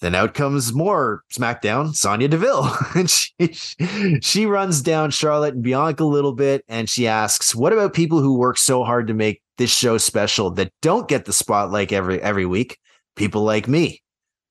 Then 0.05 0.15
out 0.15 0.35
comes 0.35 0.75
more 0.75 1.23
SmackDown, 1.33 1.95
Sonya 1.95 2.29
Deville. 2.29 2.71
and 2.95 3.09
she, 3.09 4.21
she 4.21 4.45
runs 4.45 4.83
down 4.83 5.11
Charlotte 5.11 5.55
and 5.55 5.63
Bianca 5.63 6.05
a 6.05 6.05
little 6.05 6.35
bit 6.35 6.63
and 6.69 6.91
she 6.91 7.09
asks, 7.09 7.55
What 7.55 7.73
about 7.73 7.95
people 7.95 8.21
who 8.21 8.37
work 8.37 8.59
so 8.59 8.85
hard 8.85 9.07
to 9.07 9.15
make 9.15 9.41
this 9.57 9.71
show 9.71 9.97
special 9.97 10.51
that 10.51 10.75
don't 10.83 11.09
get 11.09 11.25
the 11.25 11.33
spotlight 11.33 11.91
every 11.91 12.21
every 12.21 12.45
week? 12.45 12.77
People 13.17 13.45
like 13.45 13.67
me. 13.67 14.03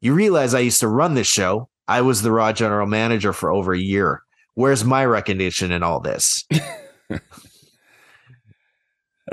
You 0.02 0.16
realize 0.16 0.56
I 0.56 0.60
used 0.62 0.80
to 0.80 0.88
run 0.88 1.14
this 1.14 1.28
show. 1.28 1.70
I 1.88 2.02
was 2.02 2.24
the 2.24 2.32
Raw 2.32 2.52
general 2.52 2.88
manager 2.88 3.32
for 3.32 3.52
over 3.52 3.74
a 3.74 3.80
year. 3.80 4.24
Where's 4.56 4.84
my 4.84 5.06
recognition 5.06 5.72
in 5.72 5.84
all 5.84 6.00
this? 6.00 6.48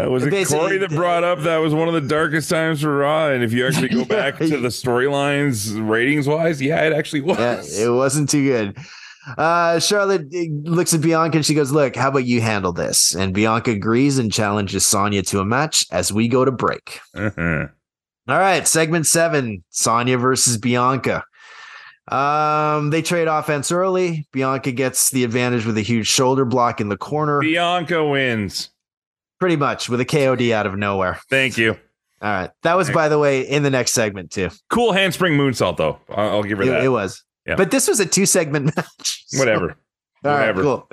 Uh, 0.00 0.08
was 0.08 0.24
it 0.24 0.30
Basically, 0.30 0.58
Corey 0.58 0.78
that 0.78 0.90
brought 0.90 1.24
up 1.24 1.40
that 1.40 1.58
was 1.58 1.74
one 1.74 1.88
of 1.88 1.94
the 1.94 2.00
darkest 2.00 2.48
times 2.48 2.82
for 2.82 2.98
Raw? 2.98 3.28
And 3.28 3.42
if 3.42 3.52
you 3.52 3.66
actually 3.66 3.88
go 3.88 4.04
back 4.06 4.38
to 4.38 4.48
the 4.48 4.68
storylines 4.68 5.76
ratings 5.88 6.26
wise, 6.26 6.60
yeah, 6.62 6.82
it 6.86 6.92
actually 6.92 7.22
was. 7.22 7.38
Yeah, 7.78 7.86
it 7.86 7.90
wasn't 7.90 8.30
too 8.30 8.44
good. 8.44 8.78
Uh, 9.36 9.78
Charlotte 9.78 10.26
uh, 10.34 10.70
looks 10.70 10.94
at 10.94 11.00
Bianca 11.00 11.38
and 11.38 11.46
she 11.46 11.54
goes, 11.54 11.72
Look, 11.72 11.96
how 11.96 12.08
about 12.08 12.24
you 12.24 12.40
handle 12.40 12.72
this? 12.72 13.14
And 13.14 13.34
Bianca 13.34 13.72
agrees 13.72 14.18
and 14.18 14.32
challenges 14.32 14.86
Sonya 14.86 15.22
to 15.24 15.40
a 15.40 15.44
match 15.44 15.86
as 15.92 16.12
we 16.12 16.28
go 16.28 16.44
to 16.44 16.50
break. 16.52 17.00
Uh-huh. 17.14 17.66
All 18.28 18.38
right, 18.38 18.66
segment 18.66 19.06
seven 19.06 19.64
Sonya 19.70 20.16
versus 20.18 20.56
Bianca. 20.56 21.24
Um, 22.08 22.90
they 22.90 23.02
trade 23.02 23.28
offense 23.28 23.70
early. 23.70 24.26
Bianca 24.32 24.72
gets 24.72 25.10
the 25.10 25.22
advantage 25.22 25.64
with 25.64 25.76
a 25.78 25.82
huge 25.82 26.06
shoulder 26.06 26.44
block 26.44 26.80
in 26.80 26.88
the 26.88 26.96
corner, 26.96 27.40
Bianca 27.40 28.04
wins. 28.04 28.70
Pretty 29.40 29.56
much 29.56 29.88
with 29.88 30.00
a 30.00 30.04
KOD 30.04 30.52
out 30.52 30.66
of 30.66 30.76
nowhere. 30.78 31.18
Thank 31.28 31.58
you. 31.58 31.72
All 32.22 32.30
right, 32.30 32.50
that 32.62 32.76
was, 32.76 32.90
by 32.90 33.08
the 33.08 33.18
way, 33.18 33.40
in 33.40 33.62
the 33.62 33.70
next 33.70 33.92
segment 33.92 34.30
too. 34.30 34.50
Cool 34.68 34.92
handspring 34.92 35.38
moonsault, 35.38 35.78
though. 35.78 35.98
I'll, 36.10 36.28
I'll 36.30 36.42
give 36.42 36.58
her 36.58 36.64
It, 36.64 36.66
that. 36.68 36.84
it 36.84 36.88
was, 36.88 37.24
Yeah. 37.46 37.56
but 37.56 37.70
this 37.70 37.88
was 37.88 37.98
a 37.98 38.04
two 38.06 38.26
segment 38.26 38.66
match. 38.76 39.24
so- 39.26 39.38
Whatever. 39.38 39.76
All 40.24 40.30
right, 40.32 40.54
Whatever. 40.54 40.62
cool. 40.62 40.88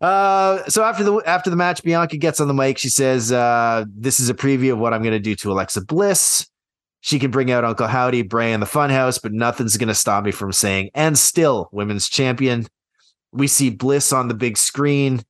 Uh, 0.00 0.64
so 0.68 0.82
after 0.82 1.04
the 1.04 1.16
after 1.26 1.50
the 1.50 1.56
match, 1.56 1.82
Bianca 1.84 2.16
gets 2.16 2.40
on 2.40 2.48
the 2.48 2.54
mic. 2.54 2.78
She 2.78 2.88
says, 2.88 3.30
uh, 3.30 3.84
"This 3.94 4.18
is 4.18 4.28
a 4.28 4.34
preview 4.34 4.72
of 4.72 4.78
what 4.78 4.92
I'm 4.92 5.02
going 5.02 5.12
to 5.12 5.20
do 5.20 5.34
to 5.36 5.52
Alexa 5.52 5.82
Bliss. 5.84 6.46
She 7.00 7.18
can 7.20 7.30
bring 7.30 7.50
out 7.52 7.64
Uncle 7.64 7.86
Howdy, 7.86 8.22
Bray, 8.22 8.52
and 8.52 8.60
the 8.60 8.66
Funhouse, 8.66 9.22
but 9.22 9.32
nothing's 9.32 9.76
going 9.76 9.88
to 9.88 9.94
stop 9.94 10.24
me 10.24 10.32
from 10.32 10.50
saying, 10.52 10.90
and 10.94 11.16
still 11.18 11.68
women's 11.72 12.08
champion." 12.08 12.66
We 13.30 13.46
see 13.46 13.68
Bliss 13.70 14.10
on 14.12 14.28
the 14.28 14.34
big 14.34 14.56
screen, 14.56 15.22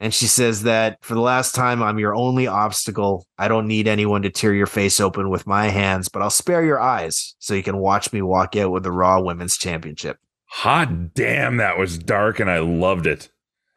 and 0.00 0.12
she 0.14 0.26
says 0.26 0.62
that 0.62 0.96
for 1.02 1.14
the 1.14 1.20
last 1.20 1.54
time, 1.54 1.82
I'm 1.82 1.98
your 1.98 2.14
only 2.14 2.46
obstacle. 2.46 3.26
I 3.38 3.48
don't 3.48 3.68
need 3.68 3.86
anyone 3.86 4.22
to 4.22 4.30
tear 4.30 4.54
your 4.54 4.66
face 4.66 4.98
open 4.98 5.28
with 5.30 5.46
my 5.46 5.68
hands, 5.68 6.08
but 6.08 6.22
I'll 6.22 6.30
spare 6.30 6.64
your 6.64 6.80
eyes 6.80 7.34
so 7.38 7.54
you 7.54 7.62
can 7.62 7.76
watch 7.76 8.12
me 8.12 8.22
walk 8.22 8.56
out 8.56 8.72
with 8.72 8.82
the 8.82 8.92
Raw 8.92 9.20
Women's 9.20 9.56
Championship. 9.58 10.16
Hot 10.46 11.14
damn, 11.14 11.58
that 11.58 11.78
was 11.78 11.98
dark, 11.98 12.40
and 12.40 12.50
I 12.50 12.58
loved 12.58 13.06
it. 13.06 13.28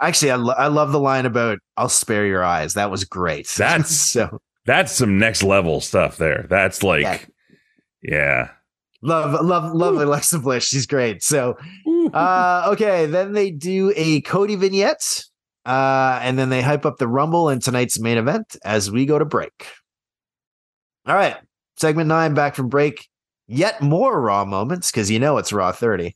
Actually, 0.01 0.31
I, 0.31 0.35
lo- 0.35 0.55
I 0.57 0.67
love 0.67 0.91
the 0.91 0.99
line 0.99 1.25
about 1.25 1.59
"I'll 1.77 1.87
spare 1.89 2.25
your 2.25 2.43
eyes." 2.43 2.73
That 2.73 2.89
was 2.89 3.03
great. 3.05 3.47
That's- 3.57 3.91
so 3.91 4.39
That's 4.65 4.91
some 4.91 5.19
next 5.19 5.43
level 5.43 5.81
stuff 5.81 6.17
there. 6.17 6.47
That's 6.49 6.81
like, 6.83 7.29
yeah. 8.01 8.49
love, 9.01 9.45
love, 9.45 9.73
love 9.73 9.95
Alexa 9.97 10.39
Bliss. 10.39 10.63
She's 10.63 10.85
great. 10.87 11.21
So, 11.21 11.57
uh, 12.13 12.69
okay, 12.73 13.05
then 13.05 13.33
they 13.33 13.51
do 13.51 13.93
a 13.95 14.21
Cody 14.21 14.55
vignette, 14.55 15.23
uh, 15.65 16.19
and 16.21 16.37
then 16.37 16.49
they 16.49 16.61
hype 16.61 16.85
up 16.85 16.97
the 16.97 17.07
Rumble 17.07 17.49
and 17.49 17.61
tonight's 17.61 17.99
main 17.99 18.17
event 18.17 18.55
as 18.63 18.91
we 18.91 19.05
go 19.05 19.17
to 19.17 19.25
break. 19.25 19.67
All 21.05 21.15
right, 21.15 21.37
segment 21.77 22.07
nine, 22.07 22.33
back 22.33 22.55
from 22.55 22.69
break. 22.69 23.07
Yet 23.47 23.81
more 23.81 24.21
Raw 24.21 24.45
moments 24.45 24.89
because 24.91 25.11
you 25.11 25.19
know 25.19 25.37
it's 25.37 25.51
Raw 25.51 25.71
thirty. 25.71 26.15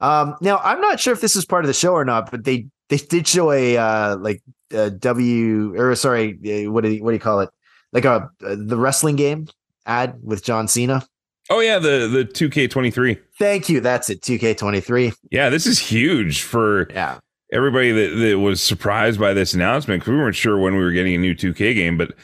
Um, 0.00 0.36
now 0.40 0.58
I'm 0.58 0.80
not 0.80 1.00
sure 1.00 1.12
if 1.12 1.20
this 1.20 1.36
is 1.36 1.44
part 1.44 1.64
of 1.64 1.68
the 1.68 1.74
show 1.74 1.92
or 1.92 2.04
not, 2.04 2.30
but 2.30 2.44
they 2.44 2.66
they 2.88 2.98
did 2.98 3.26
show 3.26 3.50
a 3.50 3.76
uh 3.76 4.16
like 4.16 4.42
uh, 4.74 4.90
W 4.90 5.74
or 5.76 5.94
sorry, 5.94 6.34
what 6.68 6.84
do 6.84 6.90
you, 6.90 7.02
what 7.02 7.10
do 7.10 7.14
you 7.14 7.20
call 7.20 7.40
it? 7.40 7.50
Like 7.92 8.04
a 8.04 8.30
uh, 8.44 8.56
the 8.58 8.76
wrestling 8.76 9.16
game 9.16 9.48
ad 9.86 10.18
with 10.22 10.44
John 10.44 10.68
Cena. 10.68 11.04
Oh 11.48 11.60
yeah, 11.60 11.78
the 11.78 12.06
the 12.06 12.24
2K23. 12.24 13.20
Thank 13.38 13.68
you. 13.68 13.80
That's 13.80 14.08
it. 14.08 14.20
2K23. 14.20 15.14
Yeah, 15.30 15.48
this 15.48 15.66
is 15.66 15.78
huge 15.78 16.42
for 16.42 16.88
Yeah. 16.92 17.18
Everybody 17.52 17.92
that, 17.92 18.16
that 18.16 18.38
was 18.38 18.62
surprised 18.62 19.18
by 19.18 19.34
this 19.34 19.54
announcement 19.54 20.00
because 20.00 20.12
we 20.12 20.18
weren't 20.18 20.36
sure 20.36 20.58
when 20.58 20.76
we 20.76 20.82
were 20.82 20.92
getting 20.92 21.14
a 21.14 21.18
new 21.18 21.34
2K 21.34 21.74
game, 21.74 21.98
but 21.98 22.14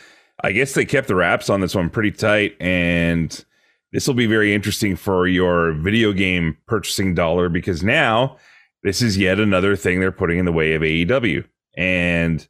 I 0.42 0.52
guess 0.52 0.74
they 0.74 0.84
kept 0.84 1.08
the 1.08 1.14
wraps 1.14 1.48
on 1.50 1.60
this 1.60 1.74
one 1.74 1.90
pretty 1.90 2.12
tight, 2.12 2.56
and 2.60 3.44
this 3.92 4.06
will 4.06 4.14
be 4.14 4.26
very 4.26 4.54
interesting 4.54 4.96
for 4.96 5.26
your 5.26 5.72
video 5.72 6.12
game 6.12 6.58
purchasing 6.66 7.14
dollar 7.14 7.48
because 7.48 7.82
now 7.82 8.36
this 8.82 9.00
is 9.02 9.16
yet 9.16 9.40
another 9.40 9.74
thing 9.74 9.98
they're 9.98 10.12
putting 10.12 10.38
in 10.38 10.44
the 10.44 10.52
way 10.52 10.74
of 10.74 10.82
AEW. 10.82 11.44
And 11.76 12.46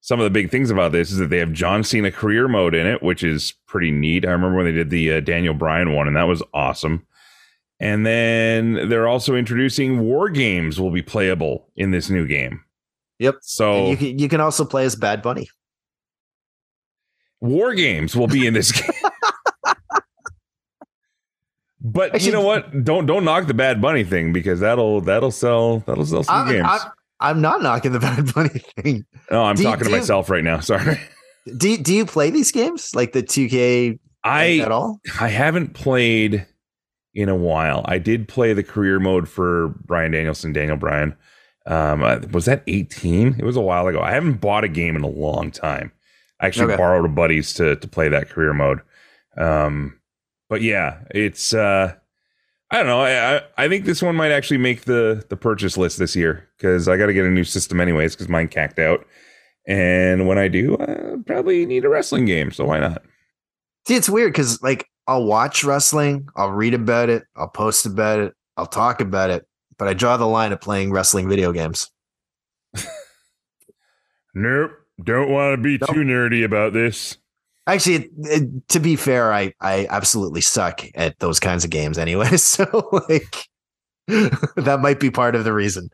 some 0.00 0.20
of 0.20 0.24
the 0.24 0.30
big 0.30 0.50
things 0.50 0.70
about 0.70 0.92
this 0.92 1.10
is 1.10 1.18
that 1.18 1.30
they 1.30 1.38
have 1.38 1.52
John 1.52 1.84
Cena 1.84 2.10
career 2.10 2.48
mode 2.48 2.74
in 2.74 2.86
it, 2.86 3.02
which 3.02 3.22
is 3.22 3.54
pretty 3.66 3.90
neat. 3.90 4.26
I 4.26 4.32
remember 4.32 4.56
when 4.56 4.66
they 4.66 4.72
did 4.72 4.90
the 4.90 5.14
uh, 5.14 5.20
Daniel 5.20 5.54
Bryan 5.54 5.92
one, 5.92 6.08
and 6.08 6.16
that 6.16 6.28
was 6.28 6.42
awesome. 6.52 7.06
And 7.82 8.06
then 8.06 8.88
they're 8.88 9.08
also 9.08 9.34
introducing 9.34 9.98
war 10.00 10.30
games 10.30 10.78
will 10.80 10.92
be 10.92 11.02
playable 11.02 11.66
in 11.74 11.90
this 11.90 12.08
new 12.08 12.28
game. 12.28 12.60
Yep. 13.18 13.36
So 13.42 13.88
you 13.90 13.96
can 13.96 14.18
you 14.20 14.28
can 14.28 14.40
also 14.40 14.64
play 14.64 14.84
as 14.84 14.94
Bad 14.94 15.20
Bunny. 15.20 15.48
war 17.40 17.74
games 17.74 18.14
will 18.14 18.28
be 18.28 18.46
in 18.46 18.54
this 18.54 18.70
game. 18.80 18.90
But 21.80 22.22
you 22.22 22.30
know 22.30 22.40
what? 22.42 22.84
Don't 22.84 23.06
don't 23.06 23.24
knock 23.24 23.48
the 23.48 23.54
Bad 23.54 23.80
Bunny 23.80 24.04
thing 24.04 24.32
because 24.32 24.60
that'll 24.60 25.00
that'll 25.00 25.32
sell 25.32 25.80
that'll 25.80 26.06
sell 26.06 26.22
some 26.22 26.46
I'm, 26.46 26.52
games. 26.52 26.66
I'm, 26.68 26.80
I'm 27.20 27.40
not 27.40 27.62
knocking 27.62 27.90
the 27.92 27.98
Bad 28.00 28.32
Bunny 28.32 28.60
thing. 28.80 29.04
oh, 29.30 29.42
I'm 29.42 29.56
do 29.56 29.62
you- 29.62 29.68
talking 29.68 29.84
to 29.84 29.84
do 29.86 29.90
you- 29.90 29.96
myself 30.00 30.30
right 30.30 30.44
now. 30.44 30.60
Sorry. 30.60 30.96
Do 31.56 31.76
do 31.76 31.92
you 31.92 32.06
play 32.06 32.30
these 32.30 32.52
games 32.52 32.94
like 32.94 33.12
the 33.12 33.22
2K 33.24 33.98
I 34.22 34.58
at 34.58 34.70
all? 34.70 35.00
I 35.20 35.26
haven't 35.28 35.74
played 35.74 36.46
in 37.14 37.28
a 37.28 37.36
while. 37.36 37.82
I 37.86 37.98
did 37.98 38.28
play 38.28 38.52
the 38.52 38.62
career 38.62 38.98
mode 38.98 39.28
for 39.28 39.68
Bryan 39.84 40.12
Danielson, 40.12 40.52
Daniel 40.52 40.76
Bryan. 40.76 41.14
Um, 41.66 42.02
uh, 42.02 42.18
was 42.32 42.46
that 42.46 42.62
18? 42.66 43.36
It 43.38 43.44
was 43.44 43.56
a 43.56 43.60
while 43.60 43.86
ago. 43.86 44.00
I 44.00 44.10
haven't 44.12 44.40
bought 44.40 44.64
a 44.64 44.68
game 44.68 44.96
in 44.96 45.02
a 45.02 45.08
long 45.08 45.50
time. 45.50 45.92
I 46.40 46.46
actually 46.46 46.72
Okay. 46.72 46.76
borrowed 46.76 47.04
a 47.04 47.08
buddy's 47.08 47.52
to 47.54 47.76
to 47.76 47.86
play 47.88 48.08
that 48.08 48.28
career 48.28 48.52
mode. 48.52 48.80
Um, 49.36 50.00
but 50.48 50.60
yeah, 50.62 50.98
it's 51.14 51.54
uh, 51.54 51.94
I 52.70 52.76
don't 52.78 52.86
know. 52.86 53.00
I, 53.02 53.36
I 53.36 53.42
I 53.58 53.68
think 53.68 53.84
this 53.84 54.02
one 54.02 54.16
might 54.16 54.32
actually 54.32 54.58
make 54.58 54.82
the 54.86 55.24
the 55.28 55.36
purchase 55.36 55.76
list 55.76 55.98
this 55.98 56.16
year 56.16 56.48
because 56.56 56.88
I 56.88 56.96
got 56.96 57.06
to 57.06 57.12
get 57.12 57.24
a 57.24 57.30
new 57.30 57.44
system 57.44 57.80
anyways 57.80 58.14
because 58.16 58.28
mine 58.28 58.48
cacked 58.48 58.78
out. 58.80 59.06
And 59.68 60.26
when 60.26 60.38
I 60.38 60.48
do, 60.48 60.76
I 60.80 61.14
probably 61.24 61.64
need 61.64 61.84
a 61.84 61.88
wrestling 61.88 62.24
game. 62.24 62.50
So 62.50 62.64
why 62.64 62.80
not? 62.80 63.02
See, 63.86 63.94
it's 63.94 64.08
weird 64.10 64.32
because 64.32 64.60
like 64.62 64.88
I'll 65.06 65.24
watch 65.24 65.64
wrestling, 65.64 66.28
I'll 66.36 66.50
read 66.52 66.74
about 66.74 67.08
it, 67.08 67.24
I'll 67.36 67.48
post 67.48 67.86
about 67.86 68.20
it, 68.20 68.34
I'll 68.56 68.66
talk 68.66 69.00
about 69.00 69.30
it, 69.30 69.46
but 69.78 69.88
I 69.88 69.94
draw 69.94 70.16
the 70.16 70.26
line 70.26 70.52
at 70.52 70.60
playing 70.60 70.92
wrestling 70.92 71.28
video 71.28 71.52
games. 71.52 71.90
Nope. 74.34 74.70
Don't 75.02 75.30
want 75.30 75.58
to 75.58 75.62
be 75.62 75.78
Nope. 75.78 75.90
too 75.90 76.02
nerdy 76.04 76.44
about 76.44 76.72
this. 76.72 77.16
Actually, 77.66 77.94
it, 77.96 78.10
it- 78.18 78.68
to 78.70 78.80
be 78.80 78.96
fair, 78.96 79.32
I 79.32 79.52
I 79.60 79.86
absolutely 79.90 80.40
suck 80.40 80.82
at 80.94 81.18
those 81.18 81.38
kinds 81.40 81.64
of 81.64 81.70
games 81.70 81.98
anyway. 81.98 82.28
So 82.36 82.64
like 83.08 83.36
that 84.08 84.80
might 84.82 84.98
be 85.00 85.10
part 85.10 85.34
of 85.34 85.44
the 85.44 85.52
reason. 85.52 85.88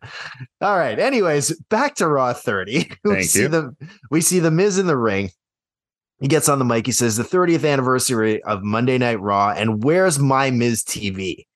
All 0.61 0.79
right. 0.79 0.99
Anyways, 0.99 1.55
back 1.69 1.95
to 1.97 2.09
Raw 2.09 2.33
30. 2.33 2.91
we 3.05 3.11
Thank 3.13 3.25
see 3.25 3.43
you. 3.43 3.49
the 3.49 3.77
we 4.11 4.21
see 4.21 4.39
the 4.39 4.51
Miz 4.51 4.79
in 4.79 4.87
the 4.87 4.97
ring. 4.97 5.31
He 6.21 6.29
gets 6.29 6.49
on 6.49 6.59
the 6.59 6.65
mic. 6.65 6.87
He 6.87 6.93
says, 6.93 7.17
"The 7.17 7.23
30th 7.23 7.65
anniversary 7.65 8.43
of 8.43 8.63
Monday 8.63 8.99
Night 8.99 9.21
Raw, 9.21 9.51
and 9.51 9.83
where's 9.85 10.19
my 10.19 10.51
Miz 10.51 10.83
TV? 10.83 11.47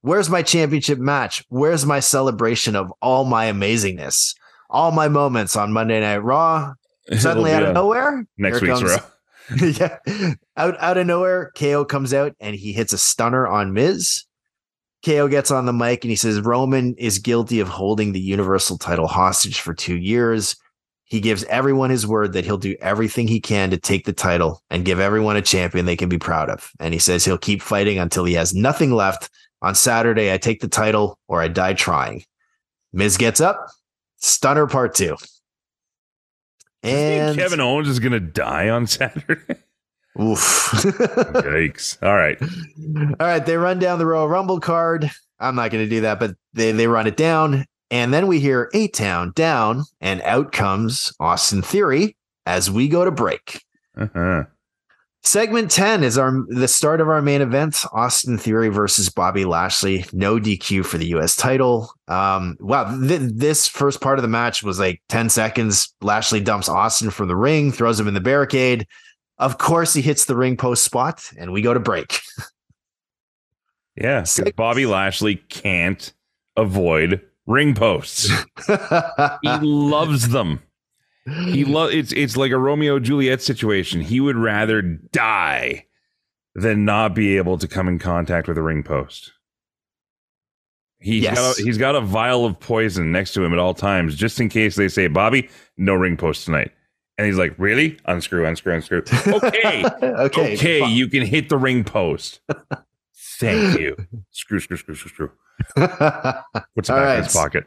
Where's 0.00 0.30
my 0.30 0.42
championship 0.42 0.98
match? 0.98 1.44
Where's 1.48 1.84
my 1.86 2.00
celebration 2.00 2.76
of 2.76 2.92
all 3.02 3.24
my 3.24 3.46
amazingness, 3.46 4.34
all 4.70 4.90
my 4.90 5.08
moments 5.08 5.56
on 5.56 5.72
Monday 5.72 6.00
Night 6.00 6.18
Raw? 6.18 6.74
Suddenly, 7.18 7.52
out 7.52 7.62
of 7.62 7.68
uh, 7.70 7.72
nowhere, 7.72 8.26
next 8.36 8.60
week's 8.60 8.80
comes- 8.80 8.90
Raw. 8.90 9.02
yeah. 9.62 10.34
Out 10.56 10.76
out 10.78 10.98
of 10.98 11.06
nowhere, 11.06 11.52
KO 11.56 11.84
comes 11.84 12.12
out 12.12 12.34
and 12.40 12.54
he 12.54 12.72
hits 12.72 12.92
a 12.92 12.98
stunner 12.98 13.46
on 13.46 13.72
Miz. 13.72 14.24
KO 15.04 15.28
gets 15.28 15.50
on 15.50 15.64
the 15.64 15.72
mic 15.72 16.04
and 16.04 16.10
he 16.10 16.16
says 16.16 16.40
Roman 16.40 16.94
is 16.96 17.18
guilty 17.18 17.60
of 17.60 17.68
holding 17.68 18.12
the 18.12 18.20
Universal 18.20 18.78
title 18.78 19.06
hostage 19.06 19.60
for 19.60 19.72
two 19.72 19.96
years. 19.96 20.56
He 21.08 21.20
gives 21.20 21.42
everyone 21.44 21.88
his 21.90 22.06
word 22.06 22.34
that 22.34 22.44
he'll 22.44 22.58
do 22.58 22.76
everything 22.80 23.26
he 23.26 23.40
can 23.40 23.70
to 23.70 23.78
take 23.78 24.04
the 24.04 24.12
title 24.12 24.62
and 24.70 24.84
give 24.84 25.00
everyone 25.00 25.36
a 25.36 25.42
champion 25.42 25.86
they 25.86 25.96
can 25.96 26.08
be 26.10 26.18
proud 26.18 26.50
of. 26.50 26.70
And 26.80 26.92
he 26.92 27.00
says 27.00 27.24
he'll 27.24 27.38
keep 27.38 27.62
fighting 27.62 27.98
until 27.98 28.24
he 28.24 28.34
has 28.34 28.54
nothing 28.54 28.92
left. 28.92 29.30
On 29.62 29.74
Saturday, 29.74 30.32
I 30.32 30.38
take 30.38 30.60
the 30.60 30.68
title 30.68 31.18
or 31.26 31.40
I 31.42 31.48
die 31.48 31.72
trying. 31.74 32.24
Miz 32.92 33.16
gets 33.16 33.40
up, 33.40 33.68
stunner 34.18 34.66
part 34.66 34.94
two. 34.94 35.16
Does 36.82 36.92
this 36.92 36.92
mean 36.92 37.20
And 37.20 37.38
Kevin 37.38 37.60
Owens 37.60 37.88
is 37.88 37.98
going 37.98 38.12
to 38.12 38.20
die 38.20 38.68
on 38.68 38.86
Saturday. 38.86 39.40
oof. 40.20 40.38
Yikes! 40.42 42.00
All 42.02 42.14
right. 42.16 42.40
All 43.20 43.26
right, 43.26 43.44
they 43.44 43.56
run 43.56 43.78
down 43.78 43.98
the 43.98 44.06
Royal 44.06 44.28
Rumble 44.28 44.60
card. 44.60 45.10
I'm 45.40 45.54
not 45.56 45.70
going 45.70 45.84
to 45.84 45.90
do 45.90 46.02
that, 46.02 46.20
but 46.20 46.36
they 46.52 46.72
they 46.72 46.86
run 46.86 47.06
it 47.06 47.16
down, 47.16 47.64
and 47.90 48.12
then 48.12 48.26
we 48.26 48.40
hear 48.40 48.70
A 48.74 48.88
Town 48.88 49.32
down, 49.34 49.84
and 50.00 50.20
out 50.22 50.52
comes 50.52 51.12
Austin 51.20 51.62
Theory 51.62 52.16
as 52.46 52.70
we 52.70 52.88
go 52.88 53.04
to 53.04 53.10
break. 53.10 53.62
Uh-huh. 53.96 54.44
Segment 55.22 55.70
10 55.70 56.04
is 56.04 56.16
our 56.16 56.44
the 56.48 56.68
start 56.68 57.00
of 57.00 57.08
our 57.08 57.20
main 57.20 57.42
event 57.42 57.84
Austin 57.92 58.38
Theory 58.38 58.68
versus 58.68 59.10
Bobby 59.10 59.44
Lashley. 59.44 60.06
No 60.12 60.38
DQ 60.38 60.86
for 60.86 60.96
the 60.96 61.08
US 61.08 61.36
title. 61.36 61.92
Um, 62.06 62.56
wow, 62.60 62.98
th- 62.98 63.32
this 63.34 63.66
first 63.68 64.00
part 64.00 64.18
of 64.18 64.22
the 64.22 64.28
match 64.28 64.62
was 64.62 64.78
like 64.78 65.02
10 65.08 65.28
seconds. 65.28 65.92
Lashley 66.00 66.40
dumps 66.40 66.68
Austin 66.68 67.10
from 67.10 67.28
the 67.28 67.36
ring, 67.36 67.72
throws 67.72 67.98
him 67.98 68.08
in 68.08 68.14
the 68.14 68.20
barricade. 68.20 68.86
Of 69.38 69.58
course, 69.58 69.92
he 69.92 70.00
hits 70.00 70.24
the 70.24 70.36
ring 70.36 70.56
post 70.56 70.84
spot, 70.84 71.30
and 71.36 71.52
we 71.52 71.62
go 71.62 71.74
to 71.74 71.80
break. 71.80 72.20
yeah, 73.96 74.22
Six. 74.22 74.52
Bobby 74.52 74.86
Lashley 74.86 75.36
can't 75.36 76.12
avoid 76.56 77.20
ring 77.48 77.74
posts. 77.74 78.28
he 79.42 79.48
loves 79.62 80.28
them. 80.28 80.62
He 81.26 81.64
lo- 81.64 81.88
it's 81.88 82.12
it's 82.12 82.36
like 82.36 82.52
a 82.52 82.58
Romeo 82.58 82.98
Juliet 83.00 83.42
situation. 83.42 84.00
He 84.00 84.20
would 84.20 84.36
rather 84.36 84.80
die 84.82 85.86
than 86.54 86.84
not 86.84 87.14
be 87.14 87.36
able 87.36 87.58
to 87.58 87.66
come 87.68 87.88
in 87.88 87.98
contact 87.98 88.46
with 88.48 88.56
a 88.56 88.62
ring 88.62 88.82
post. 88.82 89.32
He's 91.00 91.22
Yes. 91.24 91.36
got 91.36 91.58
a, 91.58 91.62
he's 91.62 91.78
got 91.78 91.94
a 91.96 92.00
vial 92.00 92.44
of 92.44 92.58
poison 92.58 93.12
next 93.12 93.32
to 93.34 93.44
him 93.44 93.52
at 93.52 93.58
all 93.58 93.74
times, 93.74 94.14
just 94.16 94.40
in 94.40 94.48
case 94.48 94.74
they 94.76 94.88
say, 94.88 95.06
"Bobby, 95.06 95.48
no 95.76 95.94
ring 95.94 96.16
post 96.16 96.44
tonight." 96.44 96.72
And 97.18 97.26
he's 97.26 97.36
like, 97.36 97.54
"Really? 97.58 97.98
Unscrew, 98.06 98.46
unscrew, 98.46 98.74
unscrew." 98.74 99.02
Okay, 99.26 99.84
okay. 100.02 100.56
okay, 100.56 100.80
fine. 100.80 100.90
you 100.92 101.08
can 101.08 101.24
hit 101.26 101.48
the 101.50 101.58
ring 101.58 101.84
post. 101.84 102.40
Thank 103.38 103.78
you. 103.78 103.96
Screw, 104.30 104.58
screw, 104.60 104.76
screw, 104.76 104.94
screw, 104.96 105.10
screw. 105.10 105.30
All 105.76 105.86
back 105.86 107.18
in 107.18 107.24
his 107.24 107.32
pocket. 107.32 107.64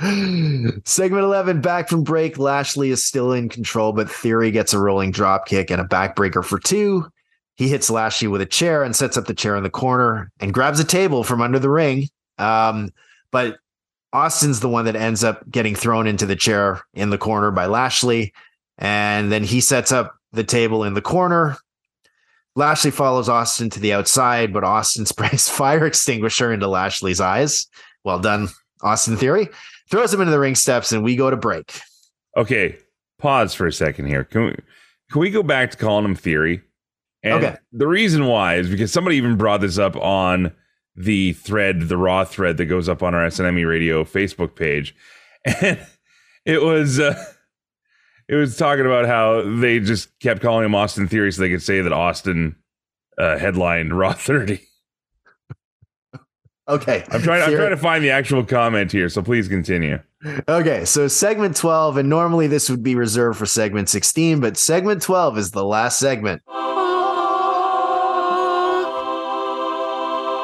Segment 0.84 1.24
11, 1.24 1.60
back 1.60 1.88
from 1.88 2.04
break. 2.04 2.38
Lashley 2.38 2.90
is 2.90 3.04
still 3.04 3.32
in 3.32 3.48
control, 3.48 3.92
but 3.92 4.10
Theory 4.10 4.50
gets 4.50 4.72
a 4.72 4.78
rolling 4.78 5.10
drop 5.10 5.46
kick 5.46 5.70
and 5.70 5.80
a 5.80 5.84
backbreaker 5.84 6.44
for 6.44 6.58
two. 6.58 7.06
He 7.56 7.68
hits 7.68 7.90
Lashley 7.90 8.28
with 8.28 8.40
a 8.40 8.46
chair 8.46 8.84
and 8.84 8.94
sets 8.94 9.16
up 9.16 9.26
the 9.26 9.34
chair 9.34 9.56
in 9.56 9.64
the 9.64 9.70
corner 9.70 10.30
and 10.38 10.54
grabs 10.54 10.78
a 10.78 10.84
table 10.84 11.24
from 11.24 11.42
under 11.42 11.58
the 11.58 11.70
ring. 11.70 12.08
Um, 12.38 12.90
but 13.32 13.58
Austin's 14.12 14.60
the 14.60 14.68
one 14.68 14.84
that 14.84 14.94
ends 14.94 15.24
up 15.24 15.48
getting 15.50 15.74
thrown 15.74 16.06
into 16.06 16.24
the 16.24 16.36
chair 16.36 16.80
in 16.94 17.10
the 17.10 17.18
corner 17.18 17.50
by 17.50 17.66
Lashley. 17.66 18.32
And 18.78 19.32
then 19.32 19.42
he 19.42 19.60
sets 19.60 19.90
up 19.90 20.14
the 20.32 20.44
table 20.44 20.84
in 20.84 20.94
the 20.94 21.02
corner. 21.02 21.56
Lashley 22.58 22.90
follows 22.90 23.28
Austin 23.28 23.70
to 23.70 23.78
the 23.78 23.92
outside, 23.92 24.52
but 24.52 24.64
Austin 24.64 25.06
sprays 25.06 25.48
fire 25.48 25.86
extinguisher 25.86 26.52
into 26.52 26.66
Lashley's 26.66 27.20
eyes. 27.20 27.68
Well 28.02 28.18
done, 28.18 28.48
Austin 28.82 29.16
Theory. 29.16 29.48
Throws 29.90 30.12
him 30.12 30.20
into 30.20 30.32
the 30.32 30.40
ring 30.40 30.56
steps, 30.56 30.90
and 30.90 31.04
we 31.04 31.14
go 31.14 31.30
to 31.30 31.36
break. 31.36 31.80
Okay, 32.36 32.76
pause 33.18 33.54
for 33.54 33.66
a 33.66 33.72
second 33.72 34.06
here. 34.06 34.24
Can 34.24 34.46
we 34.46 34.56
can 35.10 35.20
we 35.20 35.30
go 35.30 35.42
back 35.42 35.70
to 35.70 35.76
calling 35.76 36.04
him 36.04 36.16
Theory? 36.16 36.60
And 37.22 37.44
Okay. 37.44 37.56
The 37.72 37.86
reason 37.86 38.26
why 38.26 38.56
is 38.56 38.68
because 38.68 38.92
somebody 38.92 39.16
even 39.16 39.36
brought 39.36 39.60
this 39.60 39.78
up 39.78 39.96
on 39.96 40.52
the 40.96 41.34
thread, 41.34 41.82
the 41.82 41.96
raw 41.96 42.24
thread 42.24 42.56
that 42.56 42.66
goes 42.66 42.88
up 42.88 43.04
on 43.04 43.14
our 43.14 43.26
SNME 43.28 43.68
Radio 43.68 44.02
Facebook 44.02 44.56
page, 44.56 44.96
and 45.44 45.78
it 46.44 46.60
was 46.60 46.98
uh, 46.98 47.14
it 48.28 48.34
was 48.34 48.56
talking 48.56 48.84
about 48.84 49.06
how 49.06 49.42
they 49.42 49.80
just 49.80 50.16
kept 50.20 50.42
calling 50.42 50.64
him 50.64 50.74
Austin 50.74 51.08
Theory 51.08 51.32
so 51.32 51.42
they 51.42 51.48
could 51.48 51.62
say 51.62 51.80
that 51.80 51.92
Austin 51.92 52.56
uh, 53.16 53.38
headlined 53.38 53.92
Raw 53.98 54.12
30. 54.12 54.60
Okay, 56.68 57.02
I'm 57.10 57.22
trying. 57.22 57.42
I'm 57.42 57.54
trying 57.54 57.70
to 57.70 57.78
find 57.78 58.04
the 58.04 58.10
actual 58.10 58.44
comment 58.44 58.92
here, 58.92 59.08
so 59.08 59.22
please 59.22 59.48
continue. 59.48 60.00
Okay, 60.46 60.84
so 60.84 61.08
segment 61.08 61.56
12, 61.56 61.96
and 61.96 62.10
normally 62.10 62.46
this 62.46 62.68
would 62.68 62.82
be 62.82 62.94
reserved 62.94 63.38
for 63.38 63.46
segment 63.46 63.88
16, 63.88 64.40
but 64.40 64.58
segment 64.58 65.00
12 65.00 65.38
is 65.38 65.50
the 65.52 65.64
last 65.64 65.98
segment. 65.98 66.42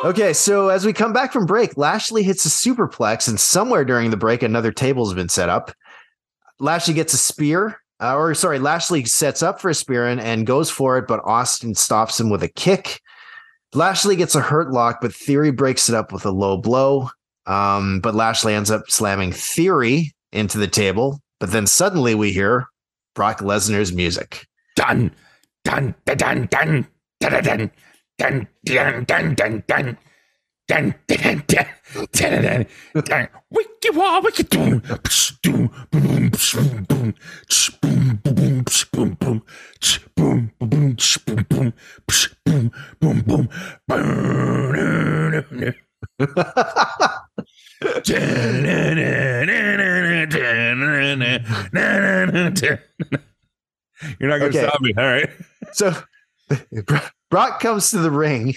Okay, 0.04 0.32
so 0.32 0.68
as 0.68 0.86
we 0.86 0.94
come 0.94 1.12
back 1.12 1.32
from 1.32 1.44
break, 1.44 1.76
Lashley 1.76 2.22
hits 2.22 2.46
a 2.46 2.48
superplex, 2.48 3.28
and 3.28 3.38
somewhere 3.38 3.84
during 3.84 4.10
the 4.10 4.16
break, 4.16 4.42
another 4.42 4.72
table's 4.72 5.12
been 5.12 5.28
set 5.28 5.50
up. 5.50 5.72
Lashley 6.60 6.94
gets 6.94 7.14
a 7.14 7.18
spear, 7.18 7.80
uh, 8.00 8.16
or 8.16 8.34
sorry, 8.34 8.58
Lashley 8.58 9.04
sets 9.04 9.42
up 9.42 9.60
for 9.60 9.70
a 9.70 9.74
spear 9.74 10.06
and, 10.06 10.20
and 10.20 10.46
goes 10.46 10.70
for 10.70 10.98
it, 10.98 11.06
but 11.06 11.20
Austin 11.24 11.74
stops 11.74 12.18
him 12.18 12.30
with 12.30 12.42
a 12.42 12.48
kick. 12.48 13.00
Lashley 13.72 14.16
gets 14.16 14.34
a 14.34 14.40
hurt 14.40 14.70
lock, 14.70 15.00
but 15.00 15.14
Theory 15.14 15.50
breaks 15.50 15.88
it 15.88 15.94
up 15.94 16.12
with 16.12 16.24
a 16.24 16.30
low 16.30 16.56
blow. 16.56 17.10
Um, 17.46 18.00
but 18.00 18.14
Lashley 18.14 18.54
ends 18.54 18.70
up 18.70 18.88
slamming 18.88 19.32
Theory 19.32 20.14
into 20.32 20.58
the 20.58 20.68
table. 20.68 21.20
But 21.40 21.50
then 21.50 21.66
suddenly 21.66 22.14
we 22.14 22.32
hear 22.32 22.66
Brock 23.14 23.40
Lesnar's 23.40 23.92
music. 23.92 24.46
dun 24.76 25.10
dun 25.64 25.94
dun 26.04 26.16
dun 26.16 26.48
dun 26.48 26.86
dun 27.20 27.70
dun 28.18 28.48
dun 28.64 29.04
dun 29.04 29.34
dun 29.34 29.62
dun 29.66 29.98
dun 30.68 30.94
dun 31.08 31.42
dun 31.46 31.66
dun 32.12 32.42
dun 32.42 32.66
dun 33.04 33.28
wiki 33.50 33.90
wa 33.94 34.20
wiki 34.20 34.42
doom 34.44 34.80
doom 35.42 35.70
boom 35.92 36.30
boom 36.30 36.30
boom 36.30 36.80
boom 36.88 37.14
boom 37.82 38.16
boom 38.22 39.10
boom 39.12 39.14
boom 39.14 39.34
boom 40.16 40.50
boom 40.56 40.84
boom 41.48 41.72
boom 42.44 42.72
boom 43.00 43.20
boom 43.26 43.48
boom 43.88 45.74
You're 54.20 54.28
not 54.30 54.38
gonna 54.38 54.50
Okay. 54.50 54.66
stop 54.68 54.80
me, 54.80 54.94
all 54.98 55.04
right? 55.04 55.30
so 55.72 55.92
Brock 57.34 57.58
comes 57.58 57.90
to 57.90 57.98
the 57.98 58.12
ring. 58.12 58.54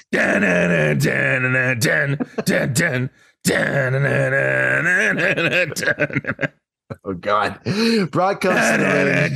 Oh 7.04 7.14
God! 7.14 7.60
Brock 8.12 8.42
comes 8.42 8.56
to 8.56 8.78
the 8.78 8.86
ring. 9.04 9.36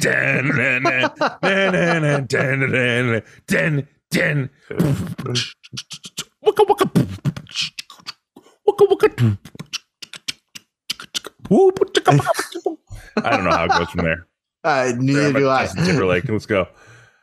I 13.17 13.29
don't 13.31 13.43
know 13.43 13.49
how 13.49 13.65
it 13.65 13.71
goes 13.71 13.89
from 13.89 14.05
there. 14.05 14.27
Uh, 14.63 14.93
neither 14.99 15.33
do 15.33 15.49
I. 15.49 15.67
Let's 16.29 16.45
go. 16.45 16.67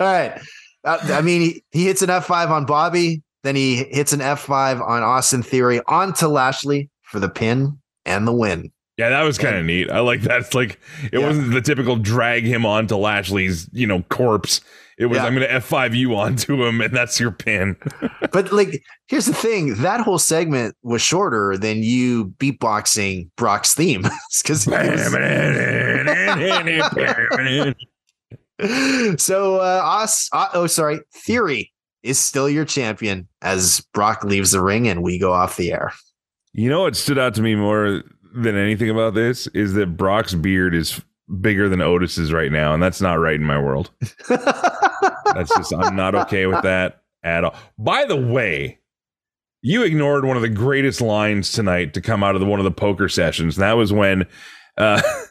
All 0.00 0.06
right. 0.06 0.40
I 0.84 1.20
mean, 1.22 1.40
he, 1.42 1.64
he 1.70 1.86
hits 1.86 2.02
an 2.02 2.08
F5 2.08 2.50
on 2.50 2.66
Bobby, 2.66 3.22
then 3.44 3.56
he 3.56 3.84
hits 3.90 4.12
an 4.12 4.20
F5 4.20 4.80
on 4.86 5.02
Austin 5.02 5.42
Theory 5.42 5.80
onto 5.86 6.26
Lashley 6.26 6.90
for 7.02 7.20
the 7.20 7.28
pin 7.28 7.78
and 8.04 8.26
the 8.26 8.32
win. 8.32 8.72
Yeah, 8.96 9.10
that 9.10 9.22
was 9.22 9.38
kind 9.38 9.56
of 9.56 9.64
neat. 9.64 9.90
I 9.90 10.00
like 10.00 10.22
that. 10.22 10.40
It's 10.40 10.54
like 10.54 10.80
it 11.12 11.20
Yeah. 11.20 11.26
wasn't 11.28 11.52
the 11.52 11.60
typical 11.60 11.96
drag 11.96 12.44
him 12.44 12.66
onto 12.66 12.96
Lashley's, 12.96 13.68
you 13.72 13.86
know, 13.86 14.02
corpse. 14.08 14.60
It 14.98 15.06
was 15.06 15.16
Yeah. 15.18 15.26
I'm 15.26 15.34
gonna 15.34 15.46
F5 15.46 15.94
you 15.94 16.16
onto 16.16 16.64
him, 16.64 16.80
and 16.80 16.92
that's 16.94 17.20
your 17.20 17.30
pin. 17.30 17.76
But 18.32 18.52
like, 18.52 18.82
here's 19.06 19.26
the 19.26 19.32
thing: 19.32 19.76
that 19.76 20.00
whole 20.00 20.18
segment 20.18 20.74
was 20.82 21.00
shorter 21.00 21.56
than 21.56 21.84
you 21.84 22.26
beatboxing 22.38 23.30
Brock's 23.36 23.74
theme 23.74 24.02
because 24.42 24.66
so 29.18 29.56
uh, 29.56 29.82
us. 29.84 30.28
Uh, 30.32 30.48
oh, 30.54 30.66
sorry. 30.66 31.00
Theory 31.12 31.72
is 32.02 32.18
still 32.18 32.48
your 32.48 32.64
champion 32.64 33.28
as 33.42 33.80
Brock 33.92 34.24
leaves 34.24 34.52
the 34.52 34.62
ring 34.62 34.88
and 34.88 35.02
we 35.02 35.18
go 35.18 35.32
off 35.32 35.56
the 35.56 35.72
air. 35.72 35.92
You 36.52 36.68
know 36.68 36.82
what 36.82 36.96
stood 36.96 37.18
out 37.18 37.34
to 37.34 37.42
me 37.42 37.54
more 37.54 38.02
than 38.34 38.56
anything 38.56 38.90
about 38.90 39.14
this 39.14 39.46
is 39.48 39.74
that 39.74 39.96
Brock's 39.96 40.34
beard 40.34 40.74
is 40.74 41.00
bigger 41.40 41.68
than 41.68 41.80
Otis's 41.80 42.32
right 42.32 42.50
now, 42.50 42.72
and 42.72 42.82
that's 42.82 43.00
not 43.00 43.14
right 43.14 43.34
in 43.34 43.44
my 43.44 43.58
world. 43.58 43.90
That's 45.34 45.54
just 45.54 45.74
I'm 45.74 45.94
not 45.94 46.14
okay 46.14 46.46
with 46.46 46.62
that 46.62 47.02
at 47.22 47.44
all. 47.44 47.54
By 47.78 48.06
the 48.06 48.16
way, 48.16 48.78
you 49.60 49.82
ignored 49.82 50.24
one 50.24 50.36
of 50.36 50.42
the 50.42 50.48
greatest 50.48 51.00
lines 51.00 51.52
tonight 51.52 51.94
to 51.94 52.00
come 52.00 52.22
out 52.22 52.34
of 52.34 52.40
the, 52.40 52.46
one 52.46 52.60
of 52.60 52.64
the 52.64 52.70
poker 52.70 53.08
sessions. 53.08 53.56
And 53.56 53.62
that 53.62 53.74
was 53.74 53.92
when 53.92 54.26
uh, 54.78 55.02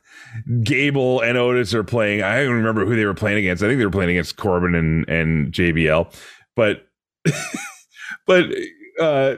Gable 0.64 1.22
and 1.22 1.38
Otis 1.38 1.74
are 1.74 1.84
playing. 1.84 2.24
I 2.24 2.44
don't 2.44 2.56
remember 2.56 2.86
who 2.86 2.96
they 2.96 3.06
were 3.06 3.14
playing 3.14 3.40
against. 3.40 3.64
I 3.64 3.68
think 3.68 3.80
they 3.80 3.86
were 3.86 3.92
playing 3.92 4.12
against 4.12 4.38
Corbin 4.38 4.76
and 4.76 5.08
and 5.10 5.52
JBL. 5.52 6.14
But 6.56 6.88
but 8.26 8.46
uh, 9.00 9.36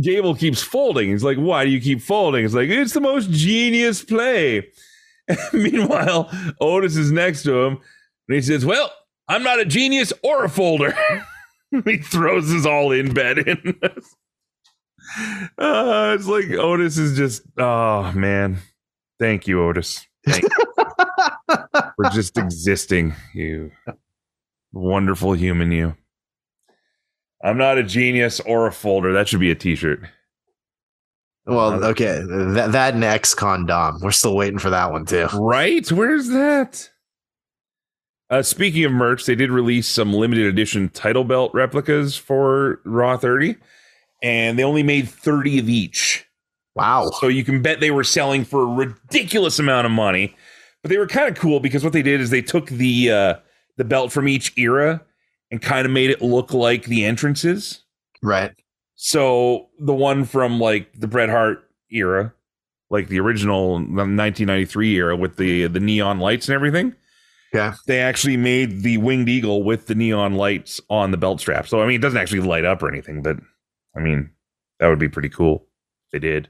Gable 0.00 0.34
keeps 0.34 0.62
folding. 0.62 1.10
He's 1.10 1.24
like, 1.24 1.38
"Why 1.38 1.64
do 1.64 1.70
you 1.70 1.80
keep 1.80 2.00
folding?" 2.00 2.44
It's 2.44 2.54
like 2.54 2.68
it's 2.68 2.94
the 2.94 3.00
most 3.00 3.30
genius 3.30 4.02
play. 4.02 4.68
Meanwhile, 5.52 6.30
Otis 6.60 6.96
is 6.96 7.12
next 7.12 7.42
to 7.44 7.62
him, 7.62 7.78
and 8.28 8.34
he 8.34 8.42
says, 8.42 8.64
"Well." 8.64 8.92
I'm 9.30 9.44
not 9.44 9.60
a 9.60 9.64
genius 9.64 10.12
or 10.24 10.44
a 10.44 10.48
folder. 10.48 10.92
he 11.84 11.98
throws 11.98 12.50
his 12.50 12.66
all 12.66 12.90
in 12.90 13.14
bet 13.14 13.38
in. 13.38 13.78
uh, 15.56 16.16
it's 16.18 16.26
like 16.26 16.50
Otis 16.50 16.98
is 16.98 17.16
just, 17.16 17.42
oh 17.56 18.10
man. 18.12 18.58
Thank 19.20 19.46
you, 19.46 19.62
Otis. 19.62 20.04
For 20.26 22.04
just 22.12 22.36
existing, 22.36 23.14
you 23.34 23.72
wonderful 24.72 25.32
human, 25.32 25.72
you. 25.72 25.96
I'm 27.42 27.56
not 27.56 27.78
a 27.78 27.82
genius 27.82 28.40
or 28.40 28.66
a 28.66 28.72
folder. 28.72 29.12
That 29.12 29.28
should 29.28 29.40
be 29.40 29.50
a 29.50 29.54
t 29.54 29.74
shirt. 29.74 30.00
Well, 31.46 31.82
okay, 31.84 32.22
that 32.26 32.72
that 32.72 32.94
and 32.94 33.02
ex-con 33.02 33.66
We're 34.00 34.10
still 34.10 34.36
waiting 34.36 34.58
for 34.58 34.70
that 34.70 34.92
one 34.92 35.06
too. 35.06 35.26
Right? 35.32 35.90
Where's 35.90 36.28
that? 36.28 36.90
Uh, 38.28 38.42
speaking 38.42 38.84
of 38.84 38.92
merch, 38.92 39.26
they 39.26 39.34
did 39.34 39.50
release 39.50 39.88
some 39.88 40.12
limited 40.12 40.46
edition 40.46 40.88
title 40.90 41.24
belt 41.24 41.52
replicas 41.52 42.16
for 42.16 42.80
Raw 42.84 43.16
30, 43.16 43.56
and 44.22 44.56
they 44.56 44.62
only 44.62 44.84
made 44.84 45.08
30 45.08 45.58
of 45.58 45.68
each. 45.68 46.24
Wow. 46.74 47.10
So 47.20 47.28
you 47.28 47.44
can 47.44 47.62
bet 47.62 47.80
they 47.80 47.90
were 47.90 48.04
selling 48.04 48.44
for 48.44 48.62
a 48.62 48.66
ridiculous 48.66 49.58
amount 49.58 49.86
of 49.86 49.92
money. 49.92 50.36
But 50.82 50.90
they 50.90 50.98
were 50.98 51.06
kind 51.06 51.28
of 51.28 51.36
cool 51.36 51.60
because 51.60 51.84
what 51.84 51.92
they 51.92 52.02
did 52.02 52.20
is 52.20 52.30
they 52.30 52.42
took 52.42 52.66
the 52.66 53.10
uh, 53.10 53.34
the 53.76 53.84
belt 53.84 54.12
from 54.12 54.28
each 54.28 54.56
era 54.56 55.02
and 55.50 55.60
kind 55.60 55.84
of 55.84 55.92
made 55.92 56.10
it 56.10 56.22
look 56.22 56.54
like 56.54 56.84
the 56.84 57.04
entrances. 57.04 57.82
Right. 58.22 58.52
So 58.94 59.68
the 59.78 59.94
one 59.94 60.24
from 60.24 60.60
like 60.60 60.92
the 60.98 61.08
Bret 61.08 61.28
Hart 61.28 61.64
era, 61.90 62.32
like 62.88 63.08
the 63.08 63.20
original 63.20 63.72
1993 63.72 64.94
era 64.94 65.16
with 65.16 65.36
the 65.36 65.66
the 65.66 65.80
neon 65.80 66.18
lights 66.18 66.48
and 66.48 66.54
everything. 66.54 66.94
Yeah. 67.52 67.74
They 67.86 68.00
actually 68.00 68.36
made 68.36 68.82
the 68.82 68.98
winged 68.98 69.28
eagle 69.28 69.64
with 69.64 69.86
the 69.86 69.94
neon 69.94 70.34
lights 70.34 70.80
on 70.88 71.10
the 71.10 71.16
belt 71.16 71.40
strap. 71.40 71.66
So 71.66 71.82
I 71.82 71.86
mean, 71.86 71.96
it 71.96 72.02
doesn't 72.02 72.18
actually 72.18 72.40
light 72.40 72.64
up 72.64 72.82
or 72.82 72.88
anything, 72.88 73.22
but 73.22 73.38
I 73.96 74.00
mean, 74.00 74.30
that 74.78 74.88
would 74.88 74.98
be 75.00 75.08
pretty 75.08 75.28
cool. 75.30 75.66
if 76.06 76.12
They 76.12 76.18
did. 76.20 76.48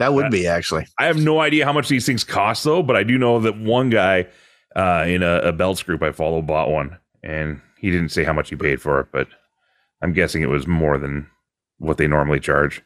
That 0.00 0.12
would 0.14 0.24
That- 0.26 0.32
be 0.32 0.46
actually. 0.48 0.86
I 0.98 1.06
have 1.06 1.18
no 1.18 1.38
idea 1.40 1.64
how 1.64 1.72
much 1.72 1.88
these 1.88 2.04
things 2.04 2.24
cost 2.24 2.64
though, 2.64 2.82
but 2.82 2.96
I 2.96 3.04
do 3.04 3.16
know 3.16 3.38
that 3.38 3.56
one 3.56 3.88
guy 3.90 4.26
uh, 4.74 5.04
in 5.06 5.22
a, 5.22 5.36
a 5.42 5.52
belts 5.52 5.82
group 5.84 6.02
I 6.02 6.10
follow 6.10 6.42
bought 6.42 6.70
one, 6.70 6.98
and 7.22 7.60
he 7.78 7.90
didn't 7.92 8.08
say 8.08 8.24
how 8.24 8.32
much 8.32 8.50
he 8.50 8.56
paid 8.56 8.82
for 8.82 8.98
it, 9.00 9.06
but 9.12 9.28
I'm 10.02 10.12
guessing 10.12 10.42
it 10.42 10.48
was 10.48 10.66
more 10.66 10.98
than 10.98 11.28
what 11.78 11.96
they 11.98 12.08
normally 12.08 12.40
charge. 12.40 12.82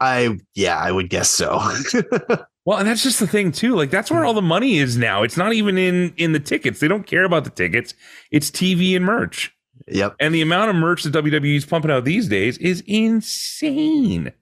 I 0.00 0.38
yeah, 0.54 0.76
I 0.78 0.92
would 0.92 1.10
guess 1.10 1.28
so. 1.30 1.60
Well, 2.66 2.76
and 2.78 2.86
that's 2.86 3.02
just 3.02 3.18
the 3.20 3.26
thing 3.26 3.52
too. 3.52 3.74
Like 3.74 3.90
that's 3.90 4.10
where 4.10 4.22
all 4.24 4.34
the 4.34 4.42
money 4.42 4.76
is 4.76 4.98
now. 4.98 5.22
It's 5.22 5.38
not 5.38 5.54
even 5.54 5.78
in 5.78 6.12
in 6.18 6.32
the 6.32 6.38
tickets. 6.38 6.78
They 6.78 6.88
don't 6.88 7.06
care 7.06 7.24
about 7.24 7.44
the 7.44 7.50
tickets. 7.50 7.94
It's 8.30 8.50
TV 8.50 8.94
and 8.94 9.04
merch. 9.04 9.50
yep. 9.88 10.14
And 10.20 10.34
the 10.34 10.42
amount 10.42 10.68
of 10.68 10.76
merch 10.76 11.02
that 11.04 11.14
WWE 11.14 11.56
is 11.56 11.64
pumping 11.64 11.90
out 11.90 12.04
these 12.04 12.28
days 12.28 12.58
is 12.58 12.82
insane. 12.86 14.32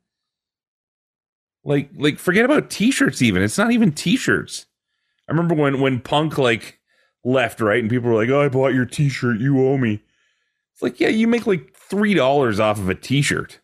Like 1.68 1.90
like 1.98 2.18
forget 2.18 2.46
about 2.46 2.70
t-shirts 2.70 3.20
even. 3.20 3.42
It's 3.42 3.58
not 3.58 3.72
even 3.72 3.92
t-shirts. 3.92 4.64
I 5.28 5.32
remember 5.32 5.54
when 5.54 5.82
when 5.82 6.00
Punk 6.00 6.38
like 6.38 6.80
left, 7.24 7.60
right? 7.60 7.78
And 7.78 7.90
people 7.90 8.08
were 8.08 8.16
like, 8.16 8.30
"Oh, 8.30 8.40
I 8.40 8.48
bought 8.48 8.72
your 8.72 8.86
t-shirt. 8.86 9.38
You 9.38 9.60
owe 9.60 9.76
me." 9.76 10.02
It's 10.72 10.82
like, 10.82 10.98
"Yeah, 10.98 11.08
you 11.10 11.28
make 11.28 11.46
like 11.46 11.74
$3 11.74 12.58
off 12.58 12.78
of 12.78 12.88
a 12.88 12.94
t-shirt." 12.94 13.60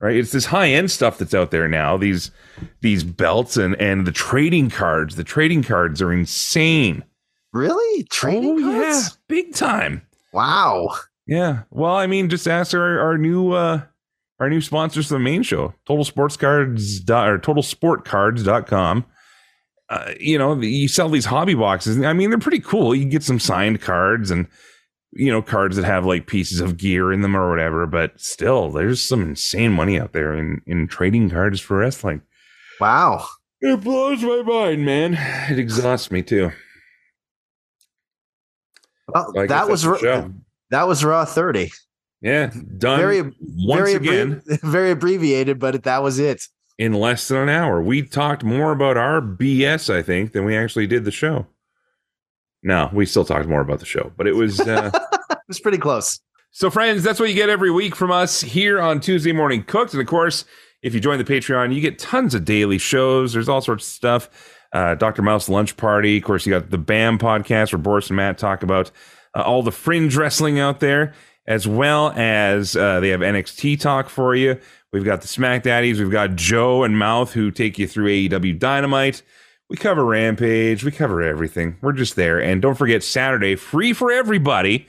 Right? 0.00 0.16
It's 0.16 0.32
this 0.32 0.46
high-end 0.46 0.90
stuff 0.90 1.18
that's 1.18 1.34
out 1.34 1.50
there 1.50 1.68
now. 1.68 1.98
These 1.98 2.30
these 2.80 3.04
belts 3.04 3.58
and 3.58 3.78
and 3.78 4.06
the 4.06 4.12
trading 4.12 4.70
cards. 4.70 5.16
The 5.16 5.24
trading 5.24 5.62
cards 5.62 6.00
are 6.00 6.10
insane. 6.10 7.04
Really? 7.52 8.04
Trading 8.04 8.64
oh, 8.64 8.80
cards? 8.80 9.10
yeah, 9.10 9.16
big 9.28 9.54
time. 9.54 10.00
Wow. 10.32 10.88
Yeah. 11.26 11.64
Well, 11.70 11.96
I 11.96 12.06
mean, 12.06 12.30
just 12.30 12.48
ask 12.48 12.72
our, 12.72 12.98
our 12.98 13.18
new 13.18 13.52
uh 13.52 13.82
our 14.44 14.50
new 14.50 14.60
sponsors 14.60 15.08
for 15.08 15.14
the 15.14 15.20
main 15.20 15.42
show, 15.42 15.74
Total 15.86 16.04
Sports 16.04 16.36
Cards 16.36 17.00
dot, 17.00 17.28
or 17.28 17.38
totalsportcards.com. 17.38 19.04
Uh, 19.88 20.12
you 20.20 20.38
know, 20.38 20.60
you 20.60 20.88
sell 20.88 21.08
these 21.08 21.24
hobby 21.26 21.54
boxes. 21.54 22.00
I 22.02 22.12
mean, 22.12 22.30
they're 22.30 22.38
pretty 22.38 22.60
cool. 22.60 22.94
You 22.94 23.04
get 23.04 23.22
some 23.22 23.40
signed 23.40 23.80
cards 23.80 24.30
and 24.30 24.46
you 25.16 25.30
know, 25.30 25.40
cards 25.42 25.76
that 25.76 25.84
have 25.84 26.04
like 26.04 26.26
pieces 26.26 26.60
of 26.60 26.76
gear 26.76 27.12
in 27.12 27.22
them 27.22 27.36
or 27.36 27.48
whatever, 27.48 27.86
but 27.86 28.20
still 28.20 28.70
there's 28.72 29.00
some 29.00 29.22
insane 29.22 29.72
money 29.72 29.98
out 29.98 30.12
there 30.12 30.34
in 30.34 30.60
in 30.66 30.88
trading 30.88 31.30
cards 31.30 31.60
for 31.60 31.78
wrestling. 31.78 32.20
Wow. 32.80 33.26
It 33.60 33.80
blows 33.80 34.22
my 34.22 34.42
mind, 34.42 34.84
man. 34.84 35.14
It 35.50 35.58
exhausts 35.58 36.10
me 36.10 36.22
too. 36.22 36.50
Well, 39.08 39.32
So 39.34 39.46
that 39.46 39.68
was 39.68 39.86
ra- 39.86 40.28
that 40.70 40.88
was 40.88 41.04
Raw 41.04 41.24
30. 41.24 41.70
Yeah, 42.24 42.50
done 42.78 42.98
Very 42.98 43.20
once 43.22 43.34
very 43.90 43.92
again. 43.94 44.40
abbrevi- 44.46 44.60
very 44.62 44.90
abbreviated, 44.92 45.58
but 45.58 45.82
that 45.84 46.02
was 46.02 46.18
it. 46.18 46.42
in 46.78 46.94
less 46.94 47.28
than 47.28 47.36
an 47.38 47.48
hour. 47.50 47.82
We 47.82 48.02
talked 48.02 48.42
more 48.42 48.72
about 48.72 48.96
our 48.96 49.20
BS, 49.20 49.92
I 49.94 50.00
think, 50.02 50.32
than 50.32 50.44
we 50.46 50.56
actually 50.56 50.86
did 50.86 51.04
the 51.04 51.10
show. 51.10 51.46
No, 52.62 52.88
we 52.94 53.04
still 53.06 53.24
talked 53.26 53.46
more 53.46 53.60
about 53.60 53.80
the 53.80 53.84
show, 53.86 54.10
but 54.16 54.26
it 54.26 54.34
was 54.34 54.58
uh, 54.60 54.90
It 55.30 55.38
was 55.48 55.60
pretty 55.60 55.76
close. 55.78 56.18
so. 56.50 56.70
Friends, 56.70 57.02
that's 57.02 57.20
what 57.20 57.28
you 57.28 57.34
get 57.34 57.50
every 57.50 57.70
week 57.70 57.94
from 57.94 58.10
us 58.10 58.40
here 58.40 58.80
on 58.80 59.00
Tuesday 59.00 59.32
Morning 59.32 59.62
Cooked, 59.62 59.92
and 59.92 60.00
of 60.00 60.06
course, 60.08 60.46
if 60.82 60.94
you 60.94 61.00
join 61.00 61.18
the 61.18 61.24
Patreon, 61.24 61.74
you 61.74 61.82
get 61.82 61.98
tons 61.98 62.34
of 62.34 62.46
daily 62.46 62.78
shows. 62.78 63.34
There's 63.34 63.48
all 63.50 63.60
sorts 63.60 63.86
of 63.86 63.92
stuff. 63.92 64.30
Uh, 64.72 64.94
Dr. 64.94 65.20
Mouse 65.22 65.48
Lunch 65.50 65.76
Party. 65.76 66.16
Of 66.16 66.24
course, 66.24 66.46
you 66.46 66.52
got 66.52 66.70
the 66.70 66.78
BAM 66.78 67.18
podcast 67.18 67.72
where 67.72 67.78
Boris 67.78 68.08
and 68.08 68.16
Matt 68.16 68.38
talk 68.38 68.62
about 68.62 68.90
uh, 69.36 69.42
all 69.42 69.62
the 69.62 69.70
fringe 69.70 70.16
wrestling 70.16 70.58
out 70.58 70.80
there, 70.80 71.12
as 71.46 71.68
well 71.68 72.12
as 72.16 72.76
uh, 72.76 73.00
they 73.00 73.10
have 73.10 73.20
NXT 73.20 73.80
talk 73.80 74.08
for 74.08 74.34
you. 74.34 74.58
We've 74.92 75.04
got 75.04 75.22
the 75.22 75.28
Smack 75.28 75.64
Daddies. 75.64 75.98
We've 75.98 76.10
got 76.10 76.36
Joe 76.36 76.84
and 76.84 76.98
Mouth 76.98 77.32
who 77.32 77.50
take 77.50 77.78
you 77.78 77.86
through 77.86 78.06
AEW 78.06 78.58
Dynamite. 78.58 79.22
We 79.68 79.76
cover 79.76 80.04
Rampage. 80.04 80.84
We 80.84 80.90
cover 80.90 81.22
everything. 81.22 81.78
We're 81.82 81.92
just 81.92 82.16
there. 82.16 82.40
And 82.40 82.62
don't 82.62 82.76
forget, 82.76 83.02
Saturday, 83.02 83.56
free 83.56 83.92
for 83.92 84.12
everybody. 84.12 84.86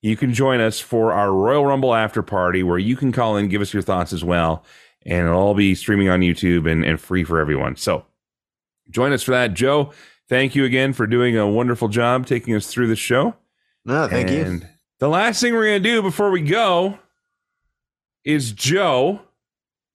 You 0.00 0.16
can 0.16 0.32
join 0.34 0.60
us 0.60 0.80
for 0.80 1.12
our 1.12 1.32
Royal 1.32 1.66
Rumble 1.66 1.94
after 1.94 2.22
party 2.22 2.62
where 2.62 2.78
you 2.78 2.96
can 2.96 3.12
call 3.12 3.36
in, 3.36 3.48
give 3.48 3.62
us 3.62 3.72
your 3.72 3.82
thoughts 3.82 4.12
as 4.12 4.24
well. 4.24 4.64
And 5.04 5.26
it'll 5.26 5.38
all 5.38 5.54
be 5.54 5.74
streaming 5.74 6.08
on 6.08 6.20
YouTube 6.20 6.70
and, 6.70 6.84
and 6.84 7.00
free 7.00 7.24
for 7.24 7.38
everyone. 7.38 7.76
So 7.76 8.04
join 8.90 9.12
us 9.12 9.22
for 9.22 9.32
that. 9.32 9.54
Joe, 9.54 9.92
thank 10.28 10.54
you 10.54 10.64
again 10.64 10.92
for 10.92 11.06
doing 11.06 11.36
a 11.36 11.48
wonderful 11.48 11.88
job 11.88 12.26
taking 12.26 12.54
us 12.54 12.66
through 12.66 12.88
the 12.88 12.96
show. 12.96 13.34
No, 13.84 14.08
thank 14.08 14.30
you. 14.30 14.62
The 15.02 15.08
last 15.08 15.40
thing 15.40 15.52
we're 15.52 15.66
going 15.66 15.82
to 15.82 15.88
do 15.88 16.00
before 16.00 16.30
we 16.30 16.42
go 16.42 16.96
is 18.24 18.52
Joe. 18.52 19.20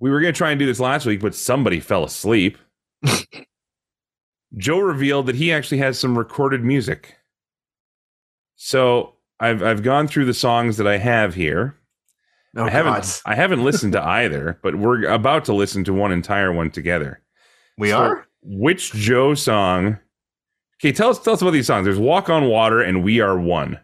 We 0.02 0.10
were 0.10 0.20
going 0.20 0.34
to 0.34 0.38
try 0.38 0.52
and 0.52 0.60
do 0.60 0.66
this 0.66 0.82
last 0.82 1.06
week, 1.06 1.22
but 1.22 1.34
somebody 1.34 1.80
fell 1.80 2.04
asleep. 2.04 2.58
Joe 4.58 4.80
revealed 4.80 5.28
that 5.28 5.36
he 5.36 5.54
actually 5.54 5.78
has 5.78 5.98
some 5.98 6.18
recorded 6.18 6.62
music. 6.62 7.16
So 8.58 9.14
I've 9.40 9.64
I've 9.64 9.82
gone 9.82 10.10
through 10.10 10.26
the 10.26 10.34
songs 10.34 10.76
that 10.76 10.88
I 10.88 10.98
have 10.98 11.36
here. 11.36 11.78
Oh, 12.58 12.66
I 12.66 12.70
haven't 12.70 12.92
God. 12.92 13.08
I 13.26 13.36
haven't 13.36 13.64
listened 13.64 13.94
to 13.94 14.04
either, 14.06 14.60
but 14.62 14.76
we're 14.76 15.06
about 15.08 15.46
to 15.46 15.54
listen 15.54 15.86
to 15.86 15.94
one 15.94 16.12
entire 16.12 16.52
one 16.52 16.70
together. 16.70 17.22
We 17.78 17.92
So, 17.92 17.98
are. 17.98 18.28
Which 18.42 18.92
Joe 18.92 19.36
song? 19.36 20.00
Okay, 20.82 20.92
tell 20.92 21.12
us 21.12 21.20
tell 21.20 21.34
us 21.34 21.42
about 21.42 21.52
these 21.52 21.68
songs. 21.68 21.86
There's 21.86 21.98
"Walk 21.98 22.30
on 22.30 22.50
Water" 22.50 22.82
and 22.82 23.06
"We 23.06 23.22
Are 23.22 23.40
One." 23.40 23.80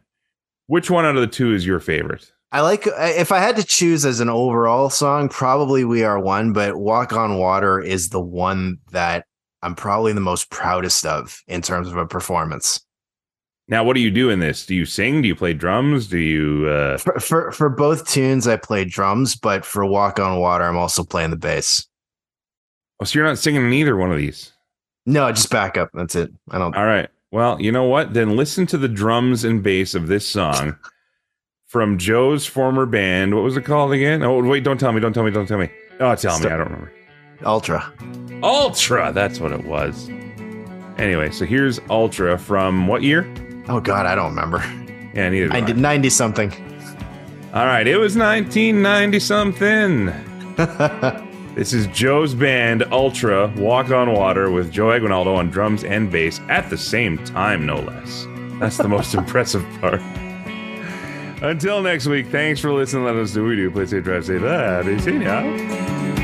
Which 0.67 0.89
one 0.89 1.05
out 1.05 1.15
of 1.15 1.21
the 1.21 1.27
two 1.27 1.53
is 1.53 1.65
your 1.65 1.79
favorite? 1.79 2.31
I 2.51 2.61
like 2.61 2.83
if 2.87 3.31
I 3.31 3.39
had 3.39 3.55
to 3.55 3.63
choose 3.63 4.05
as 4.05 4.19
an 4.19 4.29
overall 4.29 4.89
song, 4.89 5.27
probably 5.27 5.83
We 5.85 6.03
Are 6.03 6.19
One, 6.19 6.53
but 6.53 6.75
Walk 6.77 7.11
on 7.13 7.37
Water 7.37 7.79
is 7.79 8.09
the 8.09 8.21
one 8.21 8.77
that 8.91 9.25
I'm 9.63 9.75
probably 9.75 10.13
the 10.13 10.21
most 10.21 10.49
proudest 10.51 11.05
of 11.05 11.41
in 11.47 11.61
terms 11.61 11.87
of 11.87 11.97
a 11.97 12.05
performance. 12.05 12.79
Now, 13.69 13.83
what 13.83 13.95
do 13.95 14.01
you 14.01 14.11
do 14.11 14.29
in 14.29 14.39
this? 14.39 14.65
Do 14.65 14.75
you 14.75 14.85
sing? 14.85 15.21
Do 15.21 15.27
you 15.27 15.35
play 15.35 15.53
drums? 15.53 16.07
Do 16.07 16.17
you? 16.17 16.67
Uh, 16.67 16.97
For 16.97 17.19
for, 17.19 17.51
for 17.53 17.69
both 17.69 18.07
tunes, 18.07 18.47
I 18.47 18.57
play 18.57 18.85
drums, 18.85 19.35
but 19.35 19.65
for 19.65 19.85
Walk 19.85 20.19
on 20.19 20.37
Water, 20.37 20.65
I'm 20.65 20.77
also 20.77 21.03
playing 21.03 21.29
the 21.31 21.37
bass. 21.37 21.87
oh, 22.99 23.05
so 23.05 23.17
you're 23.17 23.25
not 23.27 23.39
singing 23.39 23.65
in 23.65 23.73
either 23.73 23.95
one 23.97 24.11
of 24.11 24.17
these. 24.17 24.51
No, 25.05 25.29
just 25.31 25.49
back 25.49 25.75
up. 25.77 25.89
That's 25.93 26.15
it. 26.15 26.31
I 26.51 26.59
don't. 26.59 26.75
All 26.75 26.85
right. 26.85 27.09
Well, 27.33 27.59
you 27.59 27.71
know 27.71 27.85
what? 27.85 28.13
Then 28.13 28.37
listen 28.37 28.67
to 28.67 28.77
the 28.77 28.87
drums 28.87 29.43
and 29.43 29.63
bass 29.63 29.95
of 29.95 30.05
this 30.05 30.27
song 30.27 30.77
from 31.65 31.97
Joe's 31.97 32.45
former 32.45 32.85
band. 32.85 33.33
What 33.33 33.43
was 33.43 33.57
it 33.57 33.65
called 33.65 33.91
again? 33.91 34.21
Oh, 34.21 34.39
wait! 34.43 34.63
Don't 34.63 34.79
tell 34.79 34.91
me! 34.91 35.01
Don't 35.01 35.13
tell 35.13 35.23
me! 35.23 35.31
Don't 35.31 35.47
tell 35.47 35.57
me! 35.57 35.67
Oh, 35.99 36.13
tell 36.13 36.39
me! 36.39 36.45
I 36.45 36.49
don't 36.49 36.65
remember. 36.65 36.93
Ultra. 37.43 37.91
Ultra. 38.43 39.11
That's 39.11 39.39
what 39.39 39.51
it 39.51 39.65
was. 39.65 40.09
Anyway, 40.99 41.31
so 41.31 41.43
here's 41.43 41.79
Ultra 41.89 42.37
from 42.37 42.85
what 42.85 43.01
year? 43.01 43.27
Oh 43.67 43.79
God, 43.79 44.05
I 44.05 44.13
don't 44.13 44.35
remember. 44.35 44.59
Yeah, 45.15 45.29
neither. 45.29 45.47
do 45.47 45.55
I 45.55 45.61
did 45.61 45.77
ninety 45.77 46.11
something. 46.11 46.51
All 47.51 47.65
right, 47.65 47.87
it 47.87 47.97
was 47.97 48.15
1990 48.15 49.19
something. 49.19 50.13
This 51.55 51.71
is 51.71 51.85
Joe's 51.87 52.33
band 52.33 52.83
Ultra 52.91 53.47
Walk 53.57 53.91
on 53.91 54.11
Water 54.11 54.49
with 54.49 54.71
Joe 54.71 54.91
Aguinaldo 54.91 55.35
on 55.35 55.51
drums 55.51 55.83
and 55.83 56.11
bass 56.11 56.41
at 56.49 56.67
the 56.71 56.77
same 56.77 57.23
time, 57.25 57.67
no 57.67 57.75
less. 57.75 58.25
That's 58.59 58.77
the 58.77 58.87
most 58.87 59.13
impressive 59.13 59.63
part. 59.79 60.01
Until 61.43 61.83
next 61.83 62.07
week, 62.07 62.27
thanks 62.27 62.59
for 62.59 62.73
listening. 62.73 63.03
Let 63.03 63.17
us 63.17 63.33
do 63.33 63.43
what 63.43 63.49
we 63.49 63.55
do. 63.57 63.69
Play 63.69 63.85
safe, 63.85 64.03
drive 64.03 64.25
safe. 64.25 64.41
Ah, 64.43 64.81
be 64.83 64.97
seen. 64.99 66.22